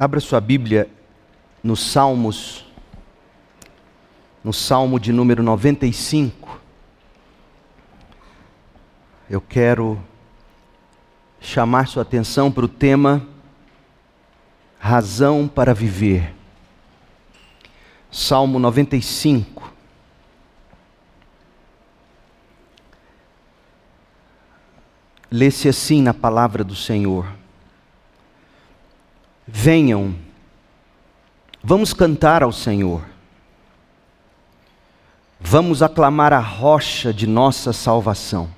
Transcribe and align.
Abra 0.00 0.18
sua 0.18 0.40
Bíblia 0.40 0.88
nos 1.62 1.92
Salmos, 1.92 2.64
no 4.42 4.50
Salmo 4.50 4.98
de 4.98 5.12
número 5.12 5.42
95. 5.42 6.58
Eu 9.28 9.42
quero 9.42 10.02
chamar 11.38 11.86
sua 11.86 12.00
atenção 12.00 12.50
para 12.50 12.64
o 12.64 12.68
tema 12.68 13.28
Razão 14.78 15.46
para 15.46 15.74
Viver. 15.74 16.34
Salmo 18.10 18.58
95. 18.58 19.70
Lê-se 25.30 25.68
assim 25.68 26.00
na 26.00 26.14
palavra 26.14 26.64
do 26.64 26.74
Senhor. 26.74 27.39
Venham, 29.52 30.14
vamos 31.62 31.92
cantar 31.92 32.42
ao 32.42 32.52
Senhor. 32.52 33.02
Vamos 35.40 35.82
aclamar 35.82 36.32
a 36.32 36.38
rocha 36.38 37.12
de 37.12 37.26
nossa 37.26 37.72
salvação. 37.72 38.48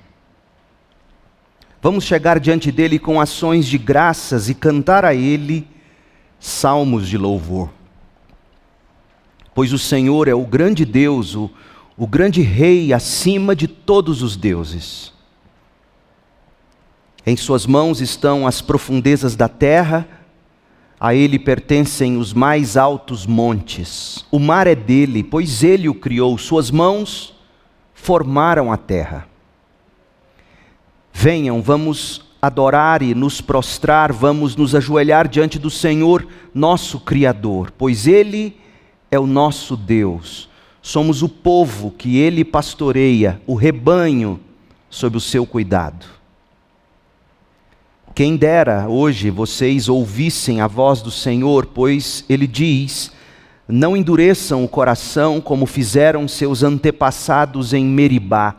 Vamos 1.81 2.03
chegar 2.03 2.39
diante 2.39 2.71
dele 2.71 2.99
com 2.99 3.19
ações 3.19 3.65
de 3.65 3.77
graças 3.77 4.49
e 4.49 4.53
cantar 4.53 5.03
a 5.03 5.15
ele 5.15 5.67
salmos 6.39 7.09
de 7.09 7.17
louvor. 7.17 7.71
Pois 9.55 9.73
o 9.73 9.79
Senhor 9.79 10.27
é 10.27 10.33
o 10.35 10.45
grande 10.45 10.85
Deus, 10.85 11.35
o, 11.35 11.49
o 11.97 12.05
grande 12.05 12.41
Rei 12.41 12.93
acima 12.93 13.55
de 13.55 13.67
todos 13.67 14.21
os 14.21 14.35
deuses. 14.35 15.11
Em 17.25 17.35
Suas 17.35 17.65
mãos 17.65 17.99
estão 17.99 18.45
as 18.45 18.61
profundezas 18.61 19.35
da 19.35 19.49
terra, 19.49 20.07
a 21.03 21.13
ele 21.13 21.37
pertencem 21.37 22.15
os 22.15 22.31
mais 22.31 22.77
altos 22.77 23.25
montes. 23.25 24.25
O 24.31 24.39
mar 24.39 24.67
é 24.67 24.73
dele, 24.73 25.21
pois 25.21 25.61
ele 25.61 25.89
o 25.89 25.93
criou. 25.93 26.37
Suas 26.37 26.71
mãos 26.71 27.35
formaram 27.93 28.71
a 28.71 28.77
terra. 28.77 29.27
Venham, 31.11 31.61
vamos 31.61 32.21
adorar 32.41 33.01
e 33.01 33.13
nos 33.13 33.41
prostrar, 33.41 34.13
vamos 34.13 34.55
nos 34.55 34.73
ajoelhar 34.73 35.27
diante 35.27 35.59
do 35.59 35.69
Senhor, 35.69 36.25
nosso 36.53 37.01
Criador, 37.01 37.73
pois 37.77 38.07
Ele 38.07 38.57
é 39.11 39.19
o 39.19 39.27
nosso 39.27 39.75
Deus. 39.75 40.47
Somos 40.81 41.21
o 41.21 41.27
povo 41.27 41.91
que 41.91 42.17
Ele 42.17 42.45
pastoreia, 42.45 43.41
o 43.45 43.55
rebanho 43.55 44.39
sob 44.89 45.17
o 45.17 45.21
seu 45.21 45.45
cuidado. 45.45 46.22
Quem 48.15 48.35
dera 48.35 48.87
hoje 48.87 49.31
vocês 49.31 49.89
ouvissem 49.89 50.61
a 50.61 50.67
voz 50.67 51.01
do 51.01 51.09
Senhor, 51.09 51.65
pois 51.65 52.23
Ele 52.29 52.45
diz: 52.45 53.11
Não 53.67 53.97
endureçam 53.97 54.63
o 54.63 54.67
coração 54.67 55.41
como 55.41 55.65
fizeram 55.65 56.27
seus 56.27 56.61
antepassados 56.61 57.73
em 57.73 57.83
Meribá, 57.83 58.55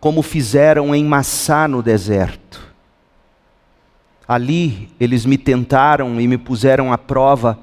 como 0.00 0.22
fizeram 0.22 0.92
em 0.92 1.04
Massá 1.04 1.68
no 1.68 1.84
deserto. 1.84 2.66
Ali 4.26 4.88
eles 4.98 5.24
me 5.24 5.38
tentaram 5.38 6.20
e 6.20 6.26
me 6.26 6.36
puseram 6.36 6.92
à 6.92 6.98
prova, 6.98 7.60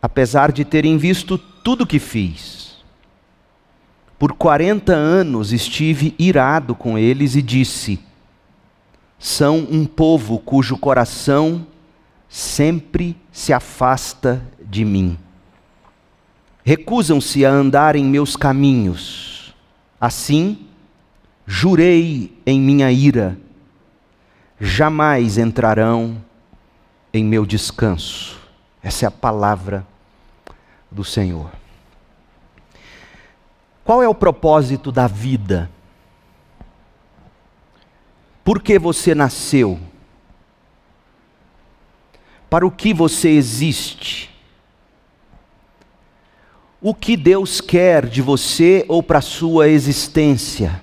apesar 0.00 0.52
de 0.52 0.64
terem 0.64 0.96
visto 0.96 1.36
tudo 1.36 1.82
o 1.82 1.86
que 1.86 1.98
fiz. 1.98 2.76
Por 4.16 4.34
quarenta 4.34 4.92
anos 4.92 5.52
estive 5.52 6.14
irado 6.16 6.76
com 6.76 6.96
eles 6.96 7.34
e 7.34 7.42
disse: 7.42 7.98
são 9.20 9.58
um 9.70 9.84
povo 9.84 10.38
cujo 10.38 10.78
coração 10.78 11.66
sempre 12.26 13.14
se 13.30 13.52
afasta 13.52 14.42
de 14.64 14.82
mim. 14.82 15.18
Recusam-se 16.64 17.44
a 17.44 17.50
andar 17.50 17.96
em 17.96 18.04
meus 18.04 18.34
caminhos. 18.34 19.54
Assim, 20.00 20.66
jurei 21.46 22.34
em 22.46 22.58
minha 22.58 22.90
ira, 22.90 23.38
jamais 24.58 25.36
entrarão 25.36 26.24
em 27.12 27.22
meu 27.22 27.44
descanso. 27.44 28.40
Essa 28.82 29.04
é 29.04 29.08
a 29.08 29.10
palavra 29.10 29.86
do 30.90 31.04
Senhor. 31.04 31.50
Qual 33.84 34.02
é 34.02 34.08
o 34.08 34.14
propósito 34.14 34.90
da 34.90 35.06
vida? 35.06 35.68
Por 38.44 38.62
que 38.62 38.78
você 38.78 39.14
nasceu? 39.14 39.78
Para 42.48 42.66
o 42.66 42.70
que 42.70 42.92
você 42.92 43.28
existe? 43.28 44.30
O 46.82 46.94
que 46.94 47.16
Deus 47.16 47.60
quer 47.60 48.06
de 48.06 48.22
você 48.22 48.84
ou 48.88 49.02
para 49.02 49.18
a 49.18 49.22
sua 49.22 49.68
existência? 49.68 50.82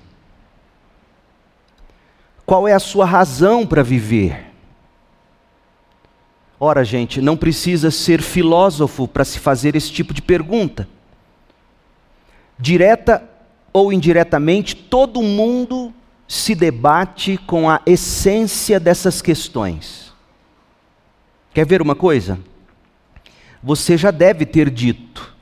Qual 2.46 2.66
é 2.66 2.72
a 2.72 2.78
sua 2.78 3.04
razão 3.04 3.66
para 3.66 3.82
viver? 3.82 4.46
Ora, 6.60 6.84
gente, 6.84 7.20
não 7.20 7.36
precisa 7.36 7.90
ser 7.90 8.22
filósofo 8.22 9.06
para 9.06 9.24
se 9.24 9.38
fazer 9.38 9.76
esse 9.76 9.92
tipo 9.92 10.14
de 10.14 10.22
pergunta. 10.22 10.88
Direta 12.58 13.28
ou 13.72 13.92
indiretamente, 13.92 14.74
todo 14.74 15.22
mundo 15.22 15.92
se 16.28 16.54
debate 16.54 17.38
com 17.38 17.70
a 17.70 17.80
essência 17.86 18.78
dessas 18.78 19.22
questões. 19.22 20.12
Quer 21.54 21.66
ver 21.66 21.80
uma 21.80 21.94
coisa? 21.94 22.38
Você 23.62 23.96
já 23.96 24.10
deve 24.10 24.44
ter 24.44 24.70
dito, 24.70 25.34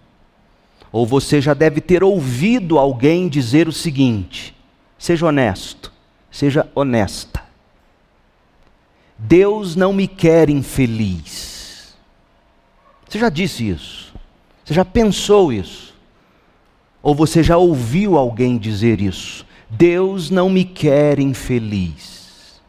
ou 0.92 1.04
você 1.04 1.40
já 1.40 1.52
deve 1.52 1.80
ter 1.80 2.04
ouvido 2.04 2.78
alguém 2.78 3.28
dizer 3.28 3.66
o 3.66 3.72
seguinte: 3.72 4.56
seja 4.96 5.26
honesto, 5.26 5.92
seja 6.30 6.70
honesta. 6.72 7.44
Deus 9.18 9.74
não 9.74 9.92
me 9.92 10.06
quer 10.06 10.48
infeliz. 10.48 11.96
Você 13.08 13.18
já 13.18 13.28
disse 13.28 13.68
isso? 13.68 14.14
Você 14.64 14.72
já 14.72 14.84
pensou 14.84 15.52
isso? 15.52 15.94
Ou 17.02 17.14
você 17.14 17.42
já 17.42 17.56
ouviu 17.56 18.16
alguém 18.16 18.58
dizer 18.58 19.00
isso? 19.00 19.46
Deus 19.76 20.30
não 20.30 20.48
me 20.48 20.64
quer 20.64 21.18
infeliz. 21.18 22.60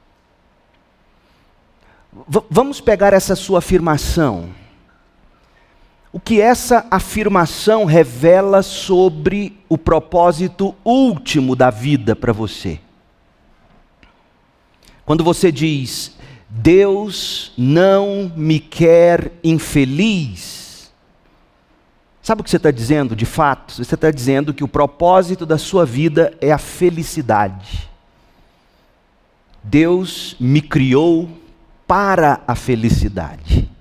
V 2.28 2.41
vamos 2.50 2.81
pegar 2.81 3.13
essa 3.13 3.35
sua 3.35 3.59
afirmação. 3.59 4.50
O 6.12 6.19
que 6.19 6.41
essa 6.41 6.85
afirmação 6.91 7.85
revela 7.85 8.62
sobre 8.62 9.57
o 9.69 9.78
propósito 9.78 10.75
último 10.84 11.56
da 11.56 11.69
vida 11.69 12.16
para 12.16 12.34
você? 12.34 12.79
Quando 15.06 15.24
você 15.24 15.51
diz, 15.51 16.18
Deus 16.50 17.53
não 17.57 18.31
me 18.35 18.59
quer 18.59 19.31
infeliz, 19.44 20.66
Sabe 22.27 22.41
o 22.41 22.43
que 22.43 22.49
você 22.49 22.57
está 22.57 22.71
dizendo 22.71 23.15
de 23.15 23.25
fato? 23.25 23.81
Você 23.81 23.95
está 23.95 24.11
dizendo 24.11 24.53
que 24.53 24.61
o 24.61 24.67
propósito 24.67 25.45
da 25.45 25.57
sua 25.57 25.85
vida 25.85 26.38
é 26.41 26.51
a 26.51 26.57
felicidade. 26.57 27.89
Deus 29.63 30.35
me 30.38 30.59
criou 30.61 31.29
para 31.88 32.41
a 32.45 32.53
felicidade. 32.53 33.71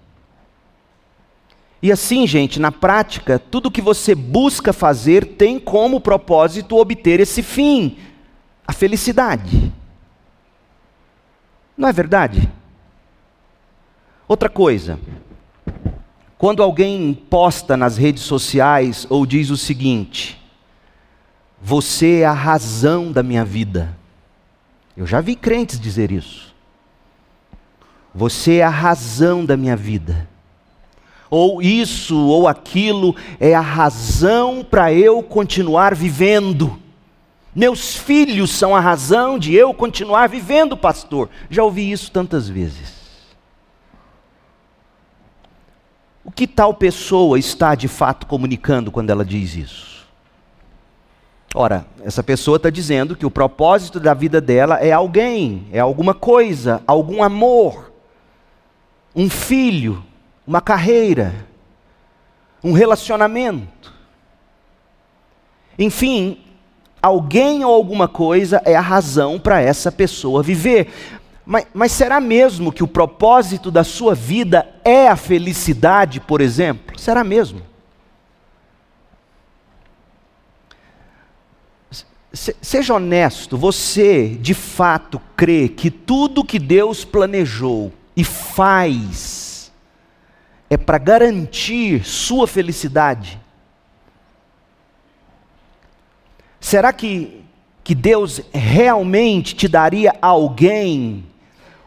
E 1.82 1.90
assim, 1.90 2.24
gente, 2.24 2.60
na 2.60 2.70
prática, 2.70 3.36
tudo 3.36 3.68
que 3.68 3.82
você 3.82 4.14
busca 4.14 4.72
fazer 4.72 5.26
tem 5.36 5.58
como 5.58 6.00
propósito 6.00 6.76
obter 6.76 7.18
esse 7.18 7.42
fim, 7.42 7.98
a 8.64 8.72
felicidade. 8.72 9.72
Não 11.76 11.88
é 11.88 11.92
verdade? 11.92 12.48
Outra 14.28 14.48
coisa, 14.48 15.00
quando 16.38 16.62
alguém 16.62 17.14
posta 17.14 17.76
nas 17.76 17.96
redes 17.96 18.22
sociais 18.22 19.06
ou 19.08 19.24
diz 19.24 19.50
o 19.50 19.56
seguinte: 19.56 20.40
Você 21.60 22.20
é 22.20 22.26
a 22.26 22.32
razão 22.32 23.10
da 23.10 23.22
minha 23.22 23.44
vida. 23.44 23.96
Eu 24.96 25.06
já 25.06 25.20
vi 25.20 25.36
crentes 25.36 25.78
dizer 25.78 26.10
isso. 26.10 26.54
Você 28.14 28.56
é 28.56 28.64
a 28.64 28.70
razão 28.70 29.44
da 29.44 29.56
minha 29.56 29.76
vida. 29.76 30.28
Ou 31.28 31.60
isso 31.60 32.16
ou 32.16 32.48
aquilo 32.48 33.14
é 33.38 33.54
a 33.54 33.60
razão 33.60 34.64
para 34.68 34.92
eu 34.92 35.22
continuar 35.22 35.94
vivendo. 35.94 36.80
Meus 37.54 37.96
filhos 37.96 38.50
são 38.50 38.76
a 38.76 38.80
razão 38.80 39.38
de 39.38 39.54
eu 39.54 39.74
continuar 39.74 40.28
vivendo, 40.28 40.76
pastor. 40.76 41.28
Já 41.50 41.62
ouvi 41.62 41.90
isso 41.90 42.10
tantas 42.10 42.48
vezes. 42.48 42.95
O 46.26 46.32
que 46.32 46.44
tal 46.44 46.74
pessoa 46.74 47.38
está 47.38 47.76
de 47.76 47.86
fato 47.86 48.26
comunicando 48.26 48.90
quando 48.90 49.10
ela 49.10 49.24
diz 49.24 49.54
isso? 49.54 50.04
Ora, 51.54 51.86
essa 52.02 52.20
pessoa 52.20 52.56
está 52.56 52.68
dizendo 52.68 53.14
que 53.14 53.24
o 53.24 53.30
propósito 53.30 54.00
da 54.00 54.12
vida 54.12 54.40
dela 54.40 54.74
é 54.80 54.90
alguém, 54.90 55.68
é 55.70 55.78
alguma 55.78 56.12
coisa, 56.12 56.82
algum 56.84 57.22
amor, 57.22 57.92
um 59.14 59.30
filho, 59.30 60.04
uma 60.44 60.60
carreira, 60.60 61.32
um 62.62 62.72
relacionamento. 62.72 63.94
Enfim, 65.78 66.40
alguém 67.00 67.64
ou 67.64 67.72
alguma 67.72 68.08
coisa 68.08 68.60
é 68.64 68.74
a 68.74 68.80
razão 68.80 69.38
para 69.38 69.60
essa 69.60 69.92
pessoa 69.92 70.42
viver. 70.42 70.92
Mas, 71.46 71.66
mas, 71.72 71.92
será 71.92 72.20
mesmo 72.20 72.72
que 72.72 72.82
o 72.82 72.88
propósito 72.88 73.70
da 73.70 73.84
sua 73.84 74.16
vida 74.16 74.68
é 74.84 75.06
a 75.06 75.14
felicidade, 75.14 76.18
por 76.18 76.40
exemplo? 76.40 76.98
Será 76.98 77.22
mesmo? 77.22 77.62
seja 82.60 82.94
honesto, 82.94 83.56
você 83.56 84.28
de 84.28 84.52
fato 84.52 85.20
crê 85.34 85.68
que 85.68 85.90
tudo 85.90 86.44
que 86.44 86.58
Deus 86.58 87.02
planejou 87.04 87.92
e 88.14 88.22
faz 88.22 89.72
é 90.68 90.76
para 90.76 90.98
garantir 90.98 92.04
sua 92.04 92.46
felicidade? 92.46 93.40
Será 96.60 96.92
que, 96.92 97.42
que 97.82 97.94
Deus 97.94 98.42
realmente 98.52 99.54
te 99.54 99.68
daria 99.68 100.14
alguém 100.20 101.24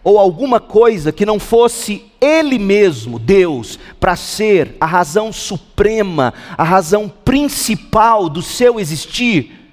ou 0.04 0.18
alguma 0.18 0.60
coisa 0.60 1.12
que 1.12 1.26
não 1.26 1.40
fosse 1.40 2.06
Ele 2.22 2.58
mesmo, 2.58 3.20
Deus, 3.20 3.78
para 4.00 4.16
ser 4.16 4.76
a 4.80 4.86
razão 4.86 5.32
suprema, 5.32 6.34
a 6.58 6.64
razão 6.64 7.10
principal 7.10 8.30
do 8.30 8.42
seu 8.42 8.80
existir? 8.80 9.72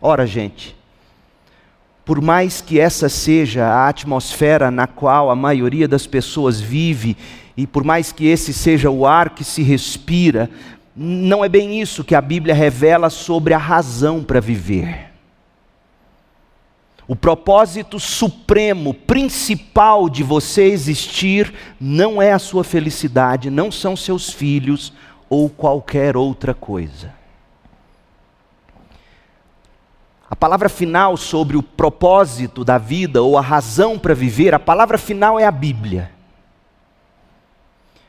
Ora, 0.00 0.26
gente, 0.26 0.76
por 2.04 2.20
mais 2.20 2.60
que 2.60 2.78
essa 2.78 3.08
seja 3.08 3.64
a 3.64 3.88
atmosfera 3.88 4.70
na 4.70 4.86
qual 4.86 5.30
a 5.30 5.36
maioria 5.36 5.88
das 5.88 6.06
pessoas 6.06 6.60
vive, 6.60 7.16
e 7.56 7.66
por 7.66 7.84
mais 7.84 8.12
que 8.12 8.26
esse 8.26 8.52
seja 8.52 8.90
o 8.90 9.06
ar 9.06 9.30
que 9.30 9.44
se 9.44 9.62
respira, 9.62 10.50
não 10.94 11.44
é 11.44 11.48
bem 11.48 11.80
isso 11.80 12.04
que 12.04 12.14
a 12.14 12.20
Bíblia 12.20 12.54
revela 12.54 13.08
sobre 13.08 13.54
a 13.54 13.58
razão 13.58 14.22
para 14.22 14.40
viver. 14.40 15.13
O 17.06 17.14
propósito 17.14 18.00
supremo, 18.00 18.94
principal 18.94 20.08
de 20.08 20.22
você 20.22 20.64
existir, 20.64 21.52
não 21.78 22.20
é 22.20 22.32
a 22.32 22.38
sua 22.38 22.64
felicidade, 22.64 23.50
não 23.50 23.70
são 23.70 23.94
seus 23.94 24.30
filhos 24.30 24.92
ou 25.28 25.50
qualquer 25.50 26.16
outra 26.16 26.54
coisa. 26.54 27.12
A 30.30 30.34
palavra 30.34 30.70
final 30.70 31.16
sobre 31.16 31.56
o 31.56 31.62
propósito 31.62 32.64
da 32.64 32.78
vida 32.78 33.22
ou 33.22 33.36
a 33.36 33.42
razão 33.42 33.98
para 33.98 34.14
viver, 34.14 34.54
a 34.54 34.58
palavra 34.58 34.96
final 34.96 35.38
é 35.38 35.44
a 35.44 35.50
Bíblia. 35.50 36.13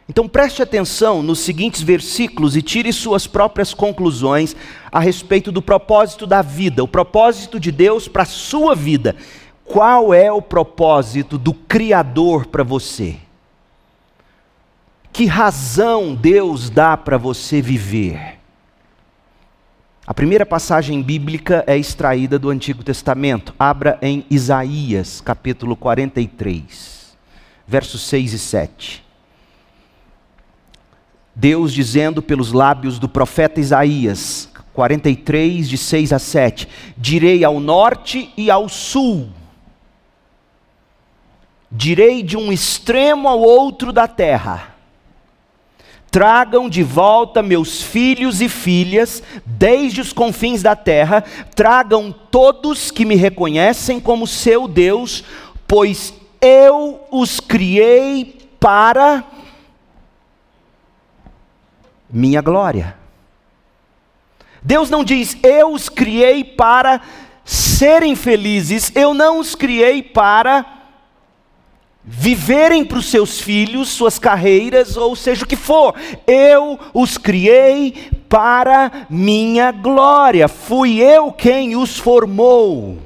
Então 0.08 0.28
preste 0.28 0.62
atenção 0.62 1.24
nos 1.24 1.40
seguintes 1.40 1.82
versículos 1.82 2.56
e 2.56 2.62
tire 2.62 2.94
suas 2.94 3.26
próprias 3.26 3.74
conclusões 3.74 4.56
a 4.92 5.00
respeito 5.00 5.52
do 5.52 5.62
propósito 5.62 6.28
da 6.28 6.44
vida, 6.44 6.84
o 6.84 6.88
propósito 6.88 7.60
de 7.60 7.72
Deus 7.72 8.08
para 8.08 8.24
a 8.24 8.28
sua 8.28 8.76
vida. 8.76 9.16
Qual 9.64 10.14
é 10.14 10.32
o 10.32 10.44
propósito 10.44 11.40
do 11.40 11.54
Criador 11.54 12.46
para 12.46 12.64
você? 12.64 13.18
Que 15.12 15.26
razão 15.26 16.14
Deus 16.14 16.70
dá 16.70 16.96
para 16.96 17.18
você 17.18 17.60
viver? 17.60 18.36
A 20.06 20.14
primeira 20.14 20.46
passagem 20.46 21.02
bíblica 21.02 21.64
é 21.66 21.76
extraída 21.76 22.38
do 22.38 22.52
Antigo 22.52 22.84
Testamento. 22.84 23.56
Abra 23.58 23.98
em 24.04 24.24
Isaías, 24.30 25.20
capítulo 25.20 25.76
43, 25.76 27.18
versos 27.68 28.02
6 28.04 28.34
e 28.34 28.40
7. 28.40 29.05
Deus 31.36 31.74
dizendo 31.74 32.22
pelos 32.22 32.54
lábios 32.54 32.98
do 32.98 33.10
profeta 33.10 33.60
Isaías, 33.60 34.50
43, 34.74 35.68
de 35.68 35.78
6 35.78 36.14
a 36.14 36.20
7: 36.20 36.68
Direi 36.98 37.44
ao 37.44 37.60
norte 37.60 38.32
e 38.38 38.50
ao 38.50 38.70
sul, 38.70 39.28
direi 41.70 42.24
de 42.24 42.38
um 42.38 42.54
extremo 42.54 43.28
ao 43.28 43.42
outro 43.42 43.92
da 43.92 44.08
terra. 44.08 44.76
Tragam 46.10 46.70
de 46.70 46.82
volta 46.82 47.44
meus 47.44 47.82
filhos 47.82 48.40
e 48.40 48.48
filhas, 48.48 49.22
desde 49.46 50.00
os 50.00 50.14
confins 50.14 50.64
da 50.64 50.74
terra, 50.74 51.22
tragam 51.54 52.16
todos 52.32 52.90
que 52.90 53.04
me 53.04 53.16
reconhecem 53.16 54.00
como 54.00 54.26
seu 54.26 54.66
Deus, 54.66 55.26
pois 55.68 56.14
eu 56.40 57.02
os 57.12 57.42
criei 57.42 58.48
para 58.58 59.26
minha 62.10 62.42
glória. 62.42 62.96
Deus 64.62 64.90
não 64.90 65.04
diz, 65.04 65.38
eu 65.44 65.74
os 65.74 65.90
criei 65.90 66.44
para 66.44 67.02
serem 67.44 68.16
felizes, 68.16 68.92
eu 68.96 69.14
não 69.14 69.40
os 69.40 69.54
criei 69.54 70.02
para 70.02 70.66
viverem 72.08 72.86
para 72.86 73.00
os 73.00 73.10
seus 73.10 73.40
filhos, 73.40 73.90
suas 73.90 74.20
carreiras, 74.20 74.96
ou 74.96 75.16
seja 75.16 75.44
o 75.44 75.48
que 75.48 75.56
for. 75.56 75.96
Eu 76.28 76.80
os 76.94 77.18
criei 77.18 78.12
para 78.30 79.08
minha 79.10 79.72
glória, 79.72 80.48
fui 80.48 81.02
eu 81.02 81.32
quem 81.32 81.76
os 81.76 81.98
formou. 81.98 83.00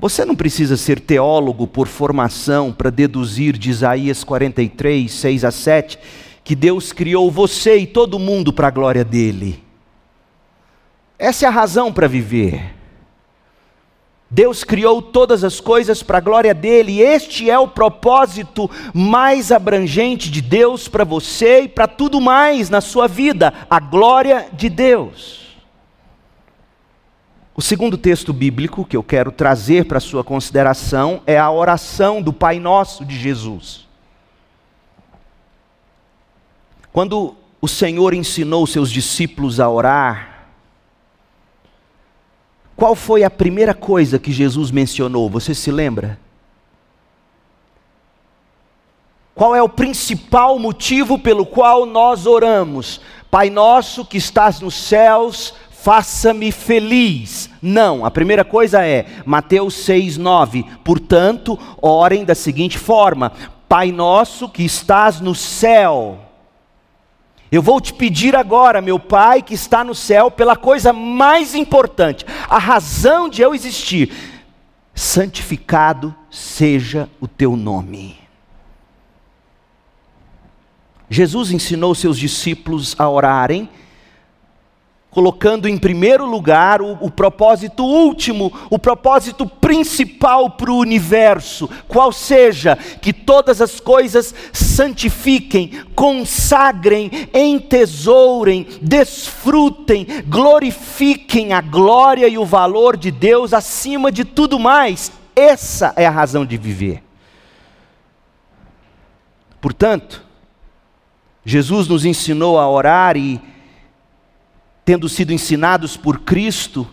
Você 0.00 0.24
não 0.24 0.36
precisa 0.36 0.76
ser 0.76 1.00
teólogo 1.00 1.66
por 1.66 1.88
formação 1.88 2.72
para 2.72 2.88
deduzir 2.88 3.58
de 3.58 3.70
Isaías 3.70 4.22
43, 4.22 5.10
6 5.10 5.44
a 5.44 5.50
7, 5.50 5.98
que 6.48 6.56
Deus 6.56 6.94
criou 6.94 7.30
você 7.30 7.76
e 7.76 7.86
todo 7.86 8.18
mundo 8.18 8.54
para 8.54 8.68
a 8.68 8.70
glória 8.70 9.04
dele. 9.04 9.62
Essa 11.18 11.44
é 11.44 11.48
a 11.48 11.52
razão 11.52 11.92
para 11.92 12.08
viver. 12.08 12.74
Deus 14.30 14.64
criou 14.64 15.02
todas 15.02 15.44
as 15.44 15.60
coisas 15.60 16.02
para 16.02 16.16
a 16.16 16.22
glória 16.22 16.54
dele, 16.54 17.02
este 17.02 17.50
é 17.50 17.58
o 17.58 17.68
propósito 17.68 18.70
mais 18.94 19.52
abrangente 19.52 20.30
de 20.30 20.40
Deus 20.40 20.88
para 20.88 21.04
você 21.04 21.64
e 21.64 21.68
para 21.68 21.86
tudo 21.86 22.18
mais 22.18 22.70
na 22.70 22.80
sua 22.80 23.06
vida 23.06 23.52
a 23.68 23.78
glória 23.78 24.48
de 24.50 24.70
Deus. 24.70 25.54
O 27.54 27.60
segundo 27.60 27.98
texto 27.98 28.32
bíblico 28.32 28.86
que 28.86 28.96
eu 28.96 29.02
quero 29.02 29.30
trazer 29.30 29.84
para 29.84 30.00
sua 30.00 30.24
consideração 30.24 31.20
é 31.26 31.38
a 31.38 31.50
oração 31.50 32.22
do 32.22 32.32
Pai 32.32 32.58
Nosso 32.58 33.04
de 33.04 33.18
Jesus. 33.18 33.87
Quando 36.98 37.36
o 37.60 37.68
Senhor 37.68 38.12
ensinou 38.12 38.66
seus 38.66 38.90
discípulos 38.90 39.60
a 39.60 39.70
orar, 39.70 40.48
qual 42.74 42.96
foi 42.96 43.22
a 43.22 43.30
primeira 43.30 43.72
coisa 43.72 44.18
que 44.18 44.32
Jesus 44.32 44.72
mencionou? 44.72 45.30
Você 45.30 45.54
se 45.54 45.70
lembra? 45.70 46.18
Qual 49.32 49.54
é 49.54 49.62
o 49.62 49.68
principal 49.68 50.58
motivo 50.58 51.20
pelo 51.20 51.46
qual 51.46 51.86
nós 51.86 52.26
oramos? 52.26 53.00
Pai 53.30 53.48
nosso 53.48 54.04
que 54.04 54.16
estás 54.16 54.58
nos 54.58 54.74
céus, 54.74 55.54
faça-me 55.70 56.50
feliz. 56.50 57.48
Não, 57.62 58.04
a 58.04 58.10
primeira 58.10 58.44
coisa 58.44 58.84
é 58.84 59.06
Mateus 59.24 59.86
6:9. 59.88 60.64
Portanto, 60.82 61.56
orem 61.80 62.24
da 62.24 62.34
seguinte 62.34 62.76
forma: 62.76 63.30
Pai 63.68 63.92
nosso 63.92 64.48
que 64.48 64.64
estás 64.64 65.20
no 65.20 65.32
céu, 65.32 66.24
eu 67.50 67.62
vou 67.62 67.80
te 67.80 67.94
pedir 67.94 68.36
agora, 68.36 68.80
meu 68.80 68.98
Pai 68.98 69.42
que 69.42 69.54
está 69.54 69.82
no 69.82 69.94
céu, 69.94 70.30
pela 70.30 70.56
coisa 70.56 70.92
mais 70.92 71.54
importante, 71.54 72.24
a 72.48 72.58
razão 72.58 73.28
de 73.28 73.42
eu 73.42 73.54
existir. 73.54 74.12
Santificado 74.94 76.14
seja 76.30 77.08
o 77.20 77.28
teu 77.28 77.56
nome. 77.56 78.18
Jesus 81.08 81.50
ensinou 81.50 81.94
seus 81.94 82.18
discípulos 82.18 82.94
a 82.98 83.08
orarem 83.08 83.68
colocando 85.10 85.68
em 85.68 85.78
primeiro 85.78 86.26
lugar 86.26 86.82
o, 86.82 86.92
o, 87.00 87.10
propósito 87.10 87.82
último, 87.82 88.52
o 88.70 88.78
propósito 88.78 89.46
principal 89.46 90.50
para 90.50 90.70
o 90.70 90.78
universo, 90.78 91.68
qual 91.88 92.12
seja 92.12 92.76
que 92.76 93.12
todas 93.12 93.62
as 93.62 93.80
coisas 93.80 94.34
santifiquem, 94.52 95.82
consagrem, 95.94 97.10
entesourem, 97.32 98.66
desfrutem, 98.82 100.06
glorifiquem 100.26 101.52
a 101.52 101.60
glória 101.60 102.28
e 102.28 102.36
o 102.36 102.44
valor 102.44 102.96
de 102.96 103.10
Deus 103.10 103.54
acima 103.54 104.12
de 104.12 104.24
tudo 104.24 104.58
mais. 104.58 105.10
Essa 105.34 105.92
é 105.96 106.06
a 106.06 106.10
razão 106.10 106.44
de 106.44 106.56
viver. 106.56 107.02
Portanto, 109.60 110.24
Jesus 111.44 111.88
nos 111.88 112.04
ensinou 112.04 112.58
a 112.58 112.68
orar 112.68 113.16
e 113.16 113.40
tendo 114.88 115.06
sido 115.06 115.34
ensinados 115.34 115.98
por 115.98 116.20
Cristo, 116.20 116.88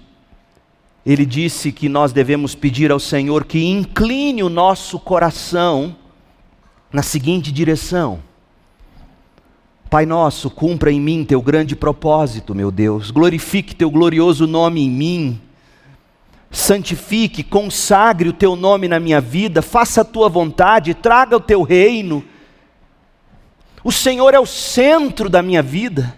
ele 1.05 1.25
disse 1.25 1.71
que 1.71 1.87
nós 1.87 2.11
devemos 2.11 2.53
pedir 2.53 2.91
ao 2.91 2.99
Senhor 2.99 3.45
que 3.45 3.63
incline 3.63 4.43
o 4.43 4.49
nosso 4.49 4.99
coração 4.99 5.95
na 6.91 7.01
seguinte 7.01 7.53
direção: 7.53 8.19
Pai 9.89 10.05
nosso, 10.05 10.49
cumpra 10.49 10.91
em 10.91 10.99
mim 10.99 11.23
teu 11.23 11.41
grande 11.41 11.73
propósito, 11.73 12.53
meu 12.53 12.69
Deus, 12.69 13.11
glorifique 13.11 13.73
teu 13.73 13.89
glorioso 13.89 14.45
nome 14.45 14.81
em 14.81 14.91
mim, 14.91 15.41
santifique, 16.51 17.43
consagre 17.43 18.27
o 18.27 18.33
teu 18.33 18.57
nome 18.57 18.89
na 18.89 18.99
minha 18.99 19.21
vida, 19.21 19.61
faça 19.61 20.01
a 20.01 20.03
tua 20.03 20.27
vontade, 20.27 20.93
traga 20.93 21.37
o 21.37 21.39
teu 21.39 21.61
reino. 21.61 22.25
O 23.85 23.91
Senhor 23.93 24.33
é 24.33 24.39
o 24.39 24.45
centro 24.45 25.29
da 25.29 25.41
minha 25.41 25.61
vida, 25.63 26.13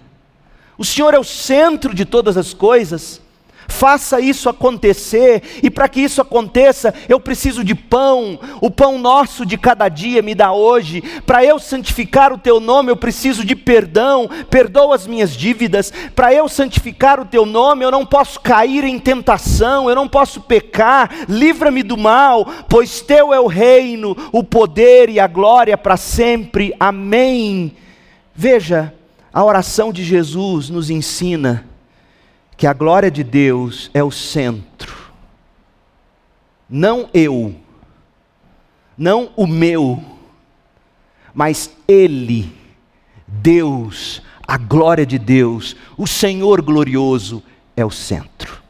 o 0.77 0.85
Senhor 0.85 1.13
é 1.13 1.19
o 1.19 1.23
centro 1.23 1.93
de 1.93 2.05
todas 2.05 2.37
as 2.37 2.53
coisas. 2.53 3.21
Faça 3.67 4.21
isso 4.21 4.47
acontecer, 4.47 5.43
e 5.61 5.69
para 5.69 5.89
que 5.89 5.99
isso 5.99 6.21
aconteça, 6.21 6.93
eu 7.09 7.19
preciso 7.19 7.65
de 7.65 7.75
pão, 7.75 8.39
o 8.61 8.71
pão 8.71 8.97
nosso 8.97 9.45
de 9.45 9.57
cada 9.57 9.89
dia 9.89 10.21
me 10.21 10.33
dá 10.33 10.53
hoje. 10.53 11.01
Para 11.25 11.43
eu 11.43 11.59
santificar 11.59 12.31
o 12.31 12.37
teu 12.37 12.61
nome, 12.61 12.89
eu 12.89 12.95
preciso 12.95 13.43
de 13.43 13.55
perdão, 13.55 14.29
perdoa 14.49 14.95
as 14.95 15.05
minhas 15.05 15.31
dívidas. 15.35 15.91
Para 16.15 16.33
eu 16.33 16.47
santificar 16.47 17.19
o 17.19 17.25
teu 17.25 17.45
nome, 17.45 17.83
eu 17.83 17.91
não 17.91 18.05
posso 18.05 18.39
cair 18.39 18.85
em 18.85 18.97
tentação, 18.97 19.89
eu 19.89 19.95
não 19.95 20.07
posso 20.07 20.39
pecar, 20.39 21.11
livra-me 21.27 21.83
do 21.83 21.97
mal, 21.97 22.45
pois 22.69 23.01
teu 23.01 23.33
é 23.33 23.39
o 23.39 23.47
reino, 23.47 24.15
o 24.31 24.43
poder 24.43 25.09
e 25.09 25.19
a 25.19 25.27
glória 25.27 25.77
para 25.77 25.97
sempre. 25.97 26.73
Amém. 26.79 27.75
Veja, 28.33 28.93
a 29.33 29.43
oração 29.43 29.91
de 29.91 30.03
Jesus 30.03 30.69
nos 30.69 30.89
ensina 30.89 31.65
que 32.55 32.65
a 32.65 32.73
glória 32.73 33.11
de 33.11 33.23
Deus 33.23 33.91
é 33.93 34.03
o 34.03 34.11
centro, 34.11 34.95
não 36.69 37.09
eu, 37.13 37.55
não 38.97 39.31
o 39.35 39.45
meu, 39.45 40.03
mas 41.33 41.71
Ele, 41.87 42.51
Deus, 43.27 44.23
a 44.47 44.57
glória 44.57 45.05
de 45.05 45.19
Deus, 45.19 45.75
o 45.97 46.07
Senhor 46.07 46.61
glorioso 46.61 47.43
é 47.75 47.85
o 47.85 47.91
centro. 47.91 48.61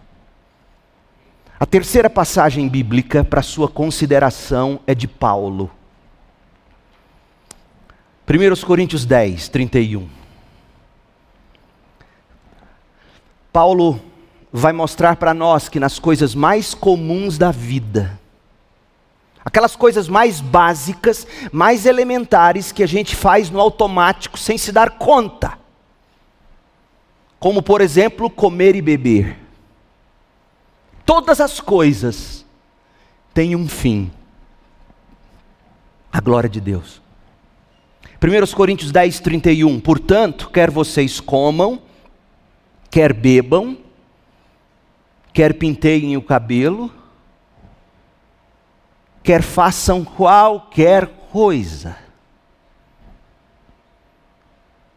A 1.59 1.65
terceira 1.65 2.09
passagem 2.09 2.67
bíblica 2.67 3.23
para 3.23 3.41
sua 3.41 3.67
consideração 3.67 4.79
é 4.85 4.93
de 4.93 5.07
Paulo. 5.07 5.71
1 8.27 8.65
Coríntios 8.65 9.05
10, 9.05 9.47
31. 9.49 10.16
Paulo 13.57 13.99
vai 14.53 14.71
mostrar 14.71 15.15
para 15.15 15.33
nós 15.33 15.67
que 15.67 15.79
nas 15.79 15.97
coisas 15.97 16.35
mais 16.35 16.75
comuns 16.75 17.39
da 17.39 17.49
vida, 17.49 18.19
aquelas 19.43 19.75
coisas 19.75 20.07
mais 20.07 20.39
básicas, 20.39 21.25
mais 21.51 21.87
elementares 21.87 22.71
que 22.71 22.83
a 22.83 22.87
gente 22.87 23.15
faz 23.15 23.49
no 23.49 23.59
automático 23.59 24.37
sem 24.37 24.59
se 24.59 24.71
dar 24.71 24.99
conta, 24.99 25.57
como 27.39 27.63
por 27.63 27.81
exemplo 27.81 28.29
comer 28.29 28.75
e 28.75 28.81
beber, 28.81 29.39
todas 31.03 31.41
as 31.41 31.59
coisas 31.59 32.45
têm 33.33 33.55
um 33.55 33.67
fim 33.67 34.11
a 36.13 36.21
glória 36.21 36.47
de 36.47 36.61
Deus. 36.61 37.01
1 38.21 38.55
Coríntios 38.55 38.91
10, 38.91 39.19
31. 39.19 39.79
Portanto, 39.79 40.51
quer 40.51 40.69
vocês 40.69 41.19
comam, 41.19 41.86
quer 42.89 43.13
bebam, 43.13 43.77
quer 45.33 45.53
penteiem 45.53 46.17
o 46.17 46.21
cabelo, 46.21 46.91
quer 49.23 49.41
façam 49.41 50.03
qualquer 50.03 51.07
coisa, 51.31 51.97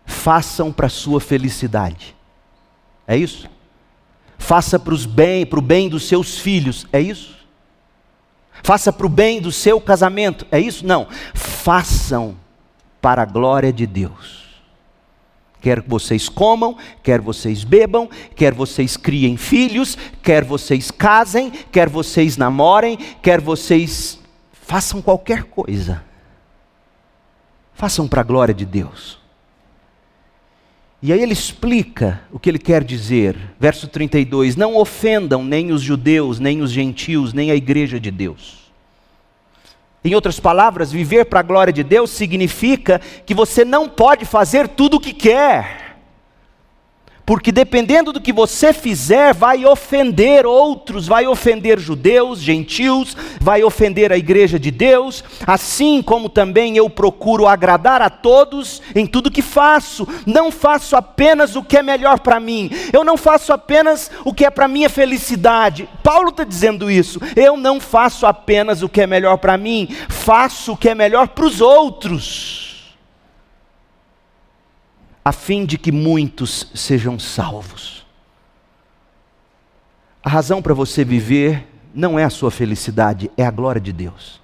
façam 0.04 0.72
para 0.72 0.88
sua 0.88 1.20
felicidade. 1.20 2.16
É 3.06 3.16
isso? 3.16 3.48
Faça 4.38 4.78
para 4.78 4.94
o 4.94 5.06
bem, 5.06 5.44
para 5.44 5.58
o 5.58 5.62
bem 5.62 5.88
dos 5.88 6.08
seus 6.08 6.38
filhos. 6.38 6.86
É 6.92 7.00
isso? 7.00 7.38
Faça 8.62 8.92
para 8.92 9.06
o 9.06 9.08
bem 9.08 9.40
do 9.40 9.52
seu 9.52 9.80
casamento. 9.80 10.46
É 10.50 10.58
isso? 10.58 10.86
Não. 10.86 11.06
Façam 11.34 12.36
para 13.00 13.22
a 13.22 13.26
glória 13.26 13.72
de 13.72 13.86
Deus. 13.86 14.39
Quer 15.60 15.80
vocês 15.82 16.28
comam, 16.28 16.76
quer 17.02 17.20
vocês 17.20 17.64
bebam, 17.64 18.08
quer 18.34 18.54
vocês 18.54 18.96
criem 18.96 19.36
filhos, 19.36 19.96
quer 20.22 20.42
vocês 20.42 20.90
casem, 20.90 21.50
quer 21.70 21.88
vocês 21.88 22.36
namorem, 22.36 22.96
quer 23.22 23.40
vocês 23.40 24.18
façam 24.52 25.02
qualquer 25.02 25.44
coisa. 25.44 26.02
Façam 27.74 28.06
para 28.06 28.20
a 28.20 28.24
glória 28.24 28.54
de 28.54 28.64
Deus. 28.64 29.18
E 31.02 31.12
aí 31.12 31.22
ele 31.22 31.32
explica 31.32 32.20
o 32.30 32.38
que 32.38 32.48
ele 32.50 32.58
quer 32.58 32.84
dizer. 32.84 33.36
Verso 33.58 33.88
32: 33.88 34.54
Não 34.54 34.76
ofendam 34.76 35.42
nem 35.42 35.72
os 35.72 35.80
judeus, 35.80 36.38
nem 36.38 36.60
os 36.60 36.70
gentios, 36.70 37.32
nem 37.32 37.50
a 37.50 37.54
igreja 37.54 37.98
de 37.98 38.10
Deus. 38.10 38.59
Em 40.02 40.14
outras 40.14 40.40
palavras, 40.40 40.90
viver 40.90 41.26
para 41.26 41.40
a 41.40 41.42
glória 41.42 41.72
de 41.72 41.84
Deus 41.84 42.10
significa 42.10 43.00
que 43.26 43.34
você 43.34 43.64
não 43.64 43.88
pode 43.88 44.24
fazer 44.24 44.66
tudo 44.68 44.96
o 44.96 45.00
que 45.00 45.12
quer 45.12 45.79
porque 47.24 47.52
dependendo 47.52 48.12
do 48.12 48.20
que 48.20 48.32
você 48.32 48.72
fizer, 48.72 49.32
vai 49.32 49.64
ofender 49.64 50.44
outros, 50.46 51.06
vai 51.06 51.26
ofender 51.26 51.78
judeus, 51.78 52.40
gentios, 52.40 53.16
vai 53.40 53.62
ofender 53.62 54.12
a 54.12 54.18
igreja 54.18 54.58
de 54.58 54.70
Deus, 54.70 55.22
assim 55.46 56.02
como 56.02 56.28
também 56.28 56.76
eu 56.76 56.90
procuro 56.90 57.46
agradar 57.46 58.02
a 58.02 58.10
todos 58.10 58.82
em 58.94 59.06
tudo 59.06 59.30
que 59.30 59.42
faço. 59.42 60.08
Não 60.26 60.50
faço 60.50 60.96
apenas 60.96 61.54
o 61.56 61.62
que 61.62 61.76
é 61.76 61.82
melhor 61.82 62.20
para 62.20 62.40
mim, 62.40 62.70
eu 62.92 63.04
não 63.04 63.16
faço 63.16 63.52
apenas 63.52 64.10
o 64.24 64.34
que 64.34 64.44
é 64.44 64.50
para 64.50 64.66
minha 64.66 64.88
felicidade. 64.88 65.88
Paulo 66.02 66.30
está 66.30 66.44
dizendo 66.44 66.90
isso. 66.90 67.20
Eu 67.36 67.56
não 67.56 67.78
faço 67.80 68.26
apenas 68.26 68.82
o 68.82 68.88
que 68.88 69.00
é 69.00 69.06
melhor 69.06 69.36
para 69.36 69.56
mim, 69.56 69.88
faço 70.08 70.72
o 70.72 70.76
que 70.76 70.88
é 70.88 70.94
melhor 70.94 71.28
para 71.28 71.44
os 71.44 71.60
outros 71.60 72.69
a 75.24 75.32
fim 75.32 75.64
de 75.64 75.76
que 75.76 75.92
muitos 75.92 76.68
sejam 76.74 77.18
salvos. 77.18 78.06
A 80.22 80.28
razão 80.28 80.60
para 80.60 80.74
você 80.74 81.04
viver 81.04 81.66
não 81.94 82.18
é 82.18 82.24
a 82.24 82.30
sua 82.30 82.50
felicidade, 82.50 83.30
é 83.36 83.44
a 83.44 83.50
glória 83.50 83.80
de 83.80 83.92
Deus. 83.92 84.40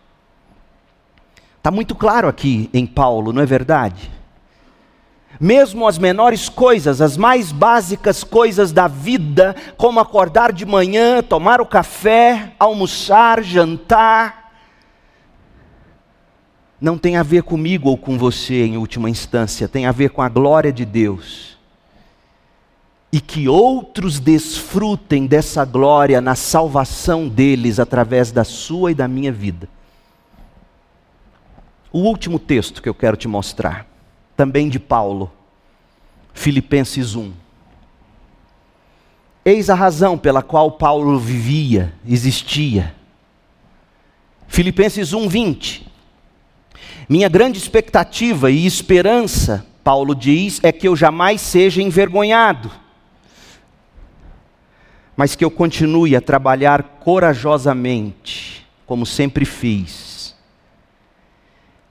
Está 1.59 1.71
muito 1.71 1.95
claro 1.95 2.29
aqui 2.29 2.71
em 2.73 2.87
Paulo, 2.87 3.33
não 3.33 3.43
é 3.43 3.47
verdade? 3.47 4.11
Mesmo 5.39 5.87
as 5.87 5.99
menores 5.99 6.49
coisas, 6.49 7.01
as 7.01 7.17
mais 7.17 7.53
básicas 7.53 8.25
coisas 8.25 8.73
da 8.73 8.89
vida, 8.89 9.55
como 9.77 10.01
acordar 10.01 10.53
de 10.53 10.65
manhã, 10.65 11.23
tomar 11.23 11.61
o 11.61 11.67
café, 11.67 12.55
almoçar, 12.59 13.43
jantar, 13.43 14.46
não 16.81 16.99
tem 16.99 17.17
a 17.17 17.23
ver 17.23 17.43
comigo 17.43 17.89
ou 17.89 17.97
com 17.97 18.19
você 18.19 18.65
em 18.65 18.77
última 18.77 19.09
instância, 19.09 19.69
tem 19.69 19.87
a 19.87 19.93
ver 19.93 20.11
com 20.11 20.21
a 20.21 20.29
glória 20.29 20.73
de 20.73 20.85
Deus. 20.85 21.57
E 23.11 23.21
que 23.21 23.49
outros 23.49 24.21
desfrutem 24.21 25.27
dessa 25.27 25.65
glória 25.65 26.21
na 26.21 26.35
salvação 26.35 27.29
deles 27.29 27.79
através 27.79 28.31
da 28.31 28.45
sua 28.45 28.91
e 28.91 28.95
da 28.95 29.09
minha 29.09 29.33
vida. 29.33 29.69
O 31.91 32.01
último 32.01 32.39
texto 32.39 32.83
que 32.83 32.89
eu 32.89 32.95
quero 32.95 33.17
te 33.17 33.27
mostrar, 33.27 33.87
também 34.37 34.69
de 34.69 34.79
Paulo, 34.79 35.33
Filipenses 36.35 37.15
1. 37.15 37.33
Eis 39.47 39.71
a 39.71 39.75
razão 39.75 40.19
pela 40.19 40.43
qual 40.43 40.73
Paulo 40.73 41.19
vivia, 41.19 41.95
existia. 42.07 42.95
Filipenses 44.47 45.15
1, 45.15 45.29
20. 45.29 45.86
Minha 47.09 47.29
grande 47.29 47.59
expectativa 47.59 48.51
e 48.51 48.67
esperança, 48.67 49.65
Paulo 49.85 50.13
diz, 50.15 50.59
é 50.63 50.73
que 50.73 50.89
eu 50.89 50.97
jamais 50.97 51.41
seja 51.41 51.81
envergonhado, 51.81 52.71
mas 55.17 55.37
que 55.37 55.45
eu 55.45 55.51
continue 55.51 56.17
a 56.17 56.21
trabalhar 56.21 56.83
corajosamente, 57.01 58.67
como 58.85 59.07
sempre 59.07 59.45
fiz, 59.45 60.35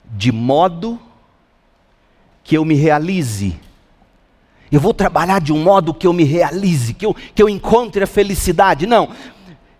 de 0.04 0.30
modo 0.30 1.00
que 2.44 2.56
eu 2.56 2.64
me 2.64 2.74
realize. 2.74 3.58
Eu 4.70 4.80
vou 4.80 4.92
trabalhar 4.92 5.40
de 5.40 5.52
um 5.52 5.62
modo 5.62 5.94
que 5.94 6.06
eu 6.06 6.12
me 6.12 6.24
realize, 6.24 6.92
que 6.92 7.06
eu, 7.06 7.14
que 7.34 7.42
eu 7.42 7.48
encontre 7.48 8.04
a 8.04 8.06
felicidade. 8.06 8.86
Não, 8.86 9.08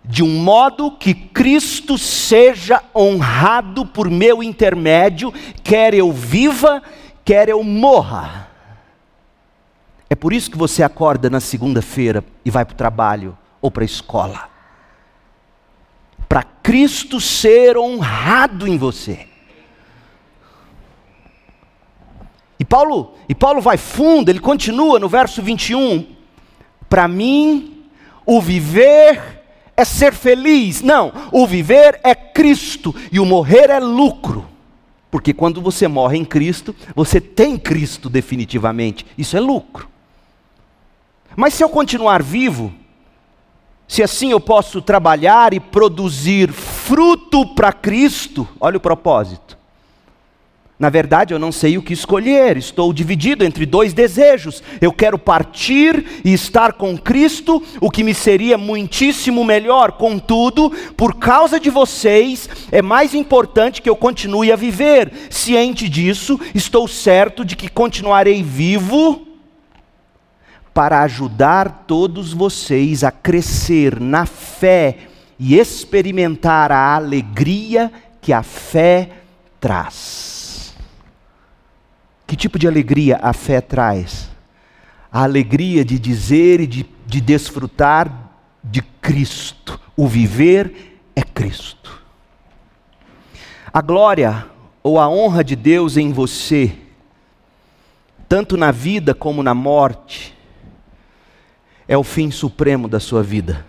de 0.07 0.23
um 0.23 0.39
modo 0.41 0.91
que 0.91 1.13
Cristo 1.13 1.97
seja 1.97 2.81
honrado 2.95 3.85
por 3.85 4.09
meu 4.09 4.41
intermédio, 4.41 5.33
quer 5.63 5.93
eu 5.93 6.11
viva, 6.11 6.81
quer 7.25 7.49
eu 7.49 7.63
morra. 7.63 8.49
É 10.09 10.15
por 10.15 10.31
isso 10.31 10.49
que 10.49 10.57
você 10.57 10.81
acorda 10.81 11.29
na 11.29 11.39
segunda-feira 11.39 12.23
e 12.45 12.49
vai 12.49 12.63
para 12.63 12.73
o 12.73 12.77
trabalho 12.77 13.37
ou 13.61 13.69
para 13.69 13.83
a 13.83 13.85
escola. 13.85 14.49
Para 16.29 16.43
Cristo 16.43 17.19
ser 17.19 17.77
honrado 17.77 18.67
em 18.67 18.77
você. 18.77 19.27
Paulo, 22.67 23.15
e 23.29 23.33
Paulo 23.33 23.61
vai 23.61 23.77
fundo, 23.77 24.29
ele 24.29 24.39
continua 24.39 24.99
no 24.99 25.07
verso 25.07 25.41
21. 25.41 26.05
Para 26.89 27.07
mim, 27.07 27.85
o 28.25 28.41
viver 28.41 29.36
é 29.77 29.85
ser 29.85 30.11
feliz. 30.13 30.81
Não, 30.81 31.13
o 31.31 31.45
viver 31.45 31.99
é 32.03 32.15
Cristo 32.15 32.93
e 33.11 33.19
o 33.19 33.25
morrer 33.25 33.69
é 33.69 33.79
lucro. 33.79 34.45
Porque 35.09 35.33
quando 35.33 35.61
você 35.61 35.87
morre 35.87 36.17
em 36.17 36.25
Cristo, 36.25 36.75
você 36.95 37.21
tem 37.21 37.57
Cristo 37.57 38.09
definitivamente. 38.09 39.05
Isso 39.17 39.37
é 39.37 39.39
lucro. 39.39 39.87
Mas 41.35 41.53
se 41.53 41.63
eu 41.63 41.69
continuar 41.69 42.21
vivo, 42.23 42.73
se 43.87 44.03
assim 44.03 44.31
eu 44.31 44.39
posso 44.39 44.81
trabalhar 44.81 45.53
e 45.53 45.59
produzir 45.59 46.51
fruto 46.51 47.45
para 47.53 47.71
Cristo, 47.71 48.47
olha 48.59 48.77
o 48.77 48.81
propósito. 48.81 49.56
Na 50.79 50.89
verdade, 50.91 51.33
eu 51.33 51.39
não 51.39 51.51
sei 51.51 51.75
o 51.75 51.81
que 51.81 51.91
escolher, 51.91 52.55
estou 52.55 52.93
dividido 52.93 53.43
entre 53.43 53.65
dois 53.65 53.93
desejos. 53.93 54.61
Eu 54.79 54.93
quero 54.93 55.17
partir 55.17 56.21
e 56.23 56.31
estar 56.31 56.73
com 56.73 56.95
Cristo, 56.95 57.63
o 57.81 57.89
que 57.89 58.03
me 58.03 58.13
seria 58.13 58.59
muitíssimo 58.59 59.43
melhor. 59.43 59.93
Contudo, 59.93 60.71
por 60.95 61.15
causa 61.15 61.59
de 61.59 61.71
vocês, 61.71 62.47
é 62.71 62.79
mais 62.79 63.15
importante 63.15 63.81
que 63.81 63.89
eu 63.89 63.95
continue 63.95 64.51
a 64.51 64.55
viver. 64.55 65.11
Ciente 65.31 65.89
disso, 65.89 66.39
estou 66.53 66.87
certo 66.87 67.43
de 67.43 67.55
que 67.55 67.69
continuarei 67.69 68.43
vivo 68.43 69.25
para 70.75 71.01
ajudar 71.01 71.85
todos 71.87 72.33
vocês 72.33 73.03
a 73.03 73.09
crescer 73.09 73.99
na 73.99 74.27
fé 74.27 74.95
e 75.39 75.57
experimentar 75.57 76.71
a 76.71 76.93
alegria 76.93 77.91
que 78.21 78.31
a 78.31 78.43
fé 78.43 79.09
traz. 79.59 80.36
Que 82.27 82.35
tipo 82.35 82.59
de 82.59 82.67
alegria 82.67 83.17
a 83.23 83.31
fé 83.31 83.61
traz? 83.61 84.29
A 85.09 85.23
alegria 85.23 85.85
de 85.85 85.97
dizer 85.97 86.59
e 86.59 86.67
de, 86.67 86.85
de 87.05 87.21
desfrutar 87.21 88.29
de 88.61 88.81
Cristo. 88.81 89.79
O 89.95 90.05
viver 90.05 90.99
é 91.15 91.23
Cristo. 91.23 92.03
A 93.73 93.81
glória 93.81 94.45
ou 94.83 94.99
a 94.99 95.07
honra 95.07 95.43
de 95.43 95.55
Deus 95.55 95.95
em 95.95 96.11
você, 96.11 96.75
tanto 98.27 98.57
na 98.57 98.71
vida 98.71 99.13
como 99.13 99.41
na 99.41 99.53
morte, 99.53 100.37
é 101.87 101.97
o 101.97 102.03
fim 102.03 102.29
supremo 102.29 102.89
da 102.89 102.99
sua 102.99 103.23
vida. 103.23 103.65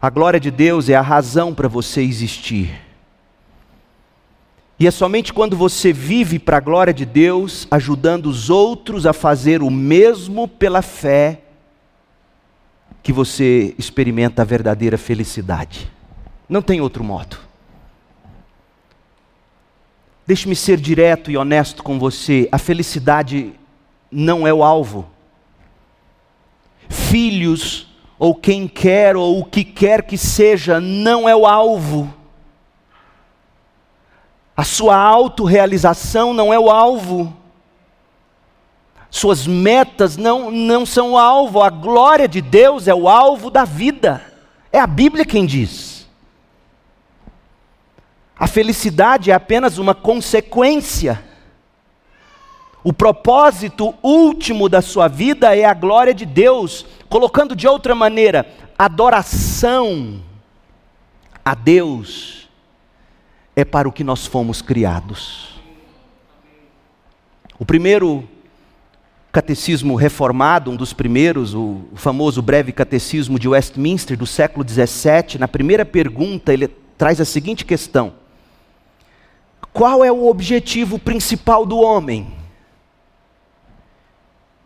A 0.00 0.10
glória 0.10 0.38
de 0.38 0.50
Deus 0.50 0.90
é 0.90 0.94
a 0.94 1.00
razão 1.00 1.54
para 1.54 1.68
você 1.68 2.02
existir. 2.02 2.91
E 4.82 4.86
é 4.88 4.90
somente 4.90 5.32
quando 5.32 5.56
você 5.56 5.92
vive 5.92 6.40
para 6.40 6.56
a 6.56 6.60
glória 6.60 6.92
de 6.92 7.04
Deus, 7.06 7.68
ajudando 7.70 8.26
os 8.26 8.50
outros 8.50 9.06
a 9.06 9.12
fazer 9.12 9.62
o 9.62 9.70
mesmo 9.70 10.48
pela 10.48 10.82
fé, 10.82 11.42
que 13.00 13.12
você 13.12 13.76
experimenta 13.78 14.42
a 14.42 14.44
verdadeira 14.44 14.98
felicidade. 14.98 15.88
Não 16.48 16.60
tem 16.60 16.80
outro 16.80 17.04
modo. 17.04 17.38
Deixe-me 20.26 20.56
ser 20.56 20.78
direto 20.78 21.30
e 21.30 21.36
honesto 21.36 21.80
com 21.84 21.96
você: 21.96 22.48
a 22.50 22.58
felicidade 22.58 23.52
não 24.10 24.44
é 24.48 24.52
o 24.52 24.64
alvo. 24.64 25.08
Filhos, 26.88 27.86
ou 28.18 28.34
quem 28.34 28.66
quer, 28.66 29.14
ou 29.14 29.38
o 29.38 29.44
que 29.44 29.62
quer 29.62 30.02
que 30.02 30.18
seja, 30.18 30.80
não 30.80 31.28
é 31.28 31.36
o 31.36 31.46
alvo. 31.46 32.21
A 34.56 34.64
sua 34.64 34.96
autorrealização 34.96 36.34
não 36.34 36.52
é 36.52 36.58
o 36.58 36.70
alvo. 36.70 37.34
Suas 39.10 39.46
metas 39.46 40.16
não, 40.16 40.50
não 40.50 40.84
são 40.84 41.12
o 41.12 41.18
alvo. 41.18 41.62
A 41.62 41.70
glória 41.70 42.28
de 42.28 42.40
Deus 42.40 42.86
é 42.86 42.94
o 42.94 43.08
alvo 43.08 43.50
da 43.50 43.64
vida. 43.64 44.22
É 44.70 44.78
a 44.78 44.86
Bíblia 44.86 45.24
quem 45.24 45.46
diz. 45.46 46.06
A 48.38 48.46
felicidade 48.46 49.30
é 49.30 49.34
apenas 49.34 49.78
uma 49.78 49.94
consequência. 49.94 51.22
O 52.84 52.92
propósito 52.92 53.94
último 54.02 54.68
da 54.68 54.82
sua 54.82 55.08
vida 55.08 55.56
é 55.56 55.64
a 55.64 55.74
glória 55.74 56.12
de 56.12 56.26
Deus. 56.26 56.84
Colocando 57.08 57.56
de 57.56 57.66
outra 57.66 57.94
maneira, 57.94 58.46
adoração 58.78 60.20
a 61.44 61.54
Deus 61.54 62.41
é 63.54 63.64
para 63.64 63.88
o 63.88 63.92
que 63.92 64.02
nós 64.02 64.26
fomos 64.26 64.62
criados. 64.62 65.60
O 67.58 67.64
primeiro 67.64 68.28
catecismo 69.30 69.94
reformado, 69.94 70.70
um 70.70 70.76
dos 70.76 70.92
primeiros, 70.92 71.54
o 71.54 71.82
famoso 71.94 72.42
breve 72.42 72.72
catecismo 72.72 73.38
de 73.38 73.48
Westminster 73.48 74.16
do 74.16 74.26
século 74.26 74.66
XVII, 74.68 75.38
na 75.38 75.48
primeira 75.48 75.84
pergunta 75.84 76.52
ele 76.52 76.68
traz 76.98 77.20
a 77.20 77.24
seguinte 77.24 77.64
questão: 77.64 78.14
Qual 79.72 80.04
é 80.04 80.12
o 80.12 80.26
objetivo 80.26 80.98
principal 80.98 81.64
do 81.64 81.78
homem? 81.78 82.34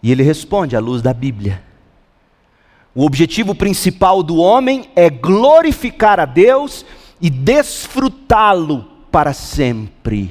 E 0.02 0.10
ele 0.10 0.22
responde 0.22 0.76
à 0.76 0.80
luz 0.80 1.02
da 1.02 1.12
Bíblia. 1.12 1.62
O 2.94 3.04
objetivo 3.04 3.54
principal 3.54 4.22
do 4.22 4.36
homem 4.36 4.88
é 4.96 5.10
glorificar 5.10 6.18
a 6.18 6.24
Deus 6.24 6.84
e 7.20 7.30
desfrutá-lo 7.30 8.84
para 9.10 9.32
sempre. 9.32 10.30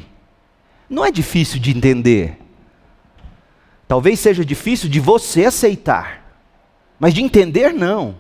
Não 0.90 1.04
é 1.04 1.12
difícil 1.12 1.60
de 1.60 1.76
entender. 1.76 2.38
Talvez 3.88 4.20
seja 4.20 4.44
difícil 4.44 4.90
de 4.90 5.00
você 5.00 5.46
aceitar, 5.46 6.38
mas 7.00 7.14
de 7.14 7.24
entender, 7.24 7.74
não. 7.74 8.16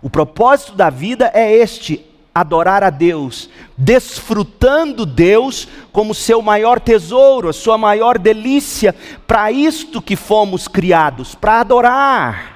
O 0.00 0.10
propósito 0.10 0.74
da 0.74 0.90
vida 0.90 1.30
é 1.34 1.52
este: 1.52 2.04
adorar 2.34 2.82
a 2.82 2.90
Deus, 2.90 3.48
desfrutando 3.76 5.06
Deus 5.06 5.68
como 5.92 6.14
seu 6.14 6.42
maior 6.42 6.78
tesouro, 6.78 7.48
a 7.48 7.52
sua 7.52 7.78
maior 7.78 8.18
delícia, 8.18 8.94
para 9.26 9.50
isto 9.50 10.02
que 10.02 10.16
fomos 10.16 10.68
criados, 10.68 11.34
para 11.34 11.60
adorar. 11.60 12.53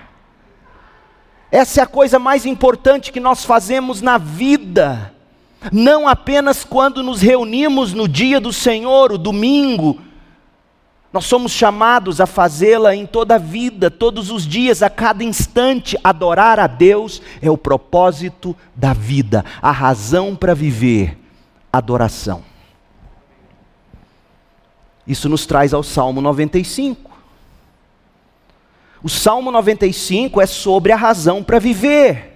Essa 1.50 1.80
é 1.80 1.82
a 1.84 1.86
coisa 1.86 2.18
mais 2.18 2.44
importante 2.44 3.10
que 3.10 3.20
nós 3.20 3.44
fazemos 3.44 4.02
na 4.02 4.18
vida. 4.18 5.12
Não 5.72 6.06
apenas 6.06 6.64
quando 6.64 7.02
nos 7.02 7.20
reunimos 7.20 7.92
no 7.92 8.06
dia 8.06 8.38
do 8.38 8.52
Senhor, 8.52 9.12
o 9.12 9.18
domingo. 9.18 9.98
Nós 11.10 11.24
somos 11.24 11.52
chamados 11.52 12.20
a 12.20 12.26
fazê-la 12.26 12.94
em 12.94 13.06
toda 13.06 13.36
a 13.36 13.38
vida, 13.38 13.90
todos 13.90 14.30
os 14.30 14.46
dias, 14.46 14.82
a 14.82 14.90
cada 14.90 15.24
instante. 15.24 15.98
Adorar 16.04 16.60
a 16.60 16.66
Deus 16.66 17.22
é 17.40 17.50
o 17.50 17.56
propósito 17.56 18.54
da 18.76 18.92
vida, 18.92 19.44
a 19.62 19.70
razão 19.70 20.36
para 20.36 20.54
viver. 20.54 21.16
Adoração. 21.72 22.42
Isso 25.06 25.28
nos 25.28 25.46
traz 25.46 25.72
ao 25.72 25.82
Salmo 25.82 26.20
95. 26.20 27.07
O 29.02 29.08
Salmo 29.08 29.50
95 29.50 30.40
é 30.40 30.46
sobre 30.46 30.92
a 30.92 30.96
razão 30.96 31.42
para 31.42 31.58
viver. 31.58 32.28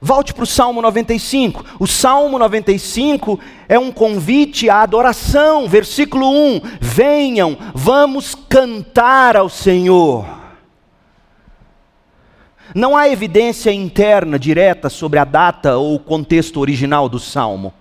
Volte 0.00 0.32
para 0.32 0.44
o 0.44 0.46
Salmo 0.46 0.80
95. 0.80 1.64
O 1.78 1.86
Salmo 1.86 2.38
95 2.38 3.38
é 3.68 3.78
um 3.78 3.92
convite 3.92 4.70
à 4.70 4.80
adoração. 4.80 5.68
Versículo 5.68 6.26
1: 6.30 6.60
Venham, 6.80 7.58
vamos 7.74 8.34
cantar 8.34 9.36
ao 9.36 9.50
Senhor. 9.50 10.24
Não 12.74 12.96
há 12.96 13.08
evidência 13.08 13.72
interna 13.72 14.38
direta 14.38 14.88
sobre 14.88 15.18
a 15.18 15.24
data 15.24 15.76
ou 15.76 15.96
o 15.96 16.00
contexto 16.00 16.60
original 16.60 17.08
do 17.08 17.18
salmo. 17.18 17.74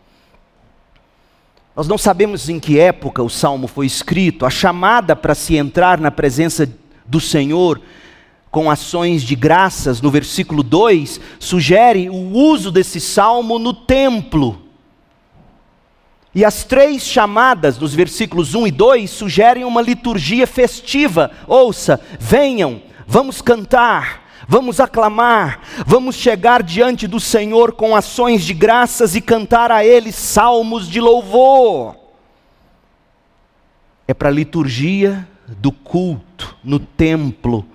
Nós 1.76 1.88
não 1.88 1.98
sabemos 1.98 2.50
em 2.50 2.60
que 2.60 2.80
época 2.80 3.24
o 3.24 3.30
salmo 3.30 3.66
foi 3.66 3.86
escrito. 3.86 4.46
A 4.46 4.50
chamada 4.50 5.16
para 5.16 5.36
se 5.36 5.56
entrar 5.56 6.00
na 6.00 6.12
presença 6.12 6.70
do 7.10 7.20
Senhor 7.20 7.82
com 8.52 8.70
ações 8.70 9.22
de 9.22 9.36
graças, 9.36 10.02
no 10.02 10.10
versículo 10.10 10.64
2, 10.64 11.20
sugere 11.40 12.10
o 12.10 12.32
uso 12.34 12.72
desse 12.72 13.00
salmo 13.00 13.60
no 13.60 13.74
templo. 13.74 14.60
E 16.34 16.46
as 16.46 16.64
três 16.64 17.04
chamadas 17.04 17.78
nos 17.78 17.94
versículos 17.94 18.56
1 18.56 18.68
e 18.68 18.72
2 18.72 19.10
sugerem 19.10 19.66
uma 19.66 19.82
liturgia 19.82 20.48
festiva. 20.48 21.32
Ouça, 21.48 22.00
venham, 22.20 22.82
vamos 23.06 23.42
cantar, 23.42 24.28
vamos 24.48 24.80
aclamar, 24.80 25.62
vamos 25.86 26.16
chegar 26.16 26.64
diante 26.64 27.08
do 27.08 27.20
Senhor 27.20 27.74
com 27.74 27.96
ações 27.96 28.44
de 28.44 28.54
graças 28.54 29.16
e 29.16 29.22
cantar 29.22 29.72
a 29.72 29.86
Ele 29.86 30.12
salmos 30.12 30.88
de 30.88 31.00
louvor. 31.00 31.96
É 34.08 34.14
para 34.14 34.30
a 34.30 34.32
liturgia 34.32 35.28
do 35.58 35.72
culto 35.72 36.56
no 36.64 36.80
templo 36.80 37.66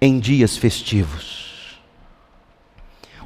em 0.00 0.18
dias 0.18 0.56
festivos. 0.56 1.47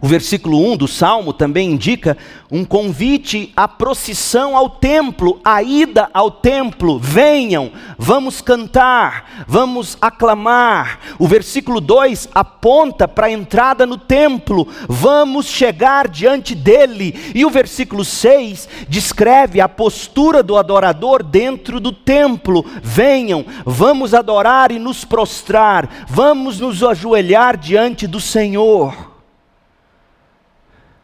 O 0.02 0.08
versículo 0.08 0.58
1 0.72 0.78
do 0.78 0.88
Salmo 0.88 1.32
também 1.32 1.70
indica 1.70 2.18
um 2.50 2.64
convite 2.64 3.52
à 3.54 3.68
procissão 3.68 4.56
ao 4.56 4.68
templo, 4.68 5.40
à 5.44 5.62
ida 5.62 6.10
ao 6.12 6.28
templo. 6.28 6.98
Venham, 6.98 7.70
vamos 7.96 8.40
cantar, 8.40 9.44
vamos 9.46 9.96
aclamar. 10.00 10.98
O 11.20 11.28
versículo 11.28 11.80
2 11.80 12.30
aponta 12.34 13.06
para 13.06 13.28
a 13.28 13.30
entrada 13.30 13.86
no 13.86 13.96
templo, 13.96 14.66
vamos 14.88 15.46
chegar 15.46 16.08
diante 16.08 16.52
dele. 16.52 17.32
E 17.32 17.44
o 17.44 17.50
versículo 17.50 18.04
6 18.04 18.68
descreve 18.88 19.60
a 19.60 19.68
postura 19.68 20.42
do 20.42 20.56
adorador 20.56 21.22
dentro 21.22 21.78
do 21.78 21.92
templo. 21.92 22.66
Venham, 22.82 23.46
vamos 23.64 24.14
adorar 24.14 24.72
e 24.72 24.80
nos 24.80 25.04
prostrar, 25.04 26.06
vamos 26.08 26.58
nos 26.58 26.82
ajoelhar 26.82 27.56
diante 27.56 28.08
do 28.08 28.18
Senhor. 28.18 29.12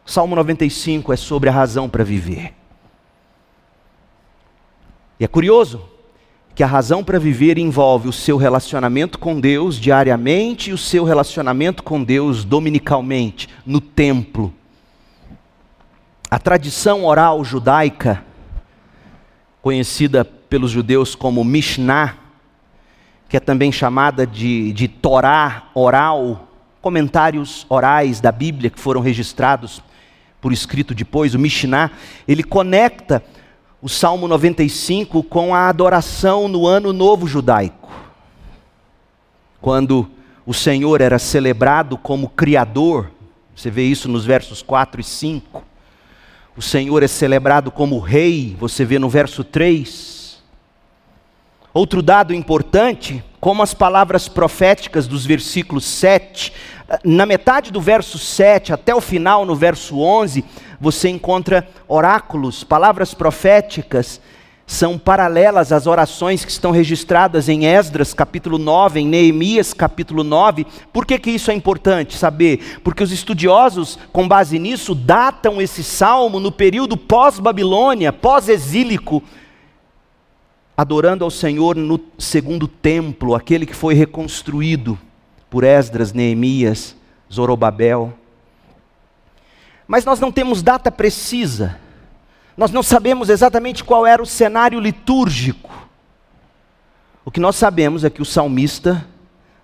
Salmo 0.09 0.35
95 0.35 1.13
é 1.13 1.15
sobre 1.15 1.49
a 1.49 1.51
razão 1.51 1.87
para 1.87 2.03
viver. 2.03 2.55
E 5.19 5.23
é 5.23 5.27
curioso 5.27 5.87
que 6.55 6.63
a 6.63 6.65
razão 6.65 7.03
para 7.03 7.19
viver 7.19 7.59
envolve 7.59 8.09
o 8.09 8.11
seu 8.11 8.35
relacionamento 8.35 9.19
com 9.19 9.39
Deus 9.39 9.79
diariamente 9.79 10.71
e 10.71 10.73
o 10.73 10.79
seu 10.79 11.03
relacionamento 11.03 11.83
com 11.83 12.03
Deus 12.03 12.43
dominicalmente, 12.43 13.47
no 13.63 13.79
templo. 13.79 14.51
A 16.27 16.39
tradição 16.39 17.05
oral 17.05 17.45
judaica, 17.45 18.25
conhecida 19.61 20.25
pelos 20.25 20.71
judeus 20.71 21.13
como 21.13 21.43
Mishnah, 21.43 22.17
que 23.29 23.37
é 23.37 23.39
também 23.39 23.71
chamada 23.71 24.25
de, 24.25 24.73
de 24.73 24.87
Torá 24.87 25.69
oral, 25.75 26.47
comentários 26.81 27.63
orais 27.69 28.19
da 28.19 28.31
Bíblia 28.31 28.71
que 28.71 28.79
foram 28.79 29.01
registrados 29.01 29.83
por 30.41 30.53
escrito 30.53 30.93
depois, 30.93 31.35
o 31.35 31.39
Mishnah, 31.39 31.91
ele 32.27 32.43
conecta 32.43 33.23
o 33.81 33.89
Salmo 33.89 34.27
95 34.27 35.23
com 35.23 35.53
a 35.53 35.67
adoração 35.69 36.47
no 36.47 36.67
Ano 36.67 36.91
Novo 36.93 37.27
Judaico. 37.27 37.89
Quando 39.61 40.09
o 40.45 40.53
Senhor 40.53 41.01
era 41.01 41.19
celebrado 41.19 41.97
como 41.97 42.29
Criador, 42.29 43.11
você 43.55 43.69
vê 43.69 43.83
isso 43.83 44.07
nos 44.07 44.25
versos 44.25 44.61
4 44.61 45.01
e 45.01 45.03
5. 45.03 45.63
O 46.55 46.61
Senhor 46.61 47.03
é 47.03 47.07
celebrado 47.07 47.71
como 47.71 47.99
Rei, 47.99 48.55
você 48.59 48.83
vê 48.83 48.97
no 48.97 49.09
verso 49.09 49.43
3. 49.43 50.41
Outro 51.73 52.01
dado 52.01 52.33
importante, 52.33 53.23
como 53.39 53.61
as 53.61 53.73
palavras 53.73 54.27
proféticas 54.27 55.07
dos 55.07 55.25
versículos 55.25 55.85
7 55.85 56.51
na 57.03 57.25
metade 57.25 57.71
do 57.71 57.79
verso 57.79 58.17
7 58.17 58.73
até 58.73 58.95
o 58.95 59.01
final, 59.01 59.45
no 59.45 59.55
verso 59.55 59.99
11, 59.99 60.43
você 60.79 61.09
encontra 61.09 61.67
oráculos, 61.87 62.63
palavras 62.63 63.13
proféticas, 63.13 64.19
são 64.65 64.99
paralelas 64.99 65.71
às 65.71 65.87
orações 65.87 66.45
que 66.45 66.51
estão 66.51 66.69
registradas 66.69 67.49
em 67.49 67.65
Esdras 67.65 68.13
capítulo 68.13 68.59
9, 68.59 68.99
em 68.99 69.07
Neemias 69.07 69.73
capítulo 69.73 70.23
9. 70.23 70.65
Por 70.93 71.07
que, 71.07 71.17
que 71.17 71.31
isso 71.31 71.49
é 71.49 71.55
importante 71.55 72.15
saber? 72.15 72.79
Porque 72.83 73.03
os 73.03 73.11
estudiosos, 73.11 73.97
com 74.13 74.27
base 74.27 74.59
nisso, 74.59 74.93
datam 74.93 75.59
esse 75.59 75.83
salmo 75.83 76.39
no 76.39 76.51
período 76.51 76.95
pós-Babilônia, 76.95 78.13
pós-exílico, 78.13 79.23
adorando 80.77 81.25
ao 81.25 81.31
Senhor 81.31 81.75
no 81.75 81.99
segundo 82.19 82.67
templo, 82.67 83.33
aquele 83.33 83.65
que 83.65 83.75
foi 83.75 83.95
reconstruído 83.95 84.99
por 85.49 85.63
Esdras, 85.63 86.13
Neemias, 86.13 86.95
Zorobabel. 87.31 88.13
Mas 89.87 90.05
nós 90.05 90.19
não 90.19 90.31
temos 90.31 90.61
data 90.61 90.91
precisa, 90.91 91.79
nós 92.55 92.71
não 92.71 92.83
sabemos 92.83 93.29
exatamente 93.29 93.83
qual 93.83 94.05
era 94.05 94.21
o 94.21 94.25
cenário 94.25 94.79
litúrgico. 94.79 95.71
O 97.23 97.31
que 97.31 97.39
nós 97.39 97.55
sabemos 97.55 98.03
é 98.03 98.09
que 98.09 98.21
o 98.21 98.25
salmista 98.25 99.05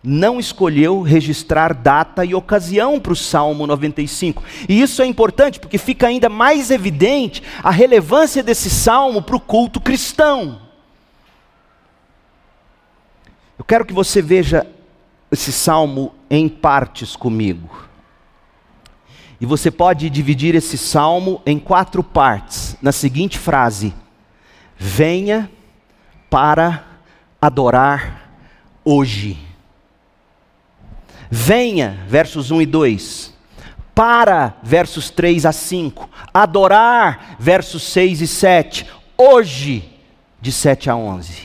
não 0.06 0.40
escolheu 0.40 1.02
registrar 1.02 1.74
data 1.74 2.24
e 2.24 2.36
ocasião 2.36 3.00
para 3.00 3.12
o 3.12 3.16
Salmo 3.16 3.66
95. 3.66 4.44
E 4.70 4.80
isso 4.80 5.02
é 5.02 5.06
importante 5.06 5.60
porque 5.60 5.78
fica 5.78 6.08
ainda 6.08 6.30
mais 6.30 6.70
evidente 6.70 7.42
a 7.64 7.72
relevância 7.72 8.44
desse 8.44 8.70
salmo 8.70 9.22
para 9.22 9.36
o 9.36 9.40
culto 9.40 9.82
cristão. 9.82 10.62
Eu 13.58 13.66
quero 13.66 13.86
que 13.86 13.94
você 13.94 14.22
veja 14.22 14.68
esse 15.32 15.52
salmo 15.52 16.14
em 16.30 16.48
partes 16.48 17.16
comigo. 17.16 17.86
E 19.40 19.46
você 19.46 19.70
pode 19.70 20.10
dividir 20.10 20.56
esse 20.56 20.78
salmo 20.78 21.42
em 21.46 21.60
quatro 21.60 22.04
partes, 22.04 22.78
na 22.82 22.92
seguinte 22.92 23.38
frase: 23.38 23.94
Venha 24.78 25.52
para 26.30 26.86
adorar 27.42 28.30
hoje. 28.84 29.38
Venha, 31.30 32.06
versos 32.08 32.52
1 32.52 32.62
e 32.62 32.66
2. 32.66 33.34
Para, 33.94 34.56
versos 34.62 35.10
3 35.10 35.46
a 35.46 35.52
5. 35.52 36.10
Adorar, 36.34 37.36
versos 37.40 37.84
6 37.84 38.22
e 38.22 38.28
7. 38.28 38.86
Hoje, 39.18 40.00
de 40.40 40.52
7 40.52 40.90
a 40.90 40.96
11 40.96 41.45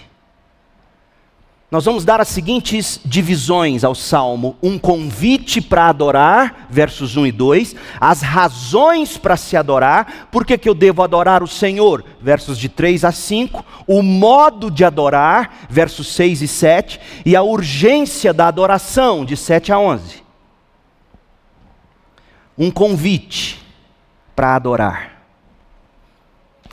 nós 1.71 1.85
vamos 1.85 2.05
dar 2.05 2.21
as 2.21 2.27
seguintes 2.27 3.01
divisões 3.05 3.85
ao 3.85 3.95
salmo: 3.95 4.57
um 4.61 4.77
convite 4.77 5.61
para 5.61 5.87
adorar, 5.87 6.67
versos 6.69 7.17
1 7.17 7.27
e 7.27 7.33
2, 7.33 7.77
as 8.01 8.23
razões 8.23 9.17
para 9.17 9.37
se 9.37 9.57
adorar, 9.57 10.29
por 10.33 10.45
que, 10.45 10.69
eu 10.69 10.75
devo 10.75 11.01
adorar 11.01 11.45
o 11.45 11.47
Senhor, 11.47 12.05
versos 12.21 12.59
de 12.59 12.69
3 12.69 13.05
a 13.05 13.13
5, 13.13 13.65
o 13.87 14.03
modo 14.03 14.69
de 14.69 14.85
adorar, 14.85 15.67
versos 15.71 16.09
6 16.09 16.43
e 16.43 16.49
7, 16.49 17.01
e 17.25 17.37
a 17.37 17.43
urgência 17.43 18.35
da 18.35 18.49
adoração, 18.49 19.25
de 19.25 19.37
7 19.37 19.73
a 19.73 19.79
11. 19.79 20.25
Um 22.59 22.71
convite 22.71 23.65
para 24.35 24.57
adorar. 24.57 25.23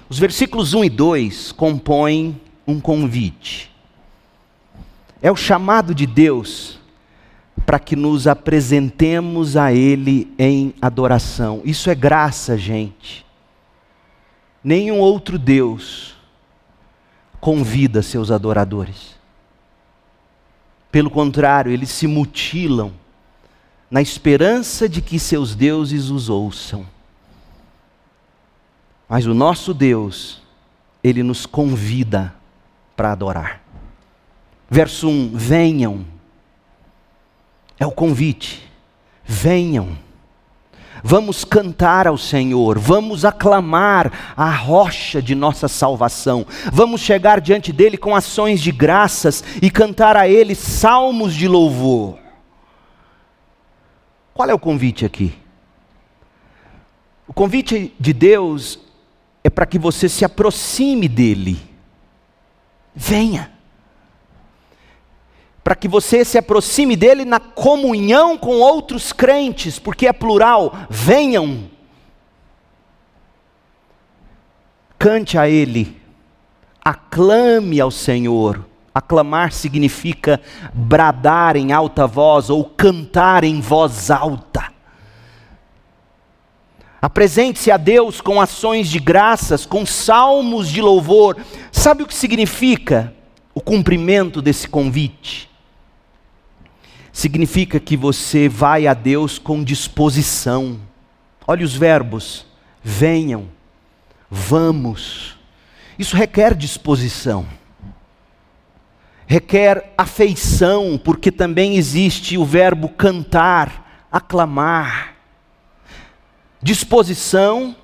Os 0.10 0.17
versículos 0.17 0.73
1 0.73 0.86
e 0.86 0.89
2 0.89 1.51
compõem 1.51 2.41
um 2.65 2.79
convite 2.79 3.77
é 5.21 5.32
o 5.32 5.36
chamado 5.36 5.93
de 5.93 6.06
Deus 6.06 6.80
para 7.65 7.80
que 7.80 7.95
nos 7.95 8.27
apresentemos 8.27 9.58
a 9.58 9.73
Ele 9.73 10.34
em 10.38 10.73
adoração. 10.82 11.62
Isso 11.65 11.89
é 11.89 11.95
graça, 11.95 12.58
gente. 12.58 13.25
Nenhum 14.63 14.99
outro 14.99 15.38
Deus 15.38 16.15
convida 17.39 18.01
seus 18.01 18.32
adoradores. 18.32 19.15
Pelo 20.91 21.10
contrário, 21.10 21.71
eles 21.71 21.89
se 21.89 22.08
mutilam 22.08 22.91
na 23.89 24.01
esperança 24.01 24.88
de 24.88 25.01
que 25.01 25.19
seus 25.19 25.56
deuses 25.56 26.10
os 26.10 26.30
ouçam. 26.30 26.86
Mas 29.08 29.25
o 29.25 29.34
nosso 29.34 29.73
Deus, 29.73 30.41
ele 31.03 31.23
nos 31.23 31.45
convida 31.45 32.34
para 32.95 33.12
adorar. 33.12 33.62
Verso 34.69 35.08
1: 35.08 35.32
Venham. 35.34 36.06
É 37.80 37.86
o 37.86 37.91
convite. 37.91 38.69
Venham. 39.23 39.97
Vamos 41.03 41.45
cantar 41.45 42.08
ao 42.08 42.17
Senhor, 42.17 42.80
vamos 42.80 43.23
aclamar 43.23 44.34
a 44.36 44.49
rocha 44.49 45.21
de 45.21 45.36
nossa 45.36 45.67
salvação, 45.67 46.45
vamos 46.73 47.01
chegar 47.01 47.39
diante 47.39 47.71
dele 47.71 47.97
com 47.97 48.15
ações 48.15 48.60
de 48.60 48.71
graças 48.71 49.43
e 49.62 49.69
cantar 49.69 50.17
a 50.17 50.27
ele 50.27 50.56
salmos 50.56 51.36
de 51.36 51.47
louvor. 51.47 52.17
Qual 54.34 54.49
é 54.49 54.53
o 54.53 54.60
convite 54.60 55.06
aqui? 55.06 55.34
O 57.27 57.34
convite 57.34 57.93
de 57.99 58.13
Deus 58.13 58.80
é 59.43 59.49
para 59.49 59.65
que 59.65 59.77
você 59.77 60.10
se 60.10 60.25
aproxime 60.25 61.08
dele. 61.08 61.60
Venha 62.95 63.51
para 65.67 65.75
que 65.75 65.89
você 65.89 66.23
se 66.23 66.38
aproxime 66.38 66.95
dele 66.95 67.25
na 67.25 67.41
comunhão 67.41 68.38
com 68.38 68.56
outros 68.62 69.12
crentes, 69.12 69.77
porque 69.77 70.08
é 70.08 70.13
plural, 70.13 70.73
venham. 70.89 71.65
Cante 74.97 75.38
a 75.38 75.49
ele, 75.49 76.01
aclame 76.82 77.82
ao 77.82 77.91
Senhor. 77.91 78.65
Aclamar 78.95 79.51
significa 79.51 80.39
bradar 80.73 81.58
em 81.58 81.73
alta 81.73 82.08
voz 82.08 82.49
ou 82.49 82.63
cantar 82.63 83.43
em 83.43 83.60
voz 83.60 84.10
alta. 84.10 84.71
Apresente-se 87.01 87.71
a 87.71 87.75
Deus 87.75 88.21
com 88.21 88.39
ações 88.39 88.88
de 88.88 88.99
graças, 88.99 89.65
com 89.65 89.86
salmos 89.86 90.69
de 90.69 90.82
louvor. 90.82 91.36
Sabe 91.73 92.03
o 92.03 92.08
que 92.08 92.15
significa 92.15 93.13
o 93.53 93.60
cumprimento 93.60 94.41
desse 94.41 94.65
convite? 94.69 95.57
Significa 97.17 97.80
que 97.80 97.97
você 97.97 98.47
vai 98.47 98.86
a 98.86 98.93
Deus 98.93 99.39
com 99.39 99.63
disposição. 99.63 100.80
Olha 101.47 101.65
os 101.65 101.75
verbos: 101.75 102.45
venham, 102.84 103.49
vamos. 104.30 105.36
Isso 105.97 106.15
requer 106.15 106.53
disposição, 106.53 107.47
requer 109.25 109.95
afeição, 109.97 111.01
porque 111.03 111.32
também 111.32 111.75
existe 111.75 112.38
o 112.38 112.45
verbo 112.45 112.88
cantar, 112.88 114.06
aclamar. 114.12 115.15
Disposição, 116.62 117.75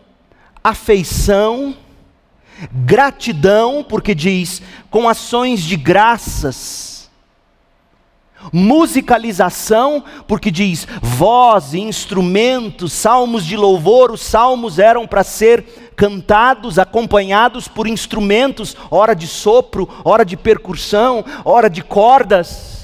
afeição, 0.63 1.75
gratidão, 2.71 3.83
porque 3.83 4.13
diz 4.13 4.61
com 4.91 5.09
ações 5.09 5.63
de 5.63 5.75
graças 5.75 6.92
musicalização, 8.51 10.03
porque 10.27 10.51
diz 10.51 10.87
voz 11.01 11.73
e 11.73 11.79
instrumentos, 11.79 12.93
salmos 12.93 13.45
de 13.45 13.55
louvor, 13.55 14.11
os 14.11 14.21
salmos 14.21 14.79
eram 14.79 15.07
para 15.07 15.23
ser 15.23 15.91
cantados, 15.95 16.79
acompanhados 16.79 17.67
por 17.67 17.87
instrumentos, 17.87 18.75
hora 18.89 19.15
de 19.15 19.27
sopro, 19.27 19.87
hora 20.03 20.25
de 20.25 20.35
percussão, 20.35 21.23
hora 21.45 21.69
de 21.69 21.83
cordas. 21.83 22.83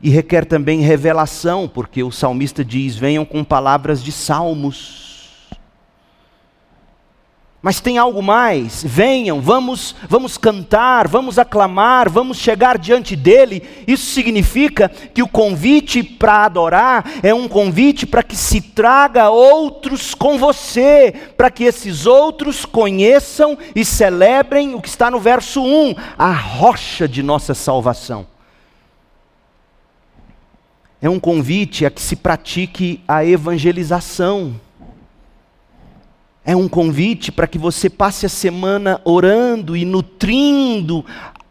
E 0.00 0.10
requer 0.10 0.44
também 0.44 0.80
revelação, 0.80 1.66
porque 1.66 2.02
o 2.02 2.10
salmista 2.10 2.64
diz: 2.64 2.94
venham 2.96 3.24
com 3.24 3.42
palavras 3.42 4.02
de 4.02 4.12
salmos. 4.12 5.13
Mas 7.64 7.80
tem 7.80 7.96
algo 7.96 8.22
mais. 8.22 8.84
Venham, 8.86 9.40
vamos, 9.40 9.96
vamos 10.06 10.36
cantar, 10.36 11.08
vamos 11.08 11.38
aclamar, 11.38 12.10
vamos 12.10 12.36
chegar 12.36 12.76
diante 12.76 13.16
dele. 13.16 13.62
Isso 13.86 14.12
significa 14.12 14.90
que 14.90 15.22
o 15.22 15.26
convite 15.26 16.02
para 16.02 16.44
adorar 16.44 17.10
é 17.22 17.32
um 17.32 17.48
convite 17.48 18.04
para 18.04 18.22
que 18.22 18.36
se 18.36 18.60
traga 18.60 19.30
outros 19.30 20.14
com 20.14 20.36
você, 20.36 21.14
para 21.38 21.50
que 21.50 21.64
esses 21.64 22.04
outros 22.04 22.66
conheçam 22.66 23.56
e 23.74 23.82
celebrem 23.82 24.74
o 24.74 24.82
que 24.82 24.88
está 24.88 25.10
no 25.10 25.18
verso 25.18 25.62
1, 25.62 25.94
a 26.18 26.32
rocha 26.32 27.08
de 27.08 27.22
nossa 27.22 27.54
salvação. 27.54 28.26
É 31.00 31.08
um 31.08 31.18
convite 31.18 31.86
a 31.86 31.90
que 31.90 32.02
se 32.02 32.14
pratique 32.14 33.00
a 33.08 33.24
evangelização 33.24 34.60
é 36.44 36.54
um 36.54 36.68
convite 36.68 37.32
para 37.32 37.46
que 37.46 37.56
você 37.56 37.88
passe 37.88 38.26
a 38.26 38.28
semana 38.28 39.00
orando 39.04 39.76
e 39.76 39.84
nutrindo 39.84 41.04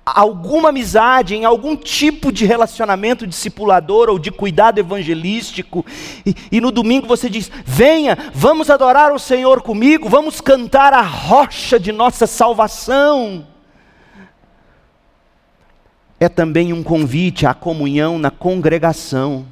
alguma 0.06 0.70
amizade, 0.70 1.34
em 1.34 1.46
algum 1.46 1.76
tipo 1.76 2.32
de 2.32 2.46
relacionamento 2.46 3.26
discipulador 3.26 4.10
ou 4.10 4.20
de 4.20 4.30
cuidado 4.32 4.78
evangelístico, 4.78 5.86
e, 6.26 6.36
e, 6.52 6.62
no 6.62 6.72
domingo 6.72 7.08
você 7.08 7.30
diz: 7.30 7.50
venha, 7.66 8.18
vamos 8.34 8.70
adorar 8.70 9.14
o 9.14 9.20
Senhor 9.20 9.62
comigo, 9.62 10.10
vamos 10.10 10.42
cantar 10.42 10.94
a 10.94 11.02
rocha 11.02 11.80
de 11.80 11.92
nossa 11.92 12.28
salvação. 12.28 13.48
É 16.20 16.30
também 16.30 16.72
um 16.72 16.84
convite 16.84 17.46
à 17.46 17.54
comunhão 17.54 18.18
na 18.18 18.30
congregação 18.30 19.46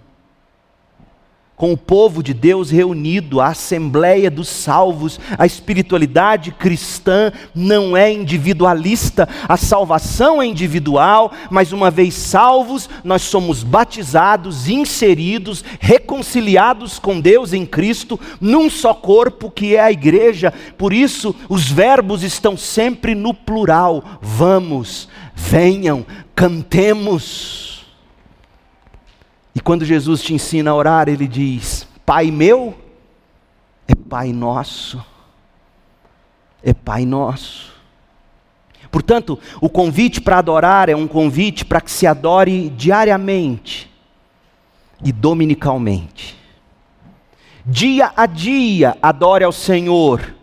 com 1.61 1.73
o 1.73 1.77
povo 1.77 2.23
de 2.23 2.33
Deus 2.33 2.71
reunido, 2.71 3.39
a 3.39 3.49
Assembleia 3.49 4.31
dos 4.31 4.47
Salvos. 4.47 5.19
A 5.37 5.45
espiritualidade 5.45 6.49
cristã 6.49 7.31
não 7.53 7.95
é 7.95 8.11
individualista, 8.11 9.29
a 9.47 9.55
salvação 9.55 10.41
é 10.41 10.47
individual, 10.47 11.31
mas 11.51 11.71
uma 11.71 11.91
vez 11.91 12.15
salvos, 12.15 12.89
nós 13.03 13.21
somos 13.21 13.61
batizados, 13.61 14.67
inseridos, 14.67 15.63
reconciliados 15.79 16.97
com 16.97 17.21
Deus 17.21 17.53
em 17.53 17.63
Cristo, 17.63 18.19
num 18.41 18.67
só 18.67 18.91
corpo 18.91 19.51
que 19.51 19.75
é 19.75 19.81
a 19.81 19.91
igreja. 19.91 20.51
Por 20.79 20.91
isso, 20.91 21.35
os 21.47 21.69
verbos 21.69 22.23
estão 22.23 22.57
sempre 22.57 23.13
no 23.13 23.35
plural. 23.35 24.03
Vamos, 24.19 25.07
venham, 25.35 26.03
cantemos. 26.33 27.70
E 29.53 29.59
quando 29.59 29.85
Jesus 29.85 30.21
te 30.21 30.33
ensina 30.33 30.71
a 30.71 30.75
orar, 30.75 31.09
ele 31.09 31.27
diz: 31.27 31.87
Pai 32.05 32.31
meu 32.31 32.75
é 33.87 33.95
Pai 33.95 34.31
nosso. 34.31 35.03
É 36.63 36.73
Pai 36.73 37.05
nosso. 37.05 37.71
Portanto, 38.91 39.39
o 39.61 39.69
convite 39.69 40.19
para 40.19 40.37
adorar 40.37 40.89
é 40.89 40.95
um 40.95 41.07
convite 41.07 41.63
para 41.63 41.79
que 41.79 41.89
se 41.89 42.05
adore 42.05 42.69
diariamente 42.69 43.89
e 45.03 45.11
dominicalmente. 45.11 46.37
Dia 47.65 48.11
a 48.15 48.25
dia 48.25 48.97
adore 49.01 49.43
ao 49.43 49.51
Senhor 49.51 50.35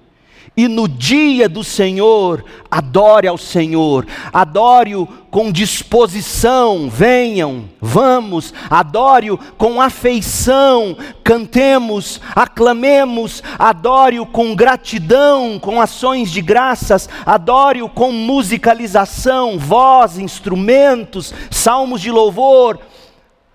e 0.58 0.66
no 0.66 0.88
dia 0.88 1.48
do 1.48 1.62
Senhor, 1.62 2.44
adore 2.68 3.28
ao 3.28 3.38
Senhor, 3.38 4.04
adore-o 4.32 5.06
com 5.30 5.52
disposição, 5.52 6.90
venham, 6.90 7.66
vamos, 7.80 8.52
adore-o 8.68 9.38
com 9.56 9.80
afeição, 9.80 10.96
cantemos, 11.22 12.20
aclamemos, 12.34 13.40
adore-o 13.56 14.26
com 14.26 14.52
gratidão, 14.56 15.60
com 15.60 15.80
ações 15.80 16.28
de 16.28 16.42
graças, 16.42 17.08
adore-o 17.24 17.88
com 17.88 18.10
musicalização, 18.10 19.60
voz, 19.60 20.18
instrumentos, 20.18 21.32
salmos 21.52 22.00
de 22.00 22.10
louvor, 22.10 22.80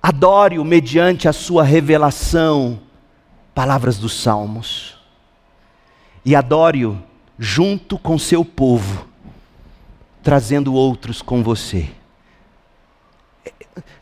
adore-o 0.01 0.63
mediante 0.63 1.27
a 1.27 1.33
sua 1.33 1.65
revelação, 1.65 2.79
palavras 3.53 3.97
dos 3.97 4.13
salmos 4.13 5.02
e 6.25 6.35
adore-o 6.35 7.01
junto 7.37 7.97
com 7.97 8.17
seu 8.17 8.45
povo, 8.45 9.07
trazendo 10.21 10.73
outros 10.73 11.21
com 11.21 11.43
você. 11.43 11.89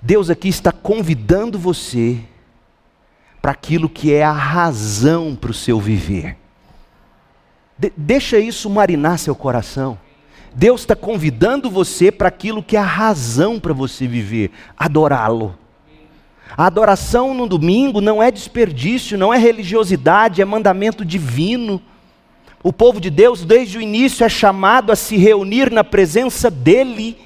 Deus 0.02 0.30
aqui 0.30 0.50
está 0.50 0.72
convidando 0.72 1.58
você 1.58 2.20
para 3.42 3.52
aquilo 3.52 3.90
que 3.90 4.14
é 4.14 4.24
a 4.24 4.32
razão 4.32 5.36
para 5.36 5.52
o 5.52 5.54
seu 5.54 5.80
viver. 5.80 6.38
De 7.78 7.92
deixa 7.98 8.38
isso 8.38 8.70
marinar 8.70 9.18
seu 9.18 9.36
coração. 9.36 9.98
Deus 10.54 10.82
está 10.82 10.96
convidando 10.96 11.70
você 11.70 12.12
para 12.12 12.28
aquilo 12.28 12.62
que 12.62 12.76
é 12.76 12.80
a 12.80 12.86
razão 12.86 13.60
para 13.60 13.74
você 13.74 14.06
viver, 14.06 14.52
adorá-lo. 14.78 15.58
A 16.58 16.66
adoração 16.66 17.34
no 17.34 17.48
domingo 17.48 18.02
não 18.02 18.22
é 18.22 18.30
desperdício, 18.30 19.18
não 19.18 19.34
é 19.34 19.38
religiosidade, 19.38 20.42
é 20.42 20.46
mandamento 20.46 21.06
divino. 21.06 21.82
O 22.64 22.72
povo 22.72 23.02
de 23.02 23.10
Deus, 23.10 23.44
desde 23.44 23.78
o 23.78 23.82
início, 23.82 24.24
é 24.24 24.30
chamado 24.30 24.92
a 24.92 24.96
se 24.96 25.18
reunir 25.18 25.72
na 25.72 25.84
presença 25.84 26.50
dEle. 26.52 27.18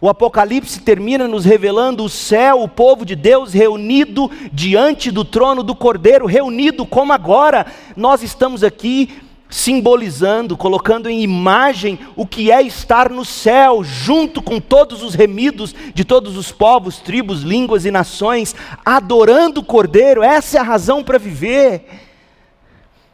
O 0.00 0.08
Apocalipse 0.08 0.80
termina 0.80 1.26
nos 1.26 1.44
revelando 1.44 2.04
o 2.04 2.08
céu, 2.08 2.62
o 2.62 2.68
povo 2.68 3.04
de 3.04 3.16
Deus 3.16 3.52
reunido 3.52 4.30
diante 4.52 5.10
do 5.10 5.24
trono 5.24 5.62
do 5.62 5.74
Cordeiro, 5.74 6.26
reunido 6.26 6.86
como 6.86 7.12
agora 7.12 7.66
nós 7.96 8.22
estamos 8.22 8.62
aqui 8.62 9.10
simbolizando, 9.50 10.56
colocando 10.56 11.08
em 11.08 11.22
imagem 11.22 11.98
o 12.14 12.26
que 12.26 12.52
é 12.52 12.62
estar 12.62 13.08
no 13.08 13.24
céu, 13.24 13.82
junto 13.82 14.42
com 14.42 14.60
todos 14.60 15.02
os 15.02 15.14
remidos 15.14 15.74
de 15.94 16.04
todos 16.04 16.36
os 16.36 16.52
povos, 16.52 16.98
tribos, 16.98 17.40
línguas 17.40 17.86
e 17.86 17.90
nações, 17.90 18.54
adorando 18.84 19.60
o 19.60 19.64
Cordeiro. 19.64 20.22
Essa 20.22 20.58
é 20.58 20.60
a 20.60 20.64
razão 20.64 21.02
para 21.02 21.18
viver. 21.18 22.07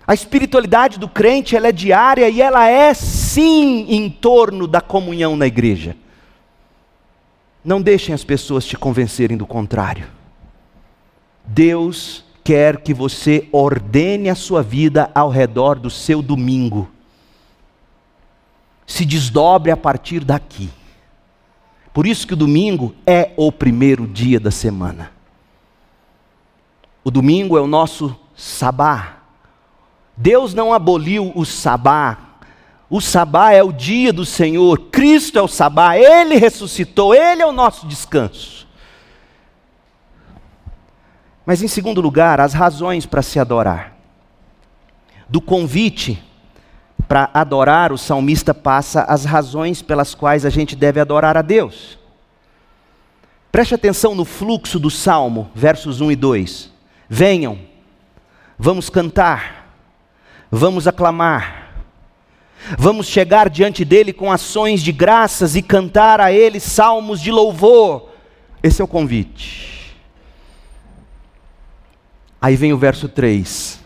A 0.07 0.13
espiritualidade 0.13 0.99
do 0.99 1.09
crente 1.09 1.57
ela 1.57 1.69
é 1.69 1.73
diária 1.73 2.29
e 2.29 2.43
ela 2.43 2.69
é 2.69 2.93
sim 2.93 3.87
em 3.89 4.11
torno 4.11 4.67
da 4.67 4.81
comunhão 4.81 5.37
na 5.37 5.47
igreja. 5.47 5.97
Não 7.65 7.81
deixem 7.81 8.15
as 8.15 8.23
pessoas 8.23 8.67
te 8.67 8.77
convencerem 8.77 9.37
do 9.37 9.47
contrário. 9.47 10.07
Deus 11.47 12.23
quer 12.43 12.83
que 12.83 12.93
você 12.93 13.49
ordene 13.51 14.29
a 14.29 14.35
sua 14.35 14.63
vida 14.63 15.11
ao 15.15 15.31
redor 15.31 15.79
do 15.79 15.89
seu 15.89 16.21
domingo. 16.21 16.91
Se 18.87 19.07
desdobre 19.07 19.71
a 19.71 19.77
partir 19.77 20.23
daqui. 20.23 20.69
Por 21.95 22.07
isso 22.07 22.27
que 22.27 22.35
o 22.35 22.37
domingo 22.37 22.95
é 23.07 23.33
o 23.39 23.51
primeiro 23.51 24.07
dia 24.07 24.39
da 24.39 24.51
semana. 24.51 25.11
O 27.03 27.11
domingo 27.11 27.57
é 27.57 27.61
o 27.63 27.67
nosso 27.67 28.15
sabá, 28.37 29.24
Deus 30.17 30.55
não 30.55 30.73
aboliu 30.73 31.33
o 31.35 31.45
sabá. 31.45 32.19
O 32.89 33.01
sabá 33.01 33.53
é 33.53 33.63
o 33.63 33.73
dia 33.73 34.13
do 34.13 34.25
Senhor, 34.25 34.79
Cristo 34.91 35.39
é 35.39 35.43
o 35.43 35.49
sabá, 35.49 35.97
Ele 35.99 36.37
ressuscitou, 36.37 37.15
Ele 37.15 37.43
é 37.43 37.47
o 37.47 37.53
nosso 37.53 37.87
descanso. 37.87 38.69
Mas 41.45 41.63
em 41.63 41.69
segundo 41.69 42.01
lugar, 42.01 42.41
as 42.41 42.55
razões 42.55 43.05
para 43.05 43.23
se 43.23 43.39
adorar. 43.39 43.95
Do 45.29 45.41
convite 45.41 46.23
para 47.09 47.29
adorar, 47.35 47.93
o 47.93 47.99
salmista 47.99 48.55
passa 48.55 49.03
as 49.03 49.25
razões 49.25 49.83
pelas 49.83 50.15
quais 50.15 50.47
a 50.47 50.51
gente 50.51 50.75
deve 50.77 51.01
adorar 51.01 51.37
a 51.37 51.43
Deus. 51.43 51.99
Preste 53.53 53.75
atenção 53.75 54.15
no 54.15 54.25
fluxo 54.25 54.79
do 54.79 54.91
salmo, 54.91 55.51
versos 55.55 56.01
1 56.01 56.13
e 56.13 56.17
2. 56.17 56.73
Venham, 57.09 57.59
vamos 58.59 58.89
cantar, 58.89 59.64
vamos 60.55 60.87
aclamar, 60.87 61.85
vamos 62.79 63.09
chegar 63.09 63.51
diante 63.51 63.85
dele 63.85 64.13
com 64.13 64.31
ações 64.31 64.83
de 64.83 64.93
graças 64.93 65.57
e 65.57 65.63
cantar 65.63 66.21
a 66.21 66.33
ele 66.33 66.61
salmos 66.61 67.21
de 67.21 67.33
louvor. 67.33 68.11
Esse 68.63 68.81
é 68.81 68.85
o 68.85 68.89
convite. 68.89 69.97
Aí 72.41 72.55
vem 72.55 72.73
o 72.73 72.79
verso 72.79 73.09
3: 73.09 73.81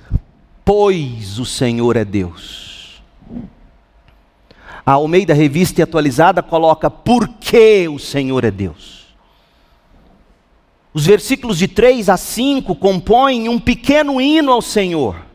Pois 0.62 1.38
o 1.38 1.46
Senhor 1.46 1.96
é 1.96 2.04
Deus. 2.04 3.02
A 4.84 4.92
Almeida 4.92 5.32
Revista 5.32 5.80
e 5.80 5.82
Atualizada 5.82 6.42
coloca: 6.42 6.90
Porque 6.90 7.88
o 7.88 7.98
Senhor 7.98 8.44
é 8.44 8.50
Deus. 8.50 9.06
Os 10.92 11.06
versículos 11.06 11.58
de 11.58 11.66
3 11.66 12.10
a 12.10 12.16
5 12.16 12.74
compõem 12.74 13.48
um 13.48 13.58
pequeno 13.58 14.20
hino 14.20 14.52
ao 14.52 14.60
Senhor. 14.60 15.27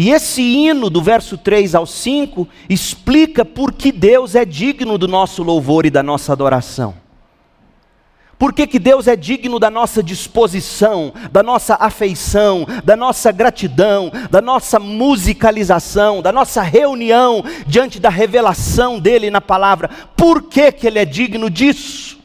E 0.00 0.08
esse 0.08 0.40
hino, 0.40 0.88
do 0.88 1.02
verso 1.02 1.36
3 1.36 1.74
ao 1.74 1.84
5, 1.84 2.48
explica 2.70 3.44
por 3.44 3.70
que 3.70 3.92
Deus 3.92 4.34
é 4.34 4.46
digno 4.46 4.96
do 4.96 5.06
nosso 5.06 5.42
louvor 5.42 5.84
e 5.84 5.90
da 5.90 6.02
nossa 6.02 6.32
adoração. 6.32 6.94
Por 8.38 8.54
que, 8.54 8.66
que 8.66 8.78
Deus 8.78 9.06
é 9.06 9.14
digno 9.14 9.58
da 9.58 9.68
nossa 9.68 10.02
disposição, 10.02 11.12
da 11.30 11.42
nossa 11.42 11.74
afeição, 11.74 12.66
da 12.82 12.96
nossa 12.96 13.30
gratidão, 13.30 14.10
da 14.30 14.40
nossa 14.40 14.78
musicalização, 14.78 16.22
da 16.22 16.32
nossa 16.32 16.62
reunião 16.62 17.44
diante 17.66 18.00
da 18.00 18.08
revelação 18.08 18.98
dEle 18.98 19.28
na 19.28 19.42
palavra? 19.42 19.90
Por 20.16 20.44
que, 20.44 20.72
que 20.72 20.86
Ele 20.86 20.98
é 20.98 21.04
digno 21.04 21.50
disso? 21.50 22.18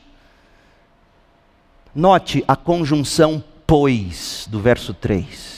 Note 1.94 2.42
a 2.48 2.56
conjunção 2.56 3.44
pois 3.68 4.48
do 4.50 4.62
verso 4.62 4.94
3. 4.94 5.55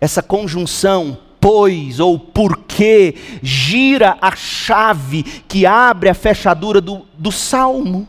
Essa 0.00 0.22
conjunção 0.22 1.18
pois 1.40 1.98
ou 1.98 2.18
porque 2.18 3.14
gira 3.42 4.18
a 4.20 4.36
chave 4.36 5.22
que 5.22 5.64
abre 5.64 6.10
a 6.10 6.14
fechadura 6.14 6.80
do, 6.80 7.06
do 7.16 7.32
salmo. 7.32 8.06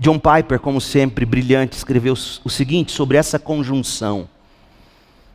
John 0.00 0.18
Piper, 0.18 0.60
como 0.60 0.80
sempre, 0.80 1.24
brilhante, 1.24 1.76
escreveu 1.76 2.14
o 2.44 2.50
seguinte 2.50 2.92
sobre 2.92 3.16
essa 3.16 3.38
conjunção. 3.38 4.28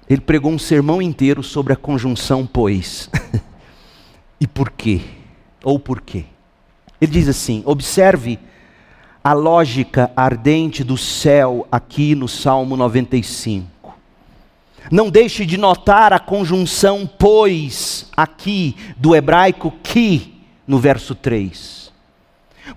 Ele 0.08 0.21
pregou 0.21 0.52
um 0.52 0.60
sermão 0.60 1.02
inteiro 1.02 1.41
sobre 1.41 1.73
a 1.73 1.78
conjunção 1.78 2.45
pois. 2.45 3.10
e 4.39 4.45
por 4.45 4.69
quê? 4.69 5.02
Ou 5.63 5.80
por 5.80 6.02
quê? 6.02 6.26
Ele 7.02 7.12
diz 7.12 7.28
assim: 7.28 7.63
observe 7.65 8.38
a 9.23 9.34
lógica 9.34 10.12
ardente 10.15 10.84
do 10.84 10.97
céu 10.97 11.65
aqui 11.71 12.13
no 12.13 12.28
Salmo 12.28 12.76
95. 12.76 13.73
Não 14.91 15.10
deixe 15.10 15.46
de 15.46 15.58
notar 15.58 16.13
a 16.13 16.19
conjunção 16.19 17.10
pois 17.17 18.10
aqui 18.15 18.76
do 18.98 19.15
hebraico 19.15 19.74
que 19.84 20.41
no 20.67 20.80
verso 20.80 21.15
3 21.15 21.83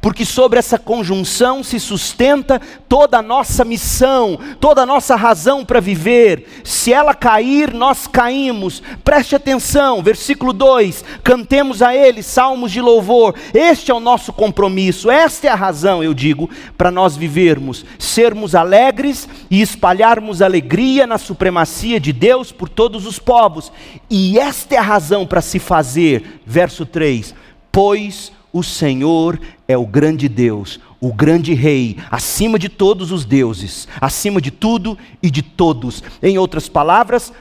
porque 0.01 0.25
sobre 0.25 0.59
essa 0.59 0.79
conjunção 0.79 1.63
se 1.63 1.79
sustenta 1.79 2.61
toda 2.89 3.19
a 3.19 3.23
nossa 3.23 3.65
missão, 3.65 4.39
toda 4.61 4.83
a 4.83 4.87
nossa 4.87 5.15
razão 5.15 5.65
para 5.65 5.81
viver. 5.81 6.63
Se 6.65 6.93
ela 6.93 7.15
cair, 7.15 7.73
nós 7.73 8.07
caímos. 8.07 8.83
Preste 9.05 9.37
atenção, 9.37 10.03
versículo 10.03 10.53
2: 10.53 11.05
cantemos 11.23 11.83
a 11.83 11.95
Ele 11.95 12.23
salmos 12.23 12.73
de 12.73 12.81
louvor. 12.81 13.35
Este 13.55 13.91
é 13.91 13.95
o 13.95 14.01
nosso 14.01 14.33
compromisso, 14.33 15.11
esta 15.11 15.47
é 15.47 15.51
a 15.51 15.55
razão, 15.55 16.03
eu 16.03 16.13
digo, 16.13 16.51
para 16.77 16.91
nós 16.91 17.17
vivermos, 17.17 17.85
sermos 17.99 18.55
alegres 18.55 19.29
e 19.51 19.63
espalharmos 19.63 20.43
alegria 20.43 21.07
na 21.07 21.19
supremacia 21.19 22.01
de 22.01 22.13
Deus 22.13 22.51
por 22.51 22.69
todos 22.69 23.07
os 23.07 23.19
povos. 23.19 23.73
E 24.11 24.39
esta 24.39 24.75
é 24.75 24.79
a 24.79 24.83
razão 24.83 25.27
para 25.27 25.41
se 25.41 25.59
fazer, 25.59 26.41
verso 26.45 26.85
3: 26.85 27.35
pois 27.71 28.33
o 28.59 28.63
Senhor 28.63 29.39
é 29.69 29.77
o 29.77 29.87
grande 29.87 30.31
Deus, 30.31 30.81
o 30.99 31.13
grande 31.13 31.53
Rei, 31.53 31.99
acima 32.11 32.59
de 32.59 32.71
todos 32.71 33.13
os 33.13 33.27
deuses, 33.27 33.87
acima 34.01 34.41
de 34.41 34.51
tudo 34.51 34.97
e 35.23 35.31
de 35.31 35.43
todos. 35.43 36.03
Em 36.23 36.39
outras 36.39 36.67
palavras, 36.67 37.35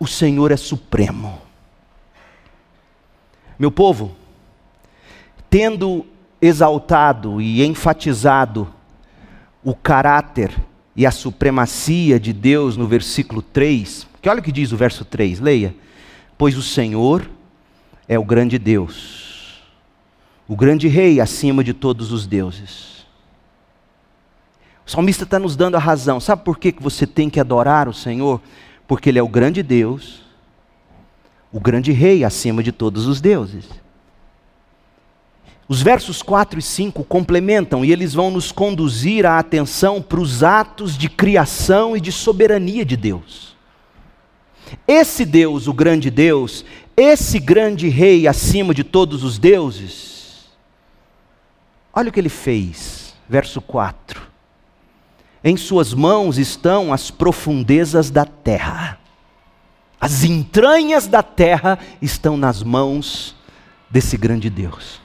o 0.00 0.06
Senhor 0.06 0.50
é 0.50 0.56
supremo. 0.56 1.38
Meu 3.58 3.70
povo, 3.70 4.16
tendo 5.50 6.06
exaltado 6.40 7.38
e 7.38 7.62
enfatizado 7.62 8.66
o 9.62 9.74
caráter 9.74 10.58
e 10.96 11.04
a 11.04 11.10
supremacia 11.10 12.18
de 12.18 12.32
Deus 12.32 12.78
no 12.78 12.86
versículo 12.86 13.42
3, 13.42 14.08
que 14.22 14.28
olha 14.30 14.40
o 14.40 14.42
que 14.42 14.50
diz 14.50 14.72
o 14.72 14.76
verso 14.78 15.04
3, 15.04 15.38
leia. 15.38 15.74
Pois 16.38 16.56
o 16.56 16.62
Senhor 16.62 17.28
é 18.08 18.18
o 18.18 18.24
grande 18.24 18.58
Deus 18.58 19.31
o 20.48 20.56
grande 20.56 20.88
rei 20.88 21.20
acima 21.20 21.62
de 21.62 21.72
todos 21.72 22.12
os 22.12 22.26
deuses. 22.26 23.06
O 24.86 24.90
salmista 24.90 25.24
está 25.24 25.38
nos 25.38 25.56
dando 25.56 25.76
a 25.76 25.80
razão. 25.80 26.20
Sabe 26.20 26.44
por 26.44 26.58
que 26.58 26.74
você 26.78 27.06
tem 27.06 27.30
que 27.30 27.40
adorar 27.40 27.88
o 27.88 27.94
Senhor? 27.94 28.40
Porque 28.86 29.08
Ele 29.08 29.18
é 29.18 29.22
o 29.22 29.28
grande 29.28 29.62
Deus, 29.62 30.22
o 31.52 31.60
grande 31.60 31.92
rei 31.92 32.24
acima 32.24 32.62
de 32.62 32.72
todos 32.72 33.06
os 33.06 33.20
deuses. 33.20 33.66
Os 35.68 35.80
versos 35.80 36.20
4 36.20 36.58
e 36.58 36.62
5 36.62 37.04
complementam 37.04 37.84
e 37.84 37.92
eles 37.92 38.12
vão 38.12 38.30
nos 38.30 38.52
conduzir 38.52 39.24
a 39.24 39.38
atenção 39.38 40.02
para 40.02 40.20
os 40.20 40.42
atos 40.42 40.98
de 40.98 41.08
criação 41.08 41.96
e 41.96 42.00
de 42.00 42.10
soberania 42.12 42.84
de 42.84 42.96
Deus. 42.96 43.56
Esse 44.86 45.24
Deus, 45.24 45.68
o 45.68 45.72
grande 45.72 46.10
Deus, 46.10 46.64
esse 46.96 47.38
grande 47.38 47.88
rei 47.88 48.26
acima 48.26 48.74
de 48.74 48.84
todos 48.84 49.22
os 49.22 49.38
deuses, 49.38 50.11
Olha 51.94 52.08
o 52.08 52.12
que 52.12 52.18
ele 52.18 52.30
fez, 52.30 53.14
verso 53.28 53.60
4. 53.60 54.22
Em 55.44 55.56
suas 55.56 55.92
mãos 55.92 56.38
estão 56.38 56.92
as 56.92 57.10
profundezas 57.10 58.10
da 58.10 58.24
terra. 58.24 58.98
As 60.00 60.24
entranhas 60.24 61.06
da 61.06 61.22
terra 61.22 61.78
estão 62.00 62.36
nas 62.36 62.62
mãos 62.62 63.36
desse 63.90 64.16
grande 64.16 64.48
Deus. 64.48 65.02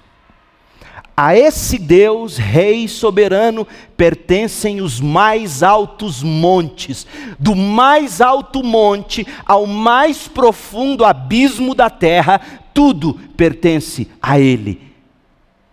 A 1.15 1.35
esse 1.35 1.77
Deus, 1.77 2.37
Rei 2.37 2.87
soberano, 2.87 3.67
pertencem 3.97 4.81
os 4.81 5.01
mais 5.01 5.63
altos 5.63 6.23
montes. 6.23 7.05
Do 7.37 7.55
mais 7.55 8.21
alto 8.21 8.63
monte 8.63 9.27
ao 9.45 9.65
mais 9.65 10.27
profundo 10.27 11.03
abismo 11.03 11.75
da 11.75 11.89
terra, 11.89 12.39
tudo 12.73 13.15
pertence 13.35 14.07
a 14.21 14.39
Ele 14.39 14.86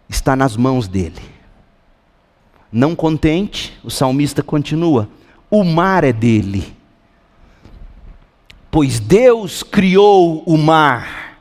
está 0.08 0.34
nas 0.36 0.56
mãos 0.56 0.88
dele. 0.88 1.22
Não 2.70 2.94
contente, 2.96 3.78
o 3.84 3.90
salmista 3.90 4.42
continua: 4.42 5.08
o 5.50 5.62
mar 5.62 6.04
é 6.04 6.12
dele. 6.12 6.74
Pois 8.70 8.98
Deus 8.98 9.62
criou 9.62 10.42
o 10.44 10.56
mar, 10.56 11.38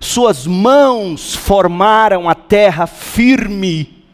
suas 0.00 0.46
mãos 0.46 1.34
formaram 1.34 2.28
a 2.28 2.34
terra 2.34 2.86
firme. 2.86 4.04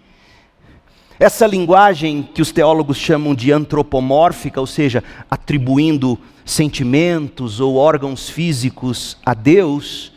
Essa 1.19 1.47
linguagem 1.47 2.23
que 2.23 2.41
os 2.41 2.53
teólogos 2.53 2.97
chamam 2.97 3.35
de 3.35 3.51
antropomórfica, 3.51 4.61
ou 4.61 4.67
seja, 4.67 5.03
atribuindo 5.31 6.19
sentimentos 6.45 7.61
ou 7.61 7.77
órgãos 7.77 8.31
físicos 8.31 9.17
a 9.25 9.35
Deus, 9.35 10.13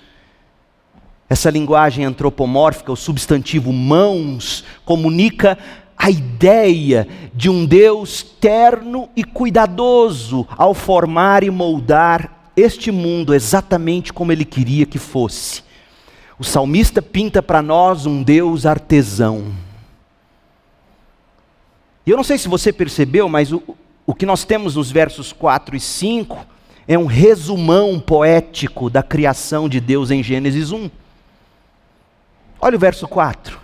essa 1.33 1.49
linguagem 1.49 2.05
antropomórfica, 2.05 2.91
o 2.91 2.95
substantivo 2.95 3.73
mãos, 3.73 4.63
comunica 4.85 5.57
a 5.97 6.09
ideia 6.11 7.07
de 7.34 7.49
um 7.49 7.65
Deus 7.65 8.21
terno 8.21 9.09
e 9.15 9.23
cuidadoso 9.23 10.47
ao 10.55 10.75
formar 10.75 11.43
e 11.43 11.49
moldar 11.49 12.51
este 12.55 12.91
mundo 12.91 13.34
exatamente 13.34 14.13
como 14.13 14.31
ele 14.31 14.45
queria 14.45 14.86
que 14.86 14.99
fosse. 14.99 15.63
O 16.38 16.43
salmista 16.43 17.01
pinta 17.01 17.41
para 17.41 17.63
nós 17.63 18.05
um 18.05 18.21
Deus 18.21 18.65
artesão. 18.67 19.53
E 22.05 22.11
eu 22.11 22.17
não 22.17 22.23
sei 22.23 22.38
se 22.38 22.47
você 22.47 22.71
percebeu, 22.71 23.27
mas 23.27 23.51
o, 23.51 23.63
o 24.05 24.13
que 24.13 24.25
nós 24.25 24.43
temos 24.43 24.75
nos 24.75 24.91
versos 24.91 25.34
4 25.34 25.75
e 25.75 25.79
5 25.79 26.45
é 26.88 26.95
um 26.95 27.05
resumão 27.05 27.99
poético 27.99 28.88
da 28.88 29.01
criação 29.01 29.67
de 29.67 29.79
Deus 29.79 30.11
em 30.11 30.21
Gênesis 30.21 30.71
1. 30.71 30.91
Olha 32.64 32.78
o 32.78 32.80
verso 32.80 33.09
4. 33.09 33.59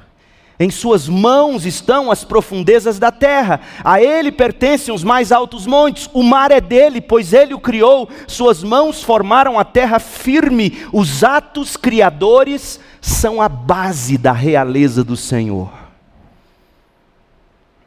Em 0.59 0.69
suas 0.69 1.07
mãos 1.07 1.65
estão 1.65 2.11
as 2.11 2.25
profundezas 2.25 2.99
da 2.99 3.13
terra, 3.13 3.61
a 3.81 4.03
ele 4.03 4.29
pertencem 4.29 4.93
os 4.93 5.05
mais 5.05 5.31
altos 5.31 5.65
montes, 5.65 6.09
o 6.11 6.21
mar 6.21 6.51
é 6.51 6.59
dele, 6.59 6.99
pois 6.99 7.31
ele 7.31 7.53
o 7.53 7.61
criou, 7.61 8.09
suas 8.27 8.61
mãos 8.61 9.01
formaram 9.01 9.57
a 9.57 9.63
terra 9.63 9.99
firme, 9.99 10.77
os 10.91 11.23
atos 11.23 11.77
criadores 11.77 12.77
são 12.99 13.41
a 13.41 13.47
base 13.47 14.17
da 14.17 14.33
realeza 14.33 15.01
do 15.01 15.15
Senhor. 15.15 15.71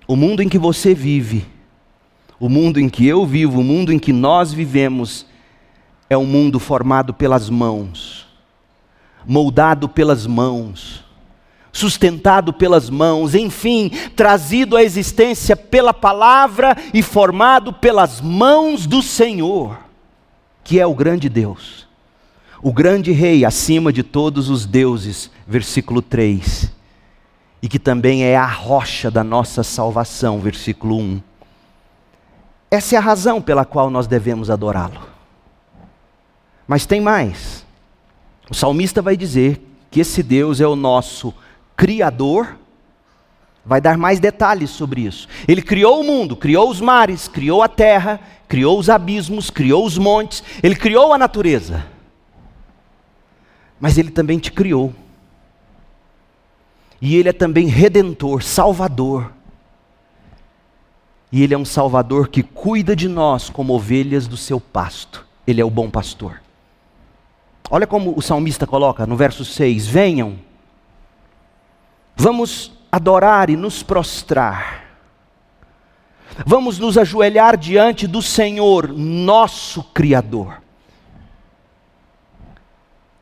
O 0.09 0.17
mundo 0.17 0.43
em 0.43 0.49
que 0.49 0.59
você 0.59 0.95
vive, 0.95 1.47
o 2.41 2.49
mundo 2.49 2.81
em 2.81 2.89
que 2.89 3.07
eu 3.07 3.27
vivo, 3.27 3.61
o 3.61 3.65
mundo 3.65 3.93
em 3.93 3.99
que 3.99 4.15
nós 4.15 4.51
vivemos, 4.51 5.27
é 6.09 6.17
um 6.17 6.25
mundo 6.25 6.59
formado 6.59 7.13
pelas 7.13 7.51
mãos, 7.51 8.27
moldado 9.27 9.91
pelas 9.91 10.27
mãos 10.27 11.02
sustentado 11.73 12.53
pelas 12.53 12.91
mãos, 12.91 13.35
enfim, 13.35 13.91
trazido 14.15 14.77
à 14.77 14.83
existência 14.83 15.57
pela 15.57 15.95
palavra 15.95 16.77
e 16.93 17.03
formado 17.03 17.73
pelas 17.73 18.21
mãos 18.21 18.87
do 18.87 19.03
Senhor, 19.03 19.79
que 20.63 20.79
é 20.79 20.87
o 20.87 20.95
grande 20.95 21.29
Deus, 21.31 21.89
o 22.63 22.73
grande 22.73 23.11
Rei 23.11 23.45
acima 23.45 23.93
de 23.93 24.03
todos 24.03 24.51
os 24.51 24.67
deuses, 24.67 25.31
versículo 25.47 26.03
3, 26.03 26.71
e 27.63 27.69
que 27.69 27.79
também 27.79 28.23
é 28.23 28.37
a 28.37 28.47
rocha 28.47 29.11
da 29.11 29.25
nossa 29.25 29.63
salvação, 29.63 30.39
versículo 30.39 30.99
1. 30.99 31.23
Essa 32.71 32.97
é 32.97 32.99
a 32.99 33.03
razão 33.03 33.41
pela 33.41 33.65
qual 33.65 33.91
nós 33.91 34.07
devemos 34.07 34.51
adorá-lo. 34.51 35.01
Mas 36.67 36.87
tem 36.87 37.01
mais. 37.01 37.65
O 38.51 38.55
salmista 38.55 39.03
vai 39.03 39.17
dizer 39.17 39.61
que 39.91 40.01
esse 40.01 40.23
Deus 40.23 40.61
é 40.61 40.67
o 40.67 40.75
nosso 40.75 41.35
Criador, 41.83 42.61
vai 43.67 43.81
dar 43.81 43.99
mais 43.99 44.21
detalhes 44.21 44.71
sobre 44.71 45.01
isso. 45.01 45.27
Ele 45.49 45.61
criou 45.61 46.01
o 46.01 46.05
mundo, 46.05 46.37
criou 46.37 46.71
os 46.71 46.81
mares, 46.81 47.27
criou 47.27 47.61
a 47.61 47.67
terra, 47.67 48.21
criou 48.47 48.79
os 48.79 48.89
abismos, 48.89 49.51
criou 49.51 49.85
os 49.85 49.99
montes, 49.99 50.45
ele 50.63 50.77
criou 50.77 51.13
a 51.13 51.19
natureza. 51.19 51.85
Mas 53.81 53.99
ele 53.99 54.13
também 54.13 54.39
te 54.39 54.53
criou. 54.53 54.95
E 57.01 57.17
ele 57.17 57.31
é 57.31 57.33
também 57.33 57.67
redentor, 57.67 58.45
salvador. 58.45 59.33
E 61.33 61.43
ele 61.43 61.53
é 61.53 61.59
um 61.59 61.65
salvador 61.65 62.29
que 62.29 62.45
cuida 62.45 62.95
de 62.95 63.09
nós 63.09 63.51
como 63.51 63.75
ovelhas 63.75 64.29
do 64.29 64.37
seu 64.37 64.61
pasto. 64.61 65.27
Ele 65.45 65.61
é 65.61 65.65
o 65.65 65.71
bom 65.71 65.91
pastor. 65.91 66.41
Olha 67.69 67.89
como 67.89 68.17
o 68.17 68.23
salmista 68.23 68.69
coloca 68.69 69.05
no 69.05 69.17
verso 69.17 69.45
6: 69.45 69.89
Venham 69.89 70.39
Vamos 72.17 72.73
adorar 72.91 73.51
e 73.51 73.57
nos 73.57 73.83
prostrar. 73.83 74.83
Vamos 76.47 76.79
nos 76.79 76.97
ajoelhar 76.97 77.57
diante 77.57 78.07
do 78.07 78.23
Senhor, 78.23 78.89
nosso 78.89 79.83
Criador. 79.83 80.63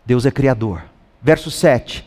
Deus 0.04 0.26
é 0.26 0.30
Criador. 0.30 0.82
Verso 1.22 1.50
7. 1.50 2.04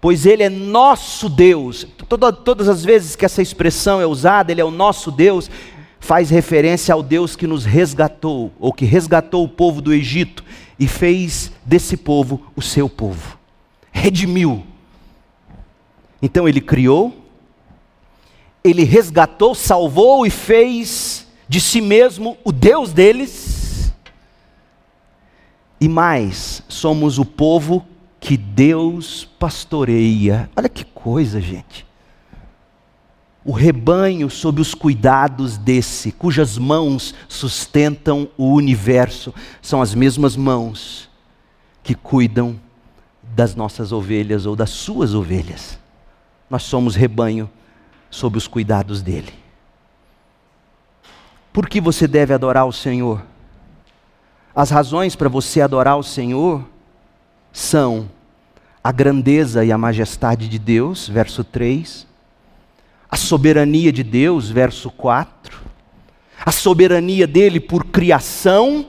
Pois 0.00 0.24
Ele 0.24 0.42
é 0.42 0.48
nosso 0.48 1.28
Deus. 1.28 1.86
Toda, 2.08 2.32
todas 2.32 2.68
as 2.68 2.84
vezes 2.84 3.16
que 3.16 3.24
essa 3.24 3.42
expressão 3.42 4.00
é 4.00 4.06
usada, 4.06 4.52
Ele 4.52 4.60
é 4.60 4.64
o 4.64 4.70
nosso 4.70 5.10
Deus, 5.10 5.50
faz 5.98 6.30
referência 6.30 6.94
ao 6.94 7.02
Deus 7.02 7.34
que 7.34 7.46
nos 7.46 7.64
resgatou, 7.64 8.52
ou 8.58 8.72
que 8.72 8.84
resgatou 8.84 9.44
o 9.44 9.48
povo 9.48 9.80
do 9.80 9.92
Egito 9.92 10.44
e 10.78 10.86
fez 10.86 11.50
desse 11.64 11.96
povo 11.96 12.46
o 12.54 12.62
seu 12.62 12.88
povo. 12.88 13.38
Redimiu 13.90 14.64
então 16.20 16.48
ele 16.48 16.60
criou, 16.60 17.14
ele 18.64 18.84
resgatou, 18.84 19.54
salvou 19.54 20.26
e 20.26 20.30
fez 20.30 21.26
de 21.48 21.60
si 21.60 21.80
mesmo 21.80 22.36
o 22.44 22.50
Deus 22.50 22.92
deles. 22.92 23.92
E 25.80 25.88
mais, 25.88 26.62
somos 26.68 27.18
o 27.18 27.24
povo 27.24 27.86
que 28.18 28.36
Deus 28.36 29.28
pastoreia. 29.38 30.50
Olha 30.56 30.68
que 30.68 30.84
coisa, 30.84 31.40
gente. 31.40 31.86
O 33.44 33.52
rebanho 33.52 34.28
sob 34.28 34.60
os 34.60 34.74
cuidados 34.74 35.56
desse, 35.56 36.10
cujas 36.10 36.58
mãos 36.58 37.14
sustentam 37.28 38.28
o 38.36 38.52
universo, 38.54 39.32
são 39.62 39.80
as 39.80 39.94
mesmas 39.94 40.34
mãos 40.34 41.08
que 41.84 41.94
cuidam 41.94 42.58
das 43.22 43.54
nossas 43.54 43.92
ovelhas 43.92 44.46
ou 44.46 44.56
das 44.56 44.70
suas 44.70 45.14
ovelhas 45.14 45.78
nós 46.48 46.62
somos 46.62 46.94
rebanho 46.94 47.50
sob 48.10 48.38
os 48.38 48.46
cuidados 48.46 49.02
dele. 49.02 49.32
Por 51.52 51.68
que 51.68 51.80
você 51.80 52.06
deve 52.06 52.34
adorar 52.34 52.66
o 52.66 52.72
Senhor? 52.72 53.22
As 54.54 54.70
razões 54.70 55.16
para 55.16 55.28
você 55.28 55.60
adorar 55.60 55.98
o 55.98 56.02
Senhor 56.02 56.64
são 57.52 58.08
a 58.82 58.92
grandeza 58.92 59.64
e 59.64 59.72
a 59.72 59.78
majestade 59.78 60.48
de 60.48 60.58
Deus, 60.58 61.08
verso 61.08 61.42
3, 61.42 62.06
a 63.10 63.16
soberania 63.16 63.92
de 63.92 64.02
Deus, 64.02 64.48
verso 64.48 64.90
4, 64.90 65.60
a 66.44 66.52
soberania 66.52 67.26
dele 67.26 67.58
por 67.58 67.86
criação, 67.86 68.86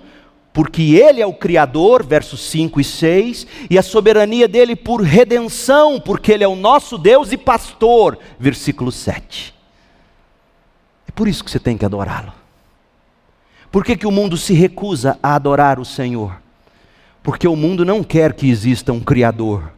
porque 0.58 0.96
Ele 0.96 1.22
é 1.22 1.26
o 1.28 1.36
Criador, 1.36 2.04
versos 2.04 2.42
5 2.50 2.82
e 2.82 2.84
6, 2.84 3.46
e 3.70 3.78
a 3.78 3.84
soberania 3.84 4.48
dele 4.48 4.76
por 4.76 5.04
redenção, 5.04 6.00
porque 6.00 6.32
Ele 6.32 6.44
é 6.44 6.48
o 6.48 6.56
nosso 6.56 6.98
Deus 6.98 7.32
e 7.32 7.38
pastor, 7.38 8.18
versículo 8.40 8.92
7. 8.92 9.54
É 11.08 11.12
por 11.12 11.28
isso 11.28 11.44
que 11.44 11.52
você 11.52 11.60
tem 11.60 11.78
que 11.78 11.86
adorá-lo. 11.86 12.34
Por 13.72 13.86
que, 13.86 13.96
que 13.96 14.08
o 14.08 14.12
mundo 14.12 14.36
se 14.36 14.56
recusa 14.56 15.20
a 15.22 15.36
adorar 15.36 15.80
o 15.80 15.86
Senhor? 15.86 16.42
Porque 17.22 17.48
o 17.48 17.56
mundo 17.56 17.86
não 17.86 18.04
quer 18.04 18.34
que 18.34 18.50
exista 18.50 18.92
um 18.92 19.00
Criador. 19.00 19.72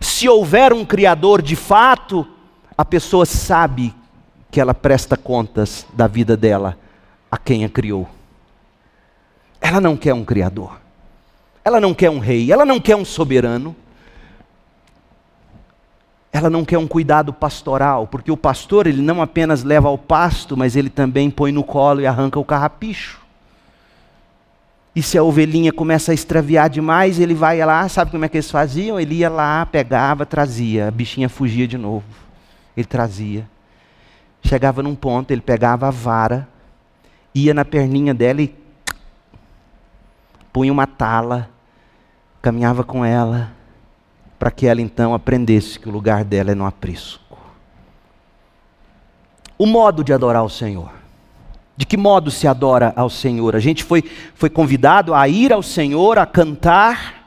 Se 0.00 0.28
houver 0.28 0.72
um 0.72 0.84
Criador 0.84 1.40
de 1.40 1.54
fato, 1.54 2.26
a 2.76 2.84
pessoa 2.84 3.24
sabe 3.24 3.94
que 4.50 4.60
ela 4.60 4.74
presta 4.74 5.16
contas 5.16 5.86
da 5.94 6.08
vida 6.08 6.36
dela 6.36 6.76
a 7.30 7.38
quem 7.38 7.64
a 7.64 7.68
criou. 7.68 8.08
Ela 9.62 9.80
não 9.80 9.96
quer 9.96 10.12
um 10.12 10.24
criador. 10.24 10.80
Ela 11.64 11.80
não 11.80 11.94
quer 11.94 12.10
um 12.10 12.18
rei, 12.18 12.50
ela 12.50 12.66
não 12.66 12.80
quer 12.80 12.96
um 12.96 13.04
soberano. 13.04 13.76
Ela 16.32 16.50
não 16.50 16.64
quer 16.64 16.78
um 16.78 16.88
cuidado 16.88 17.32
pastoral, 17.32 18.06
porque 18.08 18.32
o 18.32 18.36
pastor 18.36 18.86
ele 18.88 19.00
não 19.00 19.22
apenas 19.22 19.62
leva 19.62 19.86
ao 19.86 19.96
pasto, 19.96 20.56
mas 20.56 20.74
ele 20.74 20.90
também 20.90 21.30
põe 21.30 21.52
no 21.52 21.62
colo 21.62 22.00
e 22.00 22.06
arranca 22.06 22.40
o 22.40 22.44
carrapicho. 22.44 23.20
E 24.96 25.02
se 25.02 25.16
a 25.16 25.22
ovelhinha 25.22 25.72
começa 25.72 26.10
a 26.10 26.14
extraviar 26.14 26.68
demais, 26.68 27.20
ele 27.20 27.34
vai 27.34 27.64
lá, 27.64 27.88
sabe 27.88 28.10
como 28.10 28.24
é 28.24 28.28
que 28.28 28.36
eles 28.36 28.50
faziam? 28.50 28.98
Ele 28.98 29.16
ia 29.16 29.30
lá, 29.30 29.64
pegava, 29.64 30.26
trazia, 30.26 30.88
a 30.88 30.90
bichinha 30.90 31.28
fugia 31.28 31.68
de 31.68 31.78
novo. 31.78 32.04
Ele 32.76 32.86
trazia. 32.86 33.48
Chegava 34.42 34.82
num 34.82 34.94
ponto, 34.94 35.30
ele 35.30 35.40
pegava 35.40 35.86
a 35.86 35.90
vara, 35.90 36.48
ia 37.34 37.54
na 37.54 37.64
perninha 37.64 38.12
dela 38.12 38.42
e 38.42 38.61
punha 40.52 40.72
uma 40.72 40.86
tala, 40.86 41.48
caminhava 42.40 42.84
com 42.84 43.04
ela, 43.04 43.52
para 44.38 44.50
que 44.50 44.66
ela 44.66 44.80
então 44.80 45.14
aprendesse 45.14 45.78
que 45.78 45.88
o 45.88 45.92
lugar 45.92 46.24
dela 46.24 46.50
é 46.50 46.54
no 46.54 46.66
aprisco. 46.66 47.38
O 49.56 49.66
modo 49.66 50.02
de 50.02 50.12
adorar 50.12 50.44
o 50.44 50.48
Senhor. 50.48 50.90
De 51.76 51.86
que 51.86 51.96
modo 51.96 52.30
se 52.30 52.46
adora 52.46 52.92
ao 52.96 53.08
Senhor? 53.08 53.56
A 53.56 53.60
gente 53.60 53.82
foi, 53.82 54.02
foi 54.34 54.50
convidado 54.50 55.14
a 55.14 55.26
ir 55.28 55.52
ao 55.52 55.62
Senhor, 55.62 56.18
a 56.18 56.26
cantar, 56.26 57.26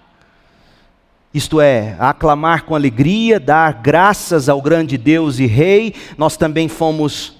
isto 1.33 1.59
é, 1.59 1.95
a 1.99 2.09
aclamar 2.09 2.63
com 2.63 2.75
alegria, 2.75 3.39
dar 3.39 3.73
graças 3.73 4.47
ao 4.47 4.61
grande 4.61 4.97
Deus 4.97 5.39
e 5.39 5.45
Rei. 5.45 5.95
Nós 6.17 6.37
também 6.37 6.67
fomos 6.67 7.35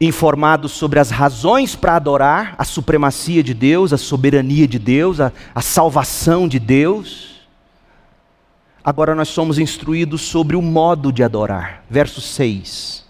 informados 0.00 0.72
sobre 0.72 0.98
as 0.98 1.10
razões 1.10 1.74
para 1.74 1.96
adorar 1.96 2.54
a 2.58 2.64
supremacia 2.64 3.42
de 3.42 3.54
Deus, 3.54 3.92
a 3.92 3.98
soberania 3.98 4.68
de 4.68 4.78
Deus, 4.78 5.20
a, 5.20 5.32
a, 5.54 5.62
salvação 5.62 6.46
de 6.46 6.58
Deus. 6.58 7.46
Agora 8.84 9.14
nós 9.14 9.28
somos 9.28 9.58
instruídos 9.58 10.22
sobre 10.22 10.54
o 10.54 10.62
modo 10.62 11.10
de 11.10 11.22
adorar. 11.22 11.82
Verso 11.88 12.20
6. 12.20 13.04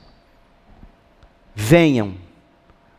Venham, 1.54 2.14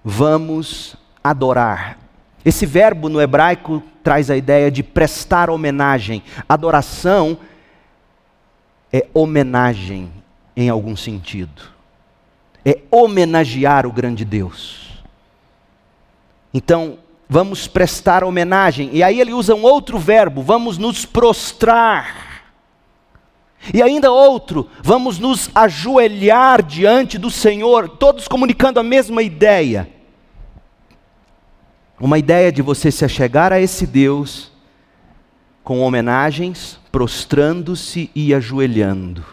vamos 0.04 0.96
adorar. 1.24 1.98
Esse 2.44 2.66
verbo 2.66 3.10
no 3.10 3.22
hebraico 3.22 3.82
traz 4.04 4.30
a 4.30 4.38
ideia 4.38 4.70
de 4.70 4.84
prestar 4.84 5.50
homenagem. 5.50 6.24
Adoração 6.48 7.38
é 8.92 9.08
homenagem 9.14 10.12
em 10.56 10.70
algum 10.70 10.96
sentido 10.96 11.77
é 12.70 12.80
homenagear 12.92 13.86
o 13.88 13.92
grande 13.94 14.26
Deus. 14.26 15.02
Então, 16.54 17.00
vamos 17.30 17.66
prestar 17.66 18.26
homenagem. 18.26 18.90
E 18.92 19.02
aí 19.02 19.22
ele 19.22 19.32
usa 19.32 19.56
um 19.56 19.64
outro 19.64 19.98
verbo, 19.98 20.42
vamos 20.42 20.78
nos 20.78 21.06
prostrar. 21.06 22.44
E 23.74 23.82
ainda 23.82 24.12
outro, 24.12 24.70
vamos 24.84 25.18
nos 25.18 25.50
ajoelhar 25.56 26.62
diante 26.62 27.18
do 27.18 27.32
Senhor, 27.32 27.88
todos 27.88 28.28
comunicando 28.28 28.82
a 28.82 28.84
mesma 28.84 29.24
ideia. 29.24 29.90
Uma 31.98 32.20
ideia 32.20 32.52
de 32.52 32.62
você 32.62 32.92
se 32.92 33.06
achegar 33.06 33.54
a 33.54 33.62
esse 33.62 33.88
Deus 33.88 34.52
com 35.64 35.80
homenagens, 35.80 36.78
prostrando-se 36.92 38.12
e 38.14 38.34
ajoelhando. 38.34 39.24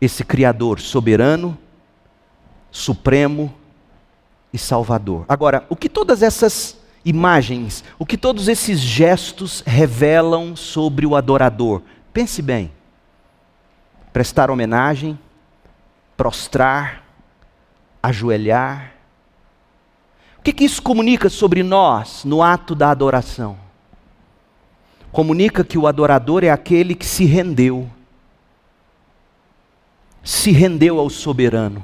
Esse 0.00 0.24
Criador 0.24 0.78
soberano, 0.78 1.58
supremo 2.70 3.54
e 4.52 4.58
salvador. 4.58 5.24
Agora, 5.28 5.64
o 5.68 5.76
que 5.76 5.88
todas 5.88 6.22
essas 6.22 6.78
imagens, 7.04 7.84
o 7.98 8.06
que 8.06 8.16
todos 8.16 8.48
esses 8.48 8.80
gestos 8.80 9.62
revelam 9.66 10.56
sobre 10.56 11.06
o 11.06 11.16
adorador? 11.16 11.82
Pense 12.12 12.42
bem 12.42 12.72
prestar 14.12 14.50
homenagem, 14.50 15.18
prostrar, 16.16 17.04
ajoelhar. 18.02 18.94
O 20.38 20.42
que, 20.42 20.52
que 20.52 20.64
isso 20.64 20.82
comunica 20.82 21.28
sobre 21.28 21.62
nós 21.62 22.24
no 22.24 22.42
ato 22.42 22.74
da 22.74 22.90
adoração? 22.90 23.56
Comunica 25.12 25.62
que 25.62 25.78
o 25.78 25.86
adorador 25.86 26.42
é 26.42 26.50
aquele 26.50 26.94
que 26.94 27.06
se 27.06 27.24
rendeu, 27.24 27.88
se 30.22 30.50
rendeu 30.50 30.98
ao 30.98 31.08
soberano, 31.08 31.82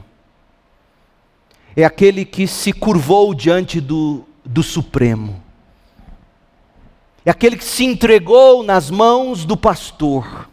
é 1.77 1.85
aquele 1.85 2.25
que 2.25 2.47
se 2.47 2.73
curvou 2.73 3.35
diante 3.35 3.81
do, 3.81 4.25
do 4.45 4.63
Supremo, 4.63 5.43
é 7.25 7.31
aquele 7.31 7.57
que 7.57 7.65
se 7.65 7.85
entregou 7.85 8.63
nas 8.63 8.91
mãos 8.91 9.45
do 9.45 9.57
pastor 9.57 10.49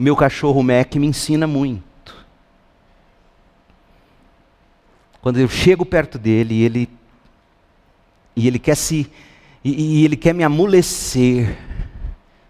o 0.00 0.02
meu 0.02 0.16
cachorro 0.16 0.62
Mac 0.62 0.94
me 0.96 1.06
ensina 1.06 1.46
muito. 1.46 2.16
Quando 5.20 5.38
eu 5.38 5.46
chego 5.46 5.84
perto 5.84 6.18
dele 6.18 6.62
ele 6.62 6.88
e 8.34 8.48
ele 8.48 8.58
quer 8.58 8.76
se 8.76 9.12
e, 9.62 10.00
e 10.00 10.04
ele 10.06 10.16
quer 10.16 10.32
me 10.32 10.42
amolecer. 10.42 11.54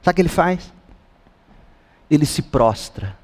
Sabe 0.01 0.13
o 0.13 0.15
que 0.15 0.23
ele 0.23 0.29
faz? 0.29 0.73
Ele 2.09 2.25
se 2.25 2.41
prostra. 2.41 3.19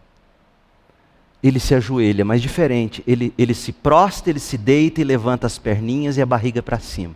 Ele 1.46 1.60
se 1.60 1.74
ajoelha, 1.76 2.24
mas 2.24 2.42
diferente. 2.42 3.04
Ele, 3.06 3.32
ele 3.38 3.54
se 3.54 3.70
prostra, 3.72 4.30
ele 4.30 4.40
se 4.40 4.58
deita 4.58 5.00
e 5.00 5.04
levanta 5.04 5.46
as 5.46 5.58
perninhas 5.58 6.16
e 6.16 6.22
a 6.22 6.26
barriga 6.26 6.60
para 6.60 6.80
cima. 6.80 7.14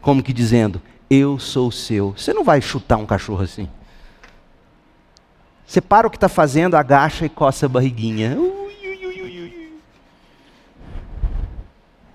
Como 0.00 0.22
que 0.22 0.32
dizendo: 0.32 0.80
Eu 1.10 1.40
sou 1.40 1.72
seu. 1.72 2.12
Você 2.16 2.32
não 2.32 2.44
vai 2.44 2.60
chutar 2.60 2.98
um 2.98 3.06
cachorro 3.06 3.42
assim. 3.42 3.68
Você 5.66 5.80
para 5.80 6.06
o 6.06 6.10
que 6.10 6.16
está 6.16 6.28
fazendo, 6.28 6.76
agacha 6.76 7.26
e 7.26 7.28
coça 7.28 7.66
a 7.66 7.68
barriguinha. 7.68 8.38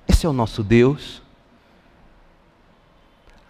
Esse 0.07 0.25
é 0.25 0.30
o 0.30 0.34
nosso 0.34 0.63
Deus. 0.63 1.21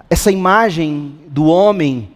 Essa 0.09 0.31
imagem 0.31 1.19
do 1.27 1.45
homem, 1.45 2.11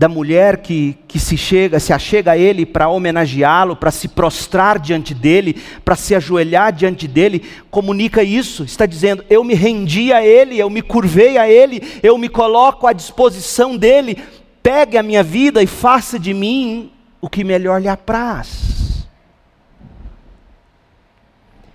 da 0.00 0.08
mulher 0.08 0.62
que, 0.62 0.96
que 1.06 1.18
se 1.18 1.36
chega, 1.36 1.78
se 1.78 1.92
achega 1.92 2.32
a 2.32 2.38
ele 2.38 2.64
para 2.64 2.88
homenageá-lo, 2.88 3.76
para 3.76 3.90
se 3.90 4.08
prostrar 4.08 4.78
diante 4.78 5.12
dele, 5.12 5.60
para 5.84 5.94
se 5.94 6.14
ajoelhar 6.14 6.72
diante 6.72 7.06
dele, 7.06 7.44
comunica 7.70 8.22
isso. 8.22 8.64
Está 8.64 8.86
dizendo: 8.86 9.22
eu 9.28 9.44
me 9.44 9.52
rendi 9.52 10.10
a 10.10 10.24
ele, 10.24 10.58
eu 10.58 10.70
me 10.70 10.80
curvei 10.80 11.36
a 11.36 11.50
ele, 11.50 11.82
eu 12.02 12.16
me 12.16 12.30
coloco 12.30 12.86
à 12.86 12.94
disposição 12.94 13.76
dele. 13.76 14.16
Pegue 14.62 14.96
a 14.96 15.02
minha 15.02 15.22
vida 15.22 15.62
e 15.62 15.66
faça 15.66 16.18
de 16.18 16.32
mim 16.32 16.90
o 17.20 17.28
que 17.28 17.44
melhor 17.44 17.78
lhe 17.78 17.88
apraz. 17.88 19.06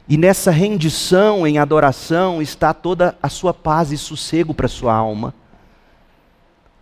E 0.10 0.18
nessa 0.18 0.50
rendição 0.50 1.46
em 1.46 1.60
adoração 1.60 2.42
está 2.42 2.74
toda 2.74 3.16
a 3.22 3.30
sua 3.30 3.54
paz 3.54 3.92
e 3.92 3.98
sossego 4.00 4.52
para 4.52 4.68
sua 4.68 4.96
alma. 4.96 5.32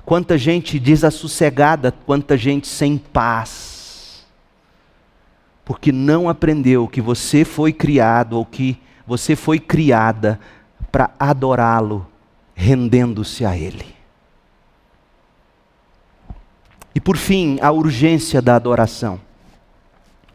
Quanta 0.05 0.37
gente 0.37 0.79
desassossegada, 0.79 1.91
quanta 1.91 2.37
gente 2.37 2.67
sem 2.67 2.97
paz. 2.97 4.25
Porque 5.63 5.91
não 5.91 6.27
aprendeu 6.27 6.87
que 6.87 7.01
você 7.01 7.45
foi 7.45 7.71
criado 7.71 8.33
ou 8.33 8.45
que 8.45 8.77
você 9.07 9.35
foi 9.35 9.59
criada 9.59 10.39
para 10.91 11.09
adorá-lo, 11.17 12.05
rendendo-se 12.53 13.45
a 13.45 13.57
Ele. 13.57 13.95
E 16.93 16.99
por 16.99 17.17
fim, 17.17 17.57
a 17.61 17.71
urgência 17.71 18.41
da 18.41 18.55
adoração. 18.55 19.19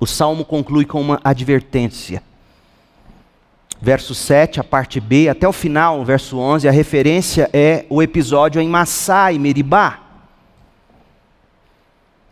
O 0.01 0.07
salmo 0.07 0.45
conclui 0.45 0.85
com 0.85 1.01
uma 1.01 1.21
advertência. 1.23 2.23
Verso 3.81 4.15
7, 4.15 4.59
a 4.59 4.65
parte 4.65 4.99
B, 4.99 5.29
até 5.29 5.47
o 5.47 5.53
final, 5.53 6.05
verso 6.05 6.37
11, 6.37 6.67
a 6.67 6.73
referência 6.73 7.49
é 7.53 7.87
o 7.89 8.03
episódio 8.03 8.61
em 8.61 8.69
Massá 8.69 9.31
e 9.33 9.39
Meribá. 9.39 10.01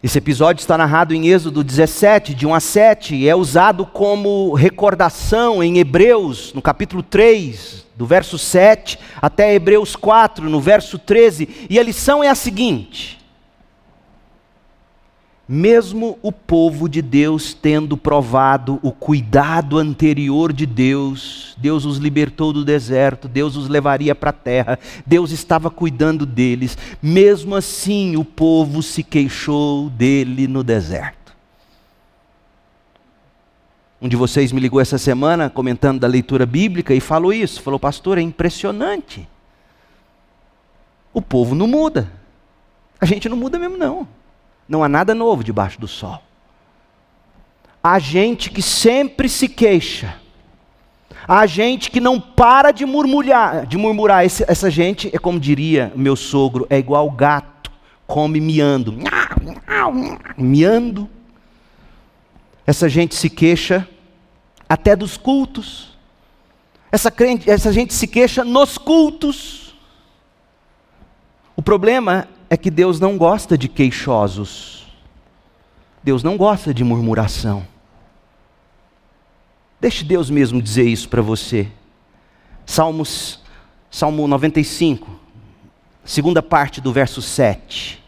Esse 0.03 0.19
episódio 0.19 0.61
está 0.61 0.77
narrado 0.77 1.15
em 1.15 1.29
Êxodo 1.29 1.63
17, 1.63 2.35
de 2.35 2.47
1 2.47 2.55
a 2.55 2.61
7, 2.61 3.15
e 3.15 3.29
é 3.29 3.35
usado 3.35 3.87
como 3.87 4.55
recordação 4.55 5.63
em 5.63 5.79
Hebreus, 5.79 6.53
no 6.53 6.61
capítulo 6.61 7.03
3, 7.03 7.87
do 7.97 8.05
verso 8.05 8.39
7 8.39 8.99
até 9.23 9.55
Hebreus 9.55 9.97
4, 9.97 10.51
no 10.51 10.61
verso 10.61 10.99
13, 10.99 11.67
e 11.71 11.79
a 11.79 11.83
lição 11.83 12.23
é 12.23 12.29
a 12.29 12.35
seguinte: 12.35 13.16
mesmo 15.49 16.19
o 16.23 16.33
povo 16.33 16.89
de 16.89 17.01
Deus 17.01 17.55
tendo 17.55 17.97
provado 17.97 18.81
o 18.83 18.91
cuidado 18.91 19.79
anterior 19.79 20.53
de 20.53 20.67
Deus, 20.67 21.55
Deus 21.57 21.85
os 21.85 21.99
libertou 21.99 22.53
do 22.53 22.65
deserto, 22.65 23.29
Deus 23.29 23.55
os 23.55 23.69
levaria 23.69 24.15
para 24.15 24.31
a 24.31 24.33
terra, 24.33 24.79
Deus 25.07 25.31
estava 25.31 25.71
cuidando 25.71 26.27
deles, 26.27 26.77
mesmo 27.01 27.55
assim 27.55 28.17
o 28.17 28.25
povo 28.25 28.83
se 28.83 29.03
queixou 29.03 29.89
dele 29.91 30.49
no 30.49 30.65
deserto. 30.65 31.17
Um 34.03 34.09
de 34.09 34.17
vocês 34.17 34.53
me 34.53 34.61
ligou 34.61 34.81
essa 34.81 34.99
semana 34.99 35.49
comentando 35.49 36.01
da 36.01 36.07
leitura 36.07 36.45
bíblica 36.45 36.93
e 36.93 37.01
falou 37.01 37.33
isso, 37.33 37.63
falou, 37.63 37.81
pastor, 37.81 38.19
é 38.19 38.21
impressionante. 38.21 39.27
O 41.15 41.23
povo 41.23 41.55
não 41.55 41.67
muda. 41.67 42.13
A 43.01 43.07
gente 43.07 43.27
não 43.27 43.37
muda 43.39 43.59
mesmo, 43.59 43.79
não. 43.79 44.07
Não 44.69 44.83
há 44.83 44.89
nada 44.89 45.14
novo 45.14 45.45
debaixo 45.45 45.81
do 45.81 45.87
sol. 45.87 46.21
Há 47.83 47.99
gente 47.99 48.51
que 48.51 48.61
sempre 48.61 49.29
se 49.29 49.49
queixa. 49.49 50.17
Há 51.29 51.47
gente 51.47 51.91
que 51.91 52.01
não 52.01 52.21
para 52.21 52.73
de 52.73 52.85
murmurar. 52.85 53.67
De 53.67 53.77
murmurar. 53.77 54.25
Esse, 54.25 54.45
essa 54.49 54.71
gente 54.71 55.09
é 55.14 55.19
como 55.19 55.39
diria 55.39 55.93
meu 55.95 56.17
sogro, 56.17 56.67
é 56.69 56.79
igual 56.79 57.11
gato, 57.11 57.71
come 58.07 58.41
miando. 58.41 58.95
Miando. 60.37 61.09
Essa 62.67 62.89
gente 62.89 63.14
se 63.14 63.31
queixa 63.31 63.89
até 64.69 64.97
dos 64.97 65.17
cultos. 65.17 65.97
Essa, 66.91 67.11
crente, 67.11 67.49
essa 67.51 67.73
gente 67.73 67.95
se 67.95 68.07
queixa 68.07 68.45
nos 68.45 68.79
cultos. 68.79 69.75
O 71.55 71.62
problema 71.62 72.29
é 72.49 72.57
que 72.57 72.71
Deus 72.71 73.01
não 73.01 73.17
gosta 73.17 73.57
de 73.57 73.69
queixosos. 73.69 74.87
Deus 76.03 76.23
não 76.23 76.37
gosta 76.37 76.73
de 76.73 76.85
murmuração. 76.85 77.67
Deixe 79.81 80.05
Deus 80.05 80.31
mesmo 80.31 80.63
dizer 80.63 80.85
isso 80.85 81.09
para 81.09 81.21
você. 81.21 81.69
Salmos, 82.65 83.41
Salmo 83.91 84.27
95, 84.27 85.09
segunda 86.05 86.43
parte 86.43 86.81
do 86.81 86.93
verso 86.93 87.21
7. 87.21 88.03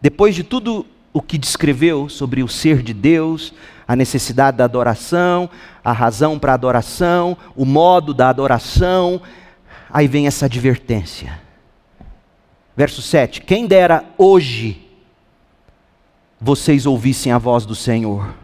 Depois 0.00 0.34
de 0.34 0.42
tudo 0.42 0.86
o 1.12 1.20
que 1.20 1.36
descreveu 1.36 2.08
sobre 2.08 2.42
o 2.42 2.48
ser 2.48 2.82
de 2.82 2.94
Deus, 2.94 3.52
a 3.86 3.94
necessidade 3.94 4.56
da 4.56 4.64
adoração, 4.64 5.50
a 5.84 5.92
razão 5.92 6.38
para 6.38 6.52
a 6.52 6.54
adoração, 6.54 7.36
o 7.56 7.64
modo 7.64 8.14
da 8.14 8.28
adoração, 8.28 9.20
aí 9.90 10.06
vem 10.06 10.26
essa 10.26 10.46
advertência. 10.46 11.49
Verso 12.80 13.02
7: 13.02 13.42
Quem 13.42 13.66
dera 13.66 14.06
hoje 14.16 14.80
vocês 16.40 16.86
ouvissem 16.86 17.30
a 17.30 17.36
voz 17.36 17.66
do 17.66 17.74
Senhor. 17.74 18.34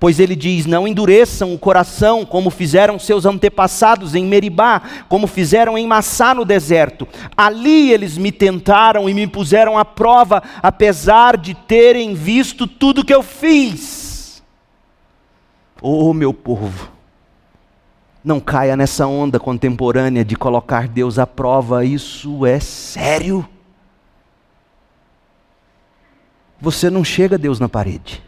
Pois 0.00 0.18
ele 0.18 0.34
diz: 0.34 0.64
Não 0.64 0.88
endureçam 0.88 1.52
o 1.52 1.58
coração, 1.58 2.24
como 2.24 2.48
fizeram 2.48 2.98
seus 2.98 3.26
antepassados 3.26 4.14
em 4.14 4.24
Meribá, 4.24 4.80
como 5.10 5.26
fizeram 5.26 5.76
em 5.76 5.86
Massá 5.86 6.34
no 6.34 6.42
deserto. 6.42 7.06
Ali 7.36 7.92
eles 7.92 8.16
me 8.16 8.32
tentaram 8.32 9.10
e 9.10 9.12
me 9.12 9.26
puseram 9.26 9.76
à 9.76 9.84
prova, 9.84 10.42
apesar 10.62 11.36
de 11.36 11.52
terem 11.52 12.14
visto 12.14 12.66
tudo 12.66 13.04
que 13.04 13.12
eu 13.12 13.22
fiz. 13.22 14.42
Oh, 15.82 16.14
meu 16.14 16.32
povo, 16.32 16.93
não 18.24 18.40
caia 18.40 18.76
nessa 18.76 19.06
onda 19.06 19.38
contemporânea 19.38 20.24
de 20.24 20.34
colocar 20.34 20.88
Deus 20.88 21.18
à 21.18 21.26
prova, 21.26 21.84
isso 21.84 22.46
é 22.46 22.58
sério. 22.58 23.46
você 26.64 26.88
não 26.88 27.04
chega 27.04 27.36
Deus 27.36 27.60
na 27.60 27.68
parede. 27.68 28.22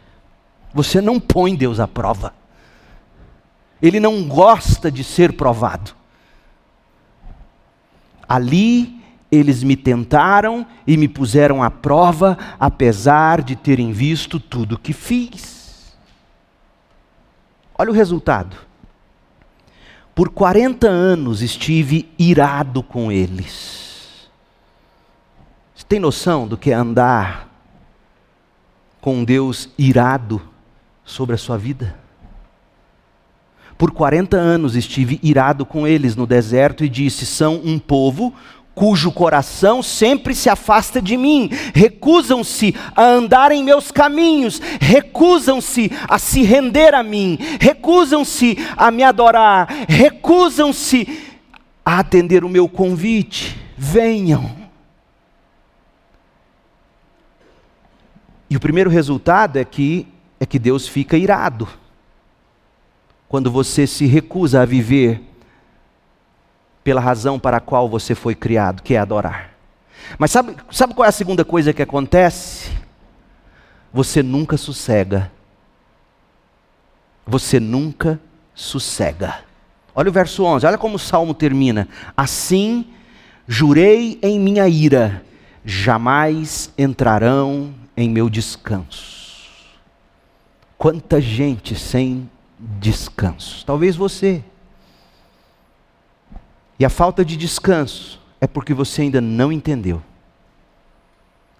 Você 0.71 1.01
não 1.01 1.19
põe 1.19 1.55
Deus 1.55 1.79
à 1.79 1.87
prova. 1.87 2.33
Ele 3.81 3.99
não 3.99 4.27
gosta 4.27 4.91
de 4.91 5.03
ser 5.03 5.33
provado. 5.33 5.95
Ali 8.29 9.01
eles 9.31 9.63
me 9.63 9.75
tentaram 9.75 10.65
e 10.85 10.95
me 10.95 11.07
puseram 11.07 11.63
à 11.63 11.69
prova, 11.71 12.37
apesar 12.59 13.41
de 13.41 13.55
terem 13.55 13.91
visto 13.91 14.39
tudo 14.39 14.75
o 14.75 14.79
que 14.79 14.93
fiz. 14.93 15.97
Olha 17.77 17.89
o 17.89 17.93
resultado. 17.93 18.55
Por 20.17 20.29
40 20.29 20.87
anos 20.87 21.43
estive 21.43 22.09
irado 22.17 22.81
com 22.81 23.11
eles. 23.11 24.27
Você 25.75 25.85
tem 25.87 25.99
noção 25.99 26.47
do 26.47 26.57
que 26.57 26.71
é 26.71 26.73
andar 26.73 27.47
com 28.99 29.23
Deus 29.23 29.69
irado 29.77 30.41
sobre 31.05 31.35
a 31.35 31.37
sua 31.37 31.55
vida? 31.55 31.95
Por 33.77 33.91
40 33.91 34.35
anos 34.35 34.75
estive 34.75 35.19
irado 35.21 35.63
com 35.67 35.85
eles 35.85 36.15
no 36.15 36.25
deserto 36.25 36.83
e 36.83 36.89
disse: 36.89 37.23
São 37.23 37.61
um 37.63 37.77
povo 37.77 38.33
cujo 38.77 39.11
coração 39.11 39.81
sempre 39.81 40.35
se 40.35 40.51
afasta 40.51 41.01
de 41.01 41.17
mim, 41.17 41.49
recusam-se 41.73 42.75
a 42.95 43.03
andar 43.03 43.51
em 43.51 43.63
meus 43.63 43.89
caminhos, 43.89 44.61
recusam-se 44.79 45.91
a 46.07 46.19
se 46.19 46.43
render 46.43 46.93
a 46.93 47.01
mim, 47.01 47.39
recusam-se 47.59 48.55
a 48.77 48.91
me 48.91 49.01
adorar, 49.01 49.67
recusam-se 49.89 51.25
a 51.83 51.97
atender 51.97 52.43
o 52.43 52.49
meu 52.49 52.69
convite. 52.69 53.59
Venham. 53.75 54.55
E 58.47 58.55
o 58.55 58.59
primeiro 58.59 58.91
resultado 58.91 59.57
é 59.57 59.65
que 59.65 60.05
é 60.39 60.45
que 60.45 60.59
Deus 60.59 60.87
fica 60.87 61.17
irado. 61.17 61.67
Quando 63.27 63.49
você 63.49 63.87
se 63.87 64.05
recusa 64.05 64.61
a 64.61 64.65
viver 64.65 65.19
pela 66.87 67.01
razão 67.01 67.37
para 67.37 67.57
a 67.57 67.59
qual 67.59 67.89
você 67.89 68.15
foi 68.15 68.33
criado, 68.33 68.81
que 68.81 68.93
é 68.93 68.97
adorar. 68.97 69.49
Mas 70.17 70.31
sabe, 70.31 70.55
sabe 70.71 70.93
qual 70.93 71.05
é 71.05 71.09
a 71.09 71.11
segunda 71.11 71.43
coisa 71.43 71.73
que 71.73 71.81
acontece? 71.81 72.71
Você 73.91 74.23
nunca 74.23 74.55
sossega. 74.55 75.29
Você 77.25 77.59
nunca 77.59 78.17
sossega. 78.55 79.39
Olha 79.93 80.07
o 80.07 80.13
verso 80.13 80.45
11, 80.45 80.65
olha 80.65 80.77
como 80.77 80.95
o 80.95 80.99
salmo 80.99 81.33
termina. 81.33 81.89
Assim 82.15 82.87
jurei 83.45 84.17
em 84.23 84.39
minha 84.39 84.65
ira, 84.69 85.25
jamais 85.65 86.71
entrarão 86.77 87.73
em 87.97 88.09
meu 88.09 88.29
descanso. 88.29 89.57
Quanta 90.77 91.19
gente 91.19 91.75
sem 91.75 92.29
descanso. 92.57 93.65
Talvez 93.65 93.97
você. 93.97 94.41
E 96.79 96.85
a 96.85 96.89
falta 96.89 97.25
de 97.25 97.35
descanso 97.35 98.19
é 98.39 98.47
porque 98.47 98.73
você 98.73 99.03
ainda 99.03 99.19
não 99.19 99.51
entendeu 99.51 100.01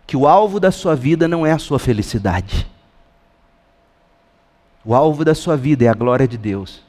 que 0.06 0.16
o 0.16 0.26
alvo 0.26 0.60
da 0.60 0.72
sua 0.72 0.96
vida 0.96 1.28
não 1.28 1.46
é 1.46 1.52
a 1.52 1.60
sua 1.60 1.78
felicidade. 1.78 2.66
O 4.86 4.96
alvo 4.96 5.26
da 5.26 5.36
sua 5.36 5.58
vida 5.58 5.84
é 5.84 5.90
a 5.90 5.94
glória 5.94 6.26
de 6.26 6.38
Deus. 6.38 6.82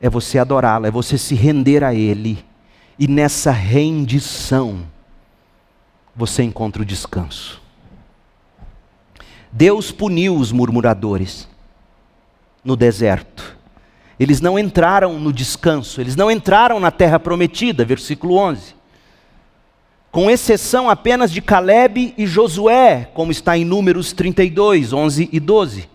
É 0.00 0.08
você 0.08 0.38
adorá-lo, 0.38 0.86
é 0.86 0.90
você 0.90 1.18
se 1.18 1.34
render 1.34 1.82
a 1.82 1.92
Ele. 1.92 2.44
E 2.96 3.08
nessa 3.08 3.50
rendição, 3.50 4.86
você 6.14 6.44
encontra 6.44 6.82
o 6.82 6.84
descanso. 6.84 7.60
Deus 9.50 9.90
puniu 9.90 10.36
os 10.36 10.52
murmuradores 10.52 11.48
no 12.62 12.76
deserto. 12.76 13.57
Eles 14.18 14.40
não 14.40 14.58
entraram 14.58 15.18
no 15.20 15.32
descanso, 15.32 16.00
eles 16.00 16.16
não 16.16 16.30
entraram 16.30 16.80
na 16.80 16.90
terra 16.90 17.20
prometida, 17.20 17.84
versículo 17.84 18.36
11. 18.36 18.74
Com 20.10 20.28
exceção 20.28 20.90
apenas 20.90 21.30
de 21.30 21.40
Caleb 21.40 22.14
e 22.18 22.26
Josué, 22.26 23.10
como 23.14 23.30
está 23.30 23.56
em 23.56 23.64
Números 23.64 24.12
32, 24.12 24.92
11 24.92 25.28
e 25.30 25.38
12. 25.38 25.88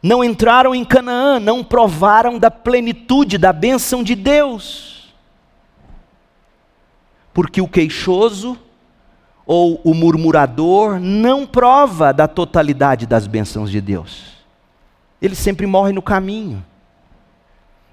Não 0.00 0.22
entraram 0.22 0.74
em 0.74 0.84
Canaã, 0.84 1.40
não 1.40 1.64
provaram 1.64 2.38
da 2.38 2.50
plenitude, 2.50 3.38
da 3.38 3.52
bênção 3.52 4.04
de 4.04 4.14
Deus. 4.14 5.12
Porque 7.32 7.60
o 7.60 7.66
queixoso 7.66 8.56
ou 9.44 9.80
o 9.82 9.94
murmurador 9.94 11.00
não 11.00 11.44
prova 11.44 12.12
da 12.12 12.28
totalidade 12.28 13.04
das 13.06 13.26
bênçãos 13.26 13.70
de 13.70 13.80
Deus 13.80 14.33
ele 15.26 15.34
sempre 15.34 15.66
morre 15.66 15.92
no 15.92 16.02
caminho. 16.02 16.64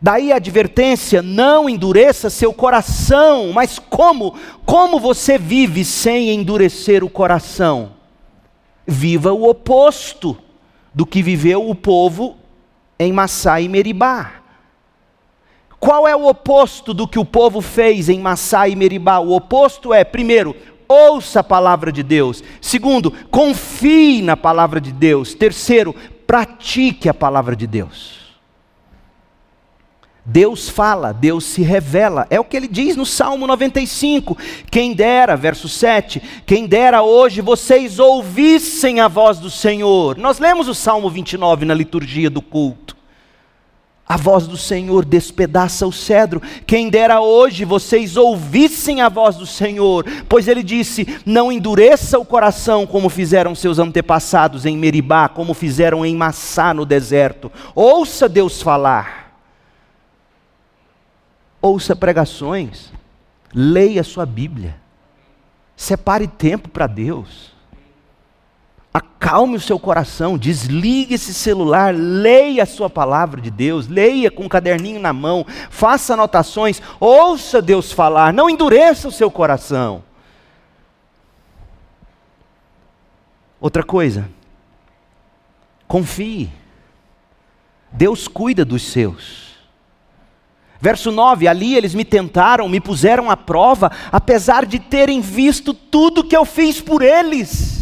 Daí 0.01 0.31
a 0.31 0.37
advertência: 0.37 1.21
não 1.21 1.69
endureça 1.69 2.29
seu 2.29 2.51
coração. 2.51 3.51
Mas 3.53 3.77
como? 3.77 4.35
Como 4.65 4.99
você 4.99 5.37
vive 5.37 5.85
sem 5.85 6.31
endurecer 6.31 7.03
o 7.03 7.09
coração? 7.09 7.93
Viva 8.85 9.31
o 9.31 9.47
oposto 9.47 10.37
do 10.93 11.05
que 11.05 11.21
viveu 11.21 11.69
o 11.69 11.75
povo 11.75 12.35
em 12.99 13.13
Massá 13.13 13.61
e 13.61 13.69
Meribá. 13.69 14.33
Qual 15.79 16.07
é 16.07 16.15
o 16.15 16.27
oposto 16.27 16.93
do 16.93 17.07
que 17.07 17.17
o 17.17 17.25
povo 17.25 17.61
fez 17.61 18.09
em 18.09 18.19
Massá 18.19 18.67
e 18.67 18.75
Meribá? 18.75 19.19
O 19.19 19.31
oposto 19.31 19.93
é, 19.93 20.03
primeiro, 20.03 20.55
ouça 20.87 21.39
a 21.39 21.43
palavra 21.43 21.91
de 21.91 22.03
Deus. 22.03 22.43
Segundo, 22.59 23.11
confie 23.31 24.21
na 24.21 24.35
palavra 24.35 24.79
de 24.79 24.91
Deus. 24.91 25.33
Terceiro, 25.33 25.95
pratique 26.25 27.09
a 27.09 27.13
palavra 27.13 27.55
de 27.55 27.67
Deus. 27.67 28.21
Deus 30.23 30.69
fala, 30.69 31.11
Deus 31.11 31.43
se 31.45 31.63
revela, 31.63 32.27
é 32.29 32.39
o 32.39 32.43
que 32.43 32.55
ele 32.55 32.67
diz 32.67 32.95
no 32.95 33.05
Salmo 33.05 33.47
95. 33.47 34.37
Quem 34.69 34.93
dera, 34.93 35.35
verso 35.35 35.67
7, 35.67 36.21
quem 36.45 36.67
dera 36.67 37.01
hoje 37.01 37.41
vocês 37.41 37.97
ouvissem 37.97 38.99
a 38.99 39.07
voz 39.07 39.39
do 39.39 39.49
Senhor. 39.49 40.17
Nós 40.17 40.37
lemos 40.37 40.67
o 40.67 40.75
Salmo 40.75 41.09
29 41.09 41.65
na 41.65 41.73
liturgia 41.73 42.29
do 42.29 42.41
culto. 42.41 43.00
A 44.11 44.17
voz 44.17 44.45
do 44.45 44.57
Senhor 44.57 45.05
despedaça 45.05 45.87
o 45.87 45.91
cedro. 45.93 46.41
Quem 46.67 46.89
dera 46.89 47.21
hoje 47.21 47.63
vocês 47.63 48.17
ouvissem 48.17 48.99
a 48.99 49.07
voz 49.07 49.37
do 49.37 49.45
Senhor, 49.45 50.05
pois 50.27 50.49
ele 50.49 50.61
disse: 50.63 51.07
Não 51.25 51.49
endureça 51.49 52.19
o 52.19 52.25
coração 52.25 52.85
como 52.85 53.07
fizeram 53.07 53.55
seus 53.55 53.79
antepassados 53.79 54.65
em 54.65 54.77
Meribá, 54.77 55.29
como 55.29 55.53
fizeram 55.53 56.05
em 56.05 56.13
Massá 56.13 56.73
no 56.73 56.85
deserto. 56.85 57.49
Ouça 57.73 58.27
Deus 58.27 58.61
falar. 58.61 59.33
Ouça 61.61 61.95
pregações. 61.95 62.91
Leia 63.55 64.03
sua 64.03 64.25
Bíblia. 64.25 64.75
Separe 65.73 66.27
tempo 66.27 66.67
para 66.67 66.85
Deus. 66.85 67.53
Acalme 68.93 69.55
o 69.55 69.61
seu 69.61 69.79
coração, 69.79 70.37
desligue 70.37 71.13
esse 71.13 71.33
celular, 71.33 71.95
leia 71.95 72.63
a 72.63 72.65
sua 72.65 72.89
palavra 72.89 73.39
de 73.39 73.49
Deus, 73.49 73.87
leia 73.87 74.29
com 74.29 74.43
um 74.43 74.49
caderninho 74.49 74.99
na 74.99 75.13
mão, 75.13 75.45
faça 75.69 76.13
anotações, 76.13 76.81
ouça 76.99 77.61
Deus 77.61 77.91
falar, 77.93 78.33
não 78.33 78.49
endureça 78.49 79.07
o 79.07 79.11
seu 79.11 79.31
coração. 79.31 80.03
Outra 83.61 83.83
coisa, 83.83 84.27
confie. 85.87 86.49
Deus 87.91 88.27
cuida 88.27 88.65
dos 88.65 88.81
seus. 88.81 89.51
Verso 90.81 91.11
9: 91.11 91.47
Ali 91.47 91.75
eles 91.75 91.93
me 91.93 92.03
tentaram, 92.03 92.67
me 92.67 92.81
puseram 92.81 93.29
à 93.29 93.37
prova, 93.37 93.91
apesar 94.11 94.65
de 94.65 94.79
terem 94.79 95.21
visto 95.21 95.73
tudo 95.73 96.23
que 96.23 96.35
eu 96.35 96.43
fiz 96.43 96.81
por 96.81 97.01
eles. 97.03 97.80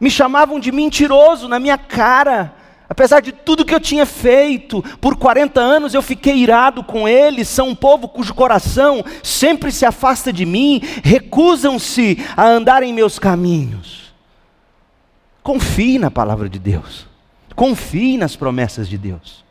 Me 0.00 0.10
chamavam 0.10 0.60
de 0.60 0.70
mentiroso 0.70 1.48
na 1.48 1.58
minha 1.58 1.78
cara. 1.78 2.54
Apesar 2.88 3.20
de 3.20 3.32
tudo 3.32 3.66
que 3.66 3.74
eu 3.74 3.80
tinha 3.80 4.06
feito, 4.06 4.82
por 4.98 5.16
40 5.16 5.60
anos 5.60 5.92
eu 5.92 6.00
fiquei 6.00 6.36
irado 6.36 6.82
com 6.82 7.06
eles. 7.06 7.46
São 7.48 7.68
um 7.68 7.74
povo 7.74 8.08
cujo 8.08 8.32
coração 8.32 9.04
sempre 9.22 9.70
se 9.70 9.84
afasta 9.84 10.32
de 10.32 10.46
mim, 10.46 10.80
recusam-se 11.04 12.18
a 12.36 12.46
andar 12.46 12.82
em 12.82 12.92
meus 12.92 13.18
caminhos. 13.18 14.14
Confie 15.42 15.98
na 15.98 16.10
palavra 16.10 16.48
de 16.48 16.58
Deus, 16.58 17.06
confie 17.54 18.16
nas 18.16 18.36
promessas 18.36 18.88
de 18.88 18.98
Deus, 18.98 19.44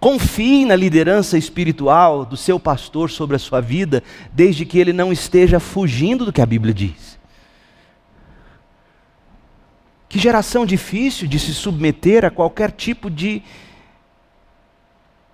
confie 0.00 0.64
na 0.64 0.74
liderança 0.74 1.36
espiritual 1.36 2.24
do 2.24 2.36
seu 2.36 2.58
pastor 2.58 3.10
sobre 3.10 3.36
a 3.36 3.38
sua 3.38 3.60
vida, 3.60 4.02
desde 4.32 4.64
que 4.64 4.78
ele 4.78 4.92
não 4.92 5.12
esteja 5.12 5.60
fugindo 5.60 6.24
do 6.24 6.32
que 6.32 6.40
a 6.40 6.46
Bíblia 6.46 6.72
diz. 6.72 7.11
Que 10.12 10.18
geração 10.18 10.66
difícil 10.66 11.26
de 11.26 11.38
se 11.38 11.54
submeter 11.54 12.22
a 12.22 12.30
qualquer 12.30 12.70
tipo 12.70 13.10
de 13.10 13.42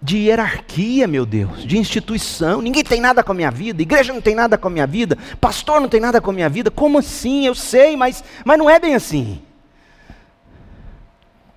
de 0.01 0.19
hierarquia, 0.19 1.09
meu 1.09 1.27
Deus, 1.27 1.67
de 1.67 1.77
instituição. 1.77 2.63
Ninguém 2.63 2.85
tem 2.85 3.01
nada 3.01 3.25
com 3.25 3.33
a 3.33 3.35
minha 3.35 3.51
vida, 3.51 3.83
igreja 3.83 4.13
não 4.13 4.21
tem 4.21 4.37
nada 4.37 4.57
com 4.57 4.69
a 4.69 4.71
minha 4.71 4.87
vida, 4.87 5.19
pastor 5.41 5.81
não 5.81 5.89
tem 5.89 6.01
nada 6.01 6.21
com 6.21 6.31
a 6.31 6.33
minha 6.33 6.49
vida. 6.49 6.71
Como 6.71 6.97
assim? 6.97 7.45
Eu 7.45 7.57
sei, 7.57 7.97
mas, 7.97 8.23
mas 8.45 8.57
não 8.57 8.71
é 8.71 8.79
bem 8.79 8.95
assim. 8.95 9.43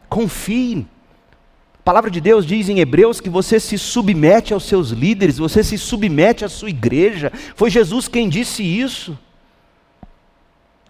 Confie. 0.09 0.87
A 1.75 1.83
palavra 1.83 2.09
de 2.09 2.19
Deus 2.19 2.43
diz 2.43 2.69
em 2.69 2.79
Hebreus 2.79 3.21
que 3.21 3.29
você 3.29 3.59
se 3.59 3.77
submete 3.77 4.51
aos 4.51 4.63
seus 4.63 4.89
líderes, 4.89 5.37
você 5.37 5.63
se 5.63 5.77
submete 5.77 6.43
à 6.43 6.49
sua 6.49 6.71
igreja. 6.71 7.31
Foi 7.55 7.69
Jesus 7.69 8.07
quem 8.07 8.27
disse 8.27 8.63
isso. 8.63 9.15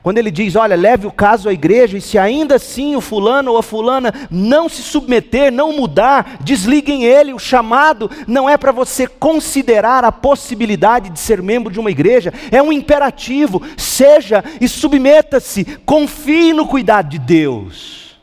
Quando 0.04 0.18
ele 0.18 0.32
diz, 0.32 0.56
olha, 0.56 0.76
leve 0.76 1.06
o 1.06 1.12
caso 1.12 1.48
à 1.48 1.54
igreja, 1.54 1.96
e 1.96 2.02
se 2.02 2.18
ainda 2.18 2.56
assim 2.56 2.96
o 2.96 3.02
fulano 3.02 3.52
ou 3.52 3.58
a 3.58 3.64
fulana 3.64 4.12
não 4.32 4.68
se 4.68 4.82
submeter, 4.82 5.52
não 5.52 5.74
mudar, 5.74 6.40
desliguem 6.42 7.04
ele. 7.04 7.34
O 7.34 7.40
chamado 7.40 8.10
não 8.28 8.50
é 8.50 8.58
para 8.58 8.72
você 8.72 9.06
considerar 9.06 10.04
a 10.04 10.12
possibilidade 10.12 11.12
de 11.12 11.20
ser 11.20 11.40
membro 11.42 11.72
de 11.72 11.80
uma 11.80 11.92
igreja, 11.92 12.34
é 12.52 12.62
um 12.64 12.74
imperativo. 12.74 13.62
Seja 13.78 14.44
e 14.60 14.68
submeta-se, 14.68 15.66
confie 15.86 16.52
no 16.52 16.66
cuidado 16.66 17.10
de 17.10 17.20
Deus. 17.20 18.20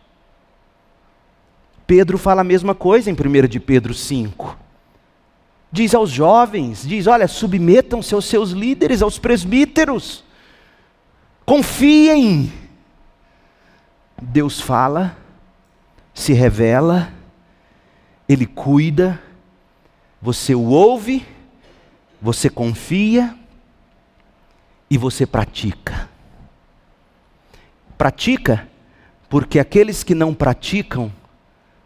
Pedro 1.86 2.18
fala 2.18 2.40
a 2.40 2.44
mesma 2.44 2.74
coisa 2.74 3.08
em 3.08 3.14
1 3.14 3.46
de 3.46 3.60
Pedro 3.60 3.94
5. 3.94 4.58
Diz 5.70 5.94
aos 5.94 6.10
jovens, 6.10 6.82
diz, 6.84 7.06
olha, 7.06 7.28
submetam-se 7.28 8.14
aos 8.14 8.24
seus 8.24 8.50
líderes, 8.50 9.00
aos 9.00 9.16
presbíteros 9.18 10.26
Confiem. 11.48 12.52
Deus 14.20 14.60
fala, 14.60 15.16
se 16.12 16.34
revela, 16.34 17.10
Ele 18.28 18.44
cuida, 18.44 19.18
você 20.20 20.54
o 20.54 20.64
ouve, 20.64 21.26
você 22.20 22.50
confia 22.50 23.34
e 24.90 24.98
você 24.98 25.24
pratica. 25.24 26.10
Pratica, 27.96 28.68
porque 29.26 29.58
aqueles 29.58 30.04
que 30.04 30.14
não 30.14 30.34
praticam 30.34 31.10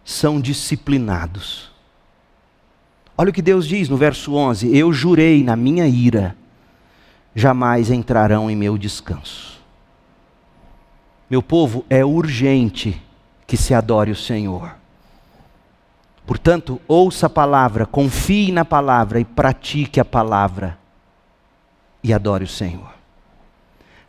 são 0.05 0.41
disciplinados. 0.41 1.71
Olha 3.17 3.31
o 3.31 3.33
que 3.33 3.41
Deus 3.41 3.69
diz 3.69 3.89
no 3.89 3.97
verso 3.97 4.35
11: 4.35 4.77
Eu 4.77 4.93
jurei 4.93 5.45
na 5.45 5.55
minha 5.55 5.87
ira, 5.87 6.37
jamais 7.33 7.93
entrarão 7.93 8.51
em 8.51 8.57
meu 8.57 8.77
descanso. 8.77 9.52
Meu 11.33 11.43
povo, 11.43 11.87
é 11.89 12.05
urgente 12.05 13.03
que 13.47 13.57
se 13.57 13.73
adore 13.73 14.11
o 14.11 14.15
Senhor. 14.15 14.77
Portanto, 16.27 16.79
ouça 16.87 17.25
a 17.25 17.31
palavra, 17.31 17.87
confie 17.87 18.53
na 18.53 18.67
palavra 18.67 19.19
e 19.19 19.25
pratique 19.25 19.99
a 19.99 20.05
palavra 20.05 20.79
e 22.05 22.13
adore 22.13 22.45
o 22.45 22.49
Senhor. 22.49 22.93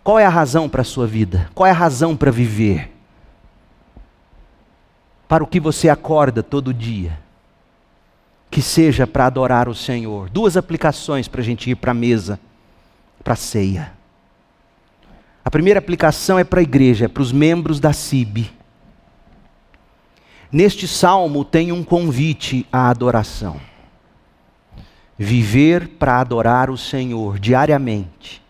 Qual 0.04 0.20
é 0.20 0.26
a 0.26 0.30
razão 0.30 0.68
para 0.68 0.82
a 0.82 0.84
sua 0.84 1.08
vida? 1.08 1.50
Qual 1.56 1.66
é 1.66 1.72
a 1.72 1.74
razão 1.74 2.14
para 2.14 2.30
viver? 2.30 2.92
Para 5.26 5.46
o 5.46 5.48
que 5.48 5.62
você 5.62 5.88
acorda 5.88 6.44
todo 6.44 6.74
dia? 6.74 7.18
Que 8.52 8.62
seja 8.62 9.08
para 9.08 9.28
adorar 9.28 9.70
o 9.70 9.74
Senhor. 9.74 10.30
Duas 10.30 10.58
aplicações 10.58 11.30
para 11.30 11.40
a 11.40 11.44
gente 11.46 11.70
ir 11.70 11.76
para 11.76 11.92
a 11.92 11.96
mesa, 11.96 12.38
para 13.24 13.32
a 13.32 13.38
ceia. 13.38 14.03
A 15.46 15.52
primeira 15.52 15.80
aplicação 15.80 16.40
é 16.40 16.44
para 16.44 16.60
a 16.60 16.64
igreja, 16.64 17.06
é 17.06 17.08
para 17.08 17.24
os 17.24 17.32
membros 17.32 17.80
da 17.80 17.92
CIB. 17.92 18.50
Neste 20.52 20.88
salmo 20.88 21.44
tem 21.44 21.72
um 21.72 21.84
convite 21.84 22.66
à 22.72 22.90
adoração. 22.90 23.60
Viver 25.18 25.90
para 25.90 26.20
adorar 26.20 26.70
o 26.70 26.78
Senhor 26.78 27.40
diariamente. 27.40 28.42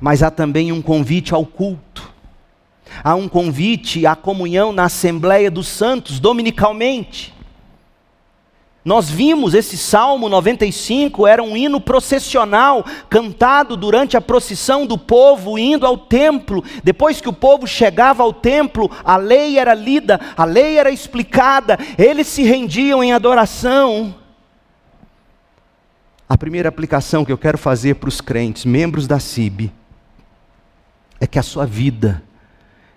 Mas 0.00 0.22
há 0.22 0.30
também 0.30 0.72
um 0.72 0.82
convite 0.82 1.32
ao 1.32 1.46
culto. 1.46 2.12
Há 3.02 3.14
um 3.14 3.28
convite 3.28 4.04
à 4.04 4.14
comunhão 4.14 4.72
na 4.72 4.84
Assembleia 4.84 5.50
dos 5.50 5.68
Santos, 5.68 6.20
dominicalmente. 6.20 7.31
Nós 8.84 9.08
vimos 9.08 9.54
esse 9.54 9.78
Salmo 9.78 10.28
95, 10.28 11.24
era 11.24 11.40
um 11.40 11.56
hino 11.56 11.80
processional, 11.80 12.84
cantado 13.08 13.76
durante 13.76 14.16
a 14.16 14.20
procissão 14.20 14.84
do 14.84 14.98
povo 14.98 15.56
indo 15.56 15.86
ao 15.86 15.96
templo. 15.96 16.64
Depois 16.82 17.20
que 17.20 17.28
o 17.28 17.32
povo 17.32 17.64
chegava 17.64 18.24
ao 18.24 18.32
templo, 18.32 18.90
a 19.04 19.16
lei 19.16 19.56
era 19.56 19.72
lida, 19.72 20.20
a 20.36 20.44
lei 20.44 20.78
era 20.78 20.90
explicada, 20.90 21.78
eles 21.96 22.26
se 22.26 22.42
rendiam 22.42 23.04
em 23.04 23.12
adoração. 23.12 24.16
A 26.28 26.36
primeira 26.36 26.68
aplicação 26.68 27.24
que 27.24 27.30
eu 27.30 27.38
quero 27.38 27.58
fazer 27.58 27.94
para 27.94 28.08
os 28.08 28.20
crentes, 28.20 28.64
membros 28.64 29.06
da 29.06 29.20
CIB, 29.20 29.72
é 31.20 31.26
que 31.26 31.38
a 31.38 31.42
sua 31.42 31.64
vida 31.64 32.20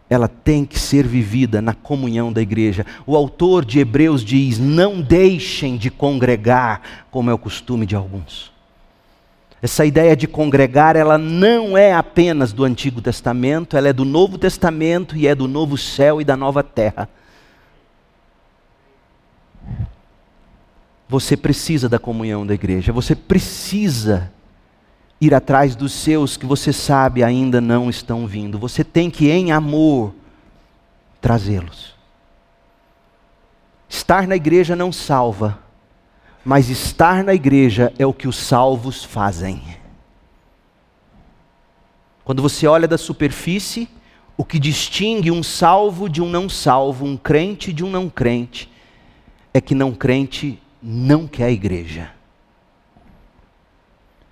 ela 0.09 0.27
tem 0.27 0.65
que 0.65 0.79
ser 0.79 1.07
vivida 1.07 1.61
na 1.61 1.73
comunhão 1.73 2.31
da 2.31 2.41
igreja. 2.41 2.85
O 3.05 3.15
autor 3.15 3.65
de 3.65 3.79
Hebreus 3.79 4.23
diz: 4.23 4.59
não 4.59 5.01
deixem 5.01 5.77
de 5.77 5.89
congregar, 5.89 6.81
como 7.09 7.29
é 7.29 7.33
o 7.33 7.37
costume 7.37 7.85
de 7.85 7.95
alguns. 7.95 8.53
Essa 9.61 9.83
ideia 9.83 10.15
de 10.15 10.27
congregar, 10.27 10.95
ela 10.95 11.17
não 11.17 11.75
é 11.75 11.93
apenas 11.93 12.53
do 12.53 12.63
Antigo 12.63 13.01
Testamento, 13.01 13.75
ela 13.75 13.87
é 13.87 13.93
do 13.93 14.05
Novo 14.05 14.37
Testamento 14.37 15.17
e 15.17 15.27
é 15.27 15.33
do 15.33 15.47
novo 15.47 15.75
céu 15.75 16.21
e 16.21 16.23
da 16.23 16.37
nova 16.37 16.61
terra. 16.61 17.09
Você 21.09 21.35
precisa 21.35 21.89
da 21.89 21.97
comunhão 21.97 22.45
da 22.45 22.53
igreja, 22.53 22.93
você 22.93 23.15
precisa 23.15 24.31
ir 25.19 25.33
atrás 25.33 25.75
dos 25.75 25.93
seus 25.93 26.37
que 26.37 26.45
você 26.45 26.73
sabe 26.73 27.23
ainda 27.23 27.61
não 27.61 27.89
estão 27.89 28.27
vindo. 28.27 28.59
Você 28.59 28.83
tem 28.83 29.09
que, 29.09 29.29
em 29.29 29.51
amor, 29.51 30.13
trazê-los. 31.21 31.95
Estar 33.87 34.27
na 34.27 34.35
igreja 34.35 34.75
não 34.75 34.91
salva, 34.91 35.59
mas 36.43 36.69
estar 36.69 37.23
na 37.23 37.33
igreja 37.33 37.93
é 37.97 38.05
o 38.05 38.13
que 38.13 38.27
os 38.27 38.35
salvos 38.35 39.03
fazem. 39.03 39.61
Quando 42.23 42.41
você 42.41 42.67
olha 42.67 42.87
da 42.87 42.97
superfície, 42.97 43.87
o 44.37 44.43
que 44.43 44.59
distingue 44.59 45.31
um 45.31 45.43
salvo 45.43 46.09
de 46.09 46.21
um 46.21 46.29
não 46.29 46.49
salvo, 46.49 47.05
um 47.05 47.15
crente 47.15 47.71
de 47.71 47.83
um 47.83 47.89
não 47.89 48.09
crente, 48.09 48.69
é 49.53 49.61
que 49.61 49.73
não 49.73 49.93
crente 49.93 50.61
não 50.81 51.27
quer 51.27 51.45
a 51.45 51.51
igreja. 51.51 52.14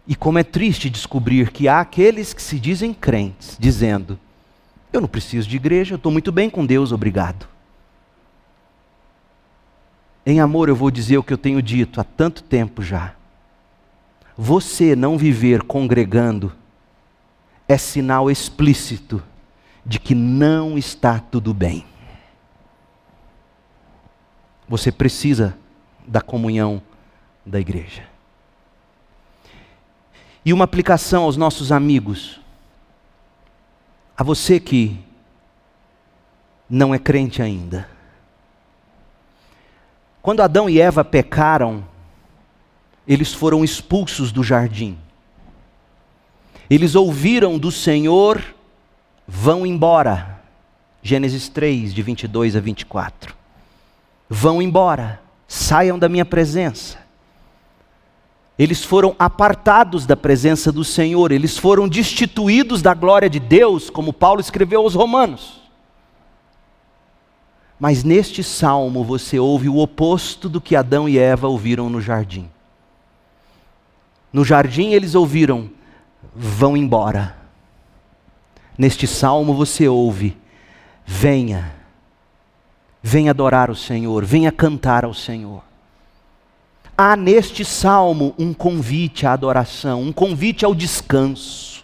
E 0.08 0.16
como 0.16 0.38
é 0.38 0.44
triste 0.44 0.90
descobrir 0.90 1.52
que 1.52 1.68
há 1.68 1.80
aqueles 1.80 2.34
que 2.34 2.42
se 2.42 2.60
dizem 2.60 2.94
crentes, 2.94 3.58
dizendo: 3.60 4.20
Eu 4.92 5.00
não 5.00 5.08
preciso 5.08 5.48
de 5.48 5.56
igreja, 5.56 5.94
eu 5.94 5.98
estou 5.98 6.12
muito 6.12 6.32
bem 6.32 6.50
com 6.50 6.66
Deus, 6.66 6.92
obrigado. 6.92 7.48
Em 10.26 10.40
amor, 10.40 10.70
eu 10.70 10.76
vou 10.76 10.90
dizer 10.90 11.18
o 11.18 11.24
que 11.24 11.34
eu 11.34 11.38
tenho 11.38 11.62
dito 11.62 12.00
há 12.00 12.04
tanto 12.04 12.44
tempo 12.44 12.82
já. 12.82 13.14
Você 14.38 14.96
não 14.96 15.18
viver 15.18 15.64
congregando 15.64 16.54
é 17.68 17.78
sinal 17.78 18.32
explícito 18.32 19.24
de 19.86 20.00
que 20.00 20.16
não 20.16 20.78
está 20.78 21.20
tudo 21.20 21.54
bem. 21.54 21.86
Você 24.68 24.92
precisa 24.92 25.58
da 26.08 26.22
comunhão 26.22 26.82
da 27.46 27.60
igreja. 27.60 28.13
E 30.46 30.52
uma 30.52 30.66
aplicação 30.66 31.24
aos 31.24 31.38
nossos 31.38 31.72
amigos. 31.72 32.40
A 34.18 34.24
você 34.24 34.60
que 34.60 35.00
não 36.70 36.94
é 36.94 37.00
crente 37.00 37.42
ainda. 37.42 37.88
Quando 40.22 40.42
Adão 40.42 40.70
e 40.70 40.80
Eva 40.80 41.04
pecaram, 41.04 41.86
eles 43.08 43.34
foram 43.34 43.64
expulsos 43.64 44.32
do 44.32 44.44
jardim. 44.44 44.98
Eles 46.70 46.96
ouviram 46.96 47.60
do 47.60 47.72
Senhor, 47.72 48.42
vão 49.28 49.66
embora. 49.66 50.42
Gênesis 51.02 51.50
3, 51.50 51.94
de 51.94 52.02
22 52.02 52.56
a 52.56 52.62
24. 52.62 53.36
Vão 54.30 54.62
embora, 54.62 55.22
saiam 55.48 56.00
da 56.00 56.08
minha 56.08 56.24
presença. 56.24 57.03
Eles 58.58 58.84
foram 58.84 59.16
apartados 59.18 60.06
da 60.06 60.16
presença 60.16 60.72
do 60.72 60.84
Senhor, 60.84 61.32
eles 61.32 61.58
foram 61.58 61.88
destituídos 61.88 62.82
da 62.82 62.94
glória 62.94 63.30
de 63.30 63.40
Deus, 63.40 63.90
como 63.90 64.14
Paulo 64.14 64.40
escreveu 64.40 64.82
aos 64.82 64.94
Romanos. 64.94 65.62
Mas 67.80 68.04
neste 68.04 68.44
salmo 68.44 69.04
você 69.04 69.40
ouve 69.40 69.68
o 69.68 69.80
oposto 69.80 70.48
do 70.48 70.62
que 70.62 70.76
Adão 70.76 71.10
e 71.10 71.18
Eva 71.18 71.48
ouviram 71.48 71.90
no 71.90 72.00
jardim. 72.00 72.50
No 74.32 74.46
jardim 74.46 74.94
eles 74.94 75.16
ouviram: 75.16 75.70
vão 76.36 76.78
embora. 76.78 77.36
Neste 78.78 79.08
salmo 79.08 79.54
você 79.54 79.88
ouve: 79.88 80.38
venha, 81.04 81.74
venha 83.02 83.32
adorar 83.32 83.72
o 83.72 83.76
Senhor, 83.76 84.24
venha 84.24 84.52
cantar 84.52 85.04
ao 85.04 85.14
Senhor. 85.14 85.64
Há 86.96 87.16
neste 87.16 87.66
salmo 87.66 88.36
um 88.38 88.54
convite 88.54 89.26
à 89.26 89.34
adoração, 89.34 90.02
um 90.02 90.14
convite 90.14 90.64
ao 90.64 90.76
descanso. 90.76 91.84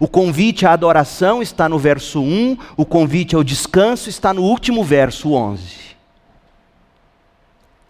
O 0.00 0.08
convite 0.08 0.66
à 0.66 0.72
adoração 0.72 1.40
está 1.40 1.68
no 1.68 1.78
verso 1.78 2.20
1, 2.20 2.56
o 2.76 2.84
convite 2.84 3.36
ao 3.36 3.44
descanso 3.44 4.08
está 4.08 4.34
no 4.34 4.42
último 4.42 4.82
verso 4.82 5.32
11. 5.32 5.94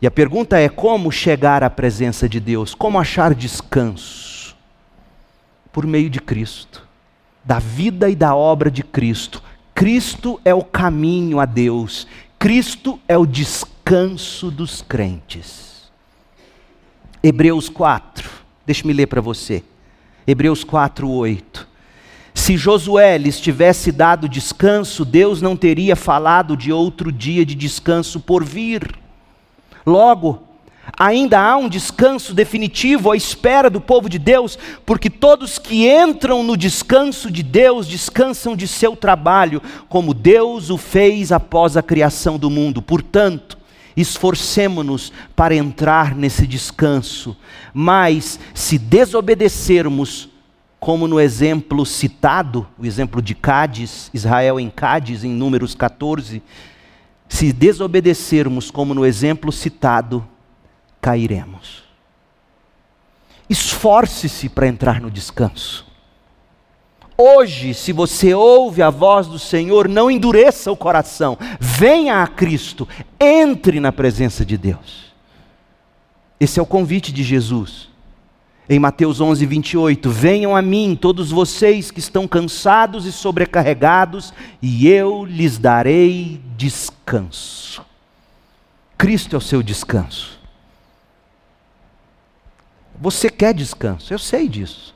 E 0.03 0.07
a 0.07 0.11
pergunta 0.11 0.59
é: 0.59 0.69
como 0.69 1.11
chegar 1.11 1.65
à 1.65 1.71
presença 1.71 2.29
de 2.29 2.39
Deus? 2.39 2.75
Como 2.75 2.99
achar 2.99 3.35
descanso? 3.35 4.55
Por 5.73 5.87
meio 5.87 6.11
de 6.11 6.21
Cristo, 6.21 6.87
da 7.43 7.59
vida 7.59 8.11
e 8.11 8.15
da 8.15 8.35
obra 8.35 8.71
de 8.71 8.83
Cristo. 8.83 9.43
Cristo 9.75 10.39
é 10.45 10.53
o 10.55 10.63
caminho 10.63 11.41
a 11.41 11.47
Deus, 11.47 12.07
Cristo 12.39 13.01
é 13.09 13.17
o 13.17 13.25
descanso 13.25 14.51
dos 14.51 14.83
crentes. 14.83 15.74
Hebreus 17.27 17.71
4, 17.71 18.29
deixe-me 18.67 18.93
ler 18.93 19.07
para 19.07 19.23
você. 19.23 19.65
Hebreus 20.27 20.63
4, 20.63 21.09
8. 21.09 21.67
Se 22.35 22.55
Josué 22.55 23.17
lhes 23.17 23.41
tivesse 23.41 23.91
dado 23.91 24.29
descanso, 24.29 25.07
Deus 25.07 25.41
não 25.41 25.57
teria 25.57 25.97
falado 25.97 26.55
de 26.55 26.71
outro 26.71 27.11
dia 27.11 27.43
de 27.47 27.55
descanso 27.55 28.21
por 28.21 28.45
vir. 28.45 28.95
Logo, 29.87 30.43
ainda 30.99 31.41
há 31.41 31.57
um 31.57 31.67
descanso 31.67 32.35
definitivo 32.35 33.11
à 33.11 33.17
espera 33.17 33.71
do 33.71 33.81
povo 33.81 34.07
de 34.07 34.19
Deus, 34.19 34.59
porque 34.85 35.09
todos 35.09 35.59
que 35.59 35.89
entram 35.89 36.43
no 36.43 36.59
descanso 36.59 37.31
de 37.31 37.43
Deus 37.43 37.89
descansam 37.89 38.55
de 38.55 38.69
seu 38.69 38.95
trabalho, 38.95 39.63
como 39.89 40.13
Deus 40.13 40.69
o 40.69 40.77
fez 40.77 41.33
após 41.33 41.75
a 41.75 41.83
criação 41.83 42.39
do 42.39 42.51
mundo. 42.51 42.83
Portanto, 42.83 43.64
esforcemo-nos 43.97 45.13
para 45.37 45.55
entrar 45.55 46.15
nesse 46.15 46.47
descanso, 46.47 47.37
mas 47.73 48.39
se 48.53 48.79
desobedecermos, 48.79 50.29
como 50.81 51.09
no 51.09 51.19
exemplo 51.21 51.87
citado, 51.87 52.67
o 52.79 52.85
exemplo 52.85 53.23
de 53.23 53.35
Cádiz, 53.35 54.11
Israel 54.13 54.61
em 54.61 54.69
Cádiz, 54.69 55.25
em 55.25 55.31
Números 55.31 55.75
14, 55.75 56.43
se 57.29 57.53
desobedecermos, 57.53 58.71
como 58.71 58.95
no 58.95 59.05
exemplo 59.05 59.51
citado, 59.51 60.27
cairemos. 61.01 61.85
Esforce-se 63.49 64.49
para 64.49 64.67
entrar 64.67 65.01
no 65.01 65.11
descanso. 65.11 65.94
Hoje, 67.17 67.75
se 67.75 67.93
você 67.93 68.35
ouve 68.35 68.83
a 68.83 68.91
voz 68.91 69.29
do 69.29 69.39
Senhor, 69.39 69.89
não 69.89 70.11
endureça 70.11 70.73
o 70.73 70.77
coração. 70.77 71.39
Venha 71.61 72.23
a 72.23 72.27
Cristo, 72.27 72.89
entre 73.21 73.79
na 73.79 73.93
presença 73.93 74.45
de 74.45 74.59
Deus. 74.59 75.13
Esse 76.41 76.59
é 76.59 76.63
o 76.63 76.67
convite 76.67 77.13
de 77.13 77.23
Jesus. 77.23 77.89
Em 78.69 78.79
Mateus 78.79 79.21
11, 79.21 79.47
28, 79.47 80.11
venham 80.11 80.57
a 80.57 80.63
mim 80.63 80.99
todos 81.01 81.31
vocês 81.31 81.91
que 81.91 82.01
estão 82.01 82.27
cansados 82.27 83.07
e 83.07 83.13
sobrecarregados, 83.13 84.33
e 84.61 84.89
eu 84.89 85.25
lhes 85.25 85.59
darei 85.59 86.41
descanso. 86.57 87.85
Cristo 88.99 89.37
é 89.37 89.39
o 89.39 89.43
seu 89.43 89.63
descanso. 89.63 90.41
Você 92.99 93.29
quer 93.29 93.53
descanso, 93.53 94.13
eu 94.13 94.19
sei 94.19 94.49
disso. 94.49 94.95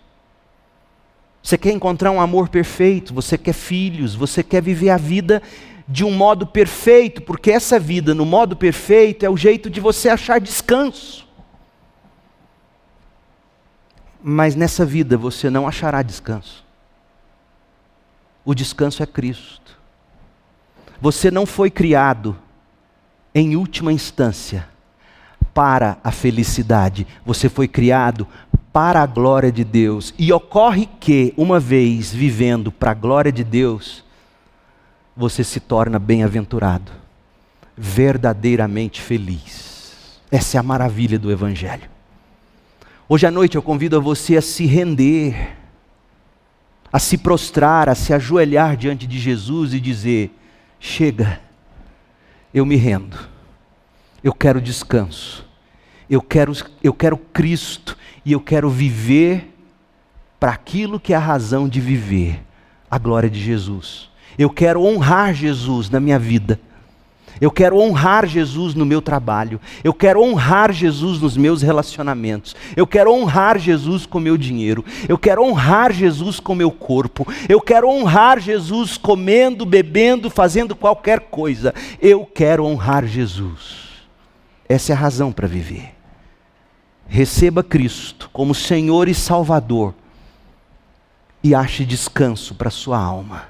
Você 1.49 1.57
quer 1.57 1.72
encontrar 1.72 2.11
um 2.11 2.20
amor 2.20 2.51
perfeito, 2.51 3.14
você 3.14 3.38
quer 3.38 3.55
filhos, 3.55 4.14
você 4.14 4.42
quer 4.42 4.61
viver 4.61 4.90
a 4.90 4.99
vida 4.99 5.42
de 5.88 6.05
um 6.05 6.11
modo 6.11 6.46
perfeito, 6.46 7.22
porque 7.22 7.51
essa 7.51 7.80
vida 7.80 8.14
no 8.14 8.26
modo 8.26 8.55
perfeito 8.55 9.24
é 9.24 9.30
o 9.30 9.36
jeito 9.36 9.70
de 9.70 9.80
você 9.80 10.11
achar 10.11 10.38
descanso. 10.38 11.26
Mas 14.22 14.55
nessa 14.55 14.84
vida 14.84 15.16
você 15.16 15.49
não 15.49 15.66
achará 15.66 16.03
descanso. 16.03 16.66
O 18.44 18.55
descanso 18.55 19.03
é 19.03 19.07
Cristo. 19.07 19.78
Você 21.01 21.30
não 21.30 21.46
foi 21.46 21.70
criado, 21.70 22.36
em 23.34 23.57
última 23.57 23.90
instância, 23.90 24.68
para 25.55 25.96
a 26.05 26.12
felicidade. 26.12 27.07
Você 27.24 27.49
foi 27.49 27.66
criado 27.66 28.28
para 28.79 29.03
a 29.03 29.07
glória 29.07 29.51
de 29.51 29.64
Deus. 29.64 30.14
E 30.16 30.33
ocorre 30.33 30.89
que, 31.01 31.35
uma 31.37 31.59
vez 31.59 32.14
vivendo 32.14 32.70
para 32.70 32.93
a 32.93 32.95
glória 32.95 33.33
de 33.33 33.43
Deus, 33.43 34.05
você 35.16 35.43
se 35.43 35.59
torna 35.59 35.99
bem-aventurado, 35.99 36.93
verdadeiramente 37.76 39.03
feliz. 39.03 40.20
Essa 40.31 40.59
é 40.59 40.61
a 40.61 40.62
maravilha 40.62 41.18
do 41.18 41.29
Evangelho. 41.29 41.91
Hoje 43.09 43.26
à 43.26 43.33
noite 43.33 43.57
eu 43.57 43.62
convido 43.62 43.97
a 43.97 44.01
você 44.01 44.37
a 44.37 44.41
se 44.41 44.64
render, 44.64 45.57
a 46.93 47.01
se 47.01 47.18
prostrar, 47.18 47.89
a 47.89 47.97
se 47.97 48.14
ajoelhar 48.14 48.76
diante 48.76 49.09
de 49.09 49.18
Jesus 49.18 49.74
e 49.74 49.81
dizer: 49.81 50.31
Chega, 50.79 51.41
eu 52.55 52.64
me 52.64 52.76
rendo, 52.76 53.18
eu 54.22 54.33
quero 54.33 54.61
descanso, 54.61 55.45
eu 56.09 56.22
quero, 56.22 56.53
eu 56.81 56.95
quero 56.95 57.18
Cristo 57.18 57.97
e 58.29 58.33
eu 58.33 58.41
quero 58.41 58.68
viver 58.68 59.55
para 60.39 60.53
aquilo 60.53 61.01
que 61.01 61.14
é 61.14 61.16
a 61.16 61.18
razão 61.18 61.66
de 61.66 61.81
viver, 61.81 62.45
a 62.91 62.99
glória 62.99 63.31
de 63.31 63.41
Jesus. 63.41 64.11
Eu 64.39 64.51
quero 64.51 64.85
honrar 64.85 65.33
Jesus 65.33 65.89
na 65.89 65.99
minha 65.99 66.18
vida. 66.18 66.61
Eu 67.41 67.51
quero 67.51 67.79
honrar 67.79 68.26
Jesus 68.26 68.74
no 68.74 68.85
meu 68.85 69.01
trabalho. 69.01 69.59
Eu 69.83 69.95
quero 69.95 70.22
honrar 70.22 70.72
Jesus 70.72 71.22
nos 71.22 71.39
meus 71.39 71.62
relacionamentos. 71.62 72.55
Eu 72.76 72.87
quero 72.87 73.14
honrar 73.14 73.59
Jesus 73.59 74.05
com 74.05 74.20
meu 74.20 74.37
dinheiro. 74.37 74.85
Eu 75.09 75.16
quero 75.16 75.43
honrar 75.43 75.91
Jesus 75.91 76.39
com 76.39 76.55
meu 76.55 76.70
corpo. 76.70 77.26
Eu 77.49 77.62
quero 77.62 77.89
honrar 77.89 78.41
Jesus 78.41 78.99
comendo, 78.99 79.64
bebendo, 79.64 80.29
fazendo 80.29 80.76
qualquer 80.76 81.20
coisa. 81.20 81.72
Eu 81.99 82.26
quero 82.26 82.66
honrar 82.66 83.07
Jesus. 83.07 83.89
Essa 84.68 84.93
é 84.93 84.95
a 84.95 84.99
razão 84.99 85.33
para 85.33 85.49
viver 85.49 85.97
receba 87.09 87.64
Cristo 87.64 88.28
como 88.32 88.54
Senhor 88.54 89.09
e 89.09 89.14
Salvador 89.14 89.94
e 91.42 91.54
ache 91.54 91.84
descanso 91.84 92.54
para 92.54 92.70
sua 92.70 92.98
alma. 92.98 93.48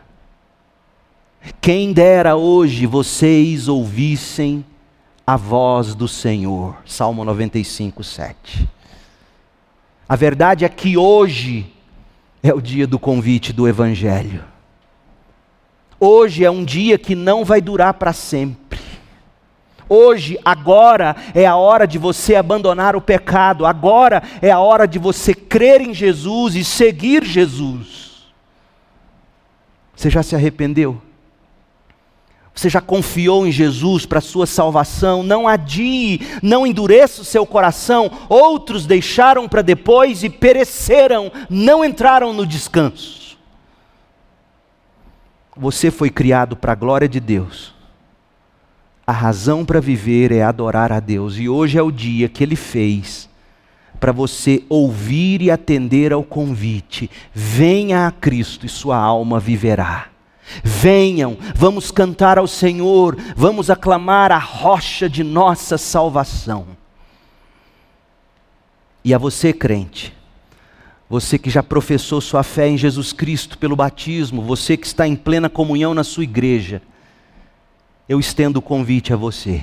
Quem 1.61 1.93
dera 1.93 2.37
hoje 2.37 2.87
vocês 2.87 3.69
ouvissem 3.69 4.65
a 5.27 5.37
voz 5.37 5.95
do 5.95 6.07
Senhor. 6.07 6.77
Salmo 6.87 7.25
95, 7.25 8.03
7. 8.05 8.69
A 10.09 10.17
verdade 10.17 10.65
é 10.65 10.69
que 10.69 10.97
hoje 10.97 11.71
é 12.43 12.53
o 12.55 12.61
dia 12.61 12.87
do 12.87 12.99
convite 12.99 13.53
do 13.53 13.69
Evangelho. 13.69 14.45
Hoje 16.01 16.45
é 16.45 16.51
um 16.51 16.65
dia 16.65 16.97
que 16.97 17.15
não 17.15 17.45
vai 17.45 17.61
durar 17.61 17.95
para 17.95 18.13
sempre. 18.13 18.79
Hoje, 19.89 20.39
agora 20.45 21.17
é 21.35 21.47
a 21.47 21.57
hora 21.57 21.87
de 21.87 21.97
você 21.97 22.35
abandonar 22.35 22.95
o 22.95 23.01
pecado, 23.01 23.65
agora 23.65 24.23
é 24.43 24.51
a 24.51 24.59
hora 24.59 24.87
de 24.87 24.99
você 24.99 25.35
crer 25.35 25.81
em 25.81 25.95
Jesus 25.95 26.55
e 26.55 26.63
seguir 26.63 27.25
Jesus. 27.25 28.29
Você 29.97 30.11
já 30.11 30.23
se 30.23 30.37
arrependeu? 30.37 31.01
Você 32.55 32.69
já 32.69 32.81
confiou 32.81 33.47
em 33.47 33.53
Jesus 33.53 34.05
para 34.05 34.19
a 34.19 34.23
sua 34.23 34.45
salvação? 34.45 35.23
Não 35.23 35.47
adie, 35.47 36.21
não 36.43 36.67
endureça 36.67 37.23
o 37.23 37.25
seu 37.25 37.47
coração. 37.47 38.11
Outros 38.29 38.85
deixaram 38.85 39.49
para 39.49 39.63
depois 39.63 40.23
e 40.25 40.29
pereceram, 40.29 41.33
não 41.49 41.85
entraram 41.85 42.33
no 42.33 42.45
descanso. 42.45 43.39
Você 45.57 45.91
foi 45.91 46.11
criado 46.11 46.57
para 46.57 46.73
a 46.73 46.77
glória 46.77 47.09
de 47.09 47.21
Deus 47.21 47.78
a 49.09 49.13
razão 49.13 49.65
para 49.65 49.81
viver 49.81 50.31
é 50.31 50.43
adorar 50.43 50.93
a 50.93 51.01
Deus. 51.01 51.39
E 51.39 51.49
hoje 51.49 51.79
é 51.79 51.83
o 51.83 51.91
dia 51.91 52.29
que 52.29 52.45
Ele 52.45 52.55
fez 52.55 53.27
para 53.99 54.13
você 54.13 54.63
ouvir 54.69 55.41
e 55.41 55.51
atender 55.51 56.13
ao 56.13 56.23
convite. 56.23 57.11
Venha 57.33 58.07
a 58.07 58.11
Cristo 58.11 58.67
e 58.67 58.69
sua 58.69 58.99
alma 58.99 59.41
viverá. 59.41 60.09
Venham, 60.63 61.39
vamos 61.55 61.91
cantar 61.91 62.37
ao 62.37 62.47
Senhor, 62.47 63.17
vamos 63.35 63.71
aclamar 63.71 64.31
a 64.31 64.37
rocha 64.37 65.09
de 65.09 65.25
nossa 65.25 65.79
salvação. 65.79 66.67
E 69.03 69.15
a 69.15 69.19
você, 69.19 69.55
crente, 69.55 70.13
você 71.09 71.39
que 71.39 71.49
já 71.49 71.63
professou 71.63 72.21
sua 72.21 72.43
fé 72.43 72.69
em 72.69 72.77
Jesus 72.77 73.15
Cristo 73.15 73.57
pelo 73.57 73.75
batismo, 73.75 74.43
você 74.43 74.77
que 74.77 74.87
está 74.87 75.09
em 75.09 75.17
plena 75.17 75.49
comunhão 75.49 75.95
na 75.95 76.05
sua 76.05 76.25
igreja, 76.25 76.83
eu 78.09 78.19
estendo 78.19 78.59
o 78.59 78.63
convite 78.63 79.13
a 79.13 79.17
você. 79.17 79.63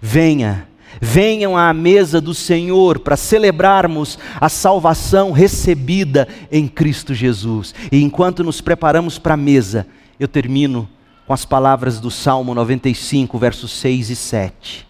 Venha, 0.00 0.68
venham 1.00 1.56
à 1.56 1.72
mesa 1.74 2.20
do 2.20 2.34
Senhor 2.34 3.00
para 3.00 3.16
celebrarmos 3.16 4.18
a 4.40 4.48
salvação 4.48 5.32
recebida 5.32 6.26
em 6.50 6.66
Cristo 6.66 7.12
Jesus. 7.12 7.74
E 7.92 8.02
enquanto 8.02 8.42
nos 8.42 8.60
preparamos 8.60 9.18
para 9.18 9.34
a 9.34 9.36
mesa, 9.36 9.86
eu 10.18 10.26
termino 10.26 10.88
com 11.26 11.32
as 11.32 11.44
palavras 11.44 12.00
do 12.00 12.10
Salmo 12.10 12.54
95, 12.54 13.38
versos 13.38 13.72
6 13.72 14.10
e 14.10 14.16
7. 14.16 14.86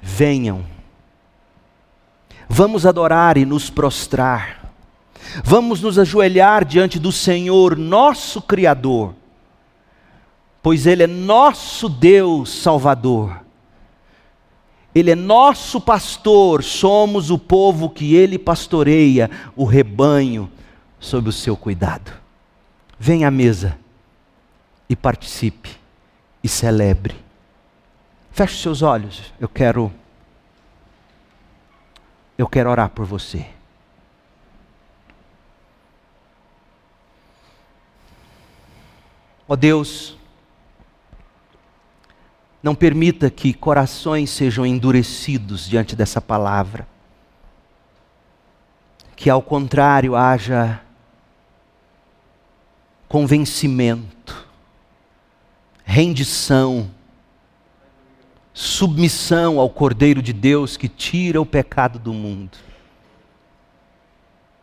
Venham, 0.00 0.64
Vamos 2.52 2.84
adorar 2.84 3.36
e 3.36 3.44
nos 3.44 3.70
prostrar. 3.70 4.72
Vamos 5.44 5.80
nos 5.80 6.00
ajoelhar 6.00 6.64
diante 6.64 6.98
do 6.98 7.12
Senhor, 7.12 7.78
nosso 7.78 8.42
Criador, 8.42 9.14
pois 10.62 10.86
Ele 10.86 11.02
é 11.02 11.06
nosso 11.06 11.88
Deus 11.88 12.50
Salvador. 12.50 13.40
Ele 14.94 15.12
é 15.12 15.14
nosso 15.14 15.80
pastor, 15.80 16.64
somos 16.64 17.30
o 17.30 17.38
povo 17.38 17.88
que 17.88 18.14
Ele 18.14 18.38
pastoreia, 18.38 19.30
o 19.54 19.64
rebanho 19.64 20.50
sob 20.98 21.28
o 21.28 21.32
seu 21.32 21.56
cuidado. 21.56 22.12
Venha 22.98 23.28
à 23.28 23.30
mesa 23.30 23.78
e 24.88 24.96
participe 24.96 25.70
e 26.42 26.48
celebre. 26.48 27.14
Feche 28.32 28.60
seus 28.60 28.82
olhos, 28.82 29.32
eu 29.38 29.48
quero 29.48 29.92
eu 32.36 32.48
quero 32.48 32.70
orar 32.70 32.88
por 32.88 33.04
você. 33.04 33.46
Ó 39.46 39.52
oh 39.52 39.56
Deus, 39.56 40.16
não 42.62 42.74
permita 42.74 43.30
que 43.30 43.54
corações 43.54 44.30
sejam 44.30 44.66
endurecidos 44.66 45.68
diante 45.68 45.96
dessa 45.96 46.20
palavra. 46.20 46.86
Que 49.16 49.30
ao 49.30 49.42
contrário 49.42 50.14
haja 50.14 50.80
convencimento, 53.08 54.46
rendição, 55.84 56.90
submissão 58.52 59.58
ao 59.58 59.70
Cordeiro 59.70 60.22
de 60.22 60.32
Deus 60.32 60.76
que 60.76 60.88
tira 60.88 61.40
o 61.40 61.46
pecado 61.46 61.98
do 61.98 62.12
mundo. 62.12 62.56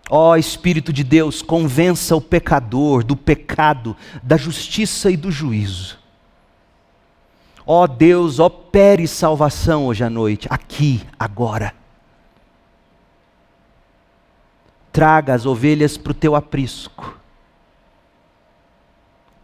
Ó 0.10 0.32
oh, 0.32 0.36
Espírito 0.38 0.94
de 0.94 1.04
Deus, 1.04 1.42
convença 1.42 2.16
o 2.16 2.22
pecador 2.22 3.04
do 3.04 3.16
pecado, 3.18 3.96
da 4.24 4.38
justiça 4.38 5.12
e 5.12 5.18
do 5.18 5.30
juízo. 5.30 5.97
Ó 7.70 7.86
Deus, 7.86 8.40
opere 8.40 9.06
salvação 9.10 9.88
hoje 9.88 10.02
à 10.02 10.10
noite, 10.10 10.48
aqui, 10.50 11.02
agora. 11.20 11.74
Traga 14.90 15.34
as 15.34 15.46
ovelhas 15.46 15.98
para 15.98 16.12
o 16.12 16.16
teu 16.16 16.34
aprisco. 16.34 17.20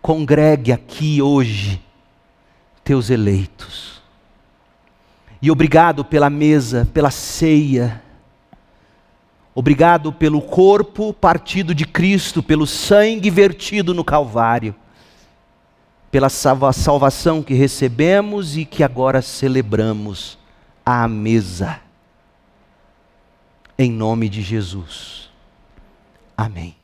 Congregue 0.02 0.72
aqui 0.72 1.22
hoje 1.22 1.84
teus 2.82 3.10
eleitos. 3.10 4.02
E 5.42 5.52
obrigado 5.52 6.06
pela 6.06 6.30
mesa, 6.30 6.88
pela 6.94 7.12
ceia. 7.12 8.02
Obrigado 9.54 10.14
pelo 10.14 10.42
corpo 10.42 11.14
partido 11.14 11.76
de 11.76 11.86
Cristo, 11.86 12.42
pelo 12.42 12.66
sangue 12.66 13.30
vertido 13.30 13.94
no 13.94 14.04
Calvário, 14.04 14.74
pela 16.14 16.30
salvação 16.30 17.42
que 17.42 17.56
recebemos 17.56 18.56
e 18.56 18.66
que 18.66 18.84
agora 18.84 19.20
celebramos 19.20 20.38
à 20.86 21.08
mesa. 21.08 21.80
Em 23.80 23.92
nome 23.92 24.30
de 24.30 24.44
Jesus. 24.44 25.32
Amém. 26.38 26.83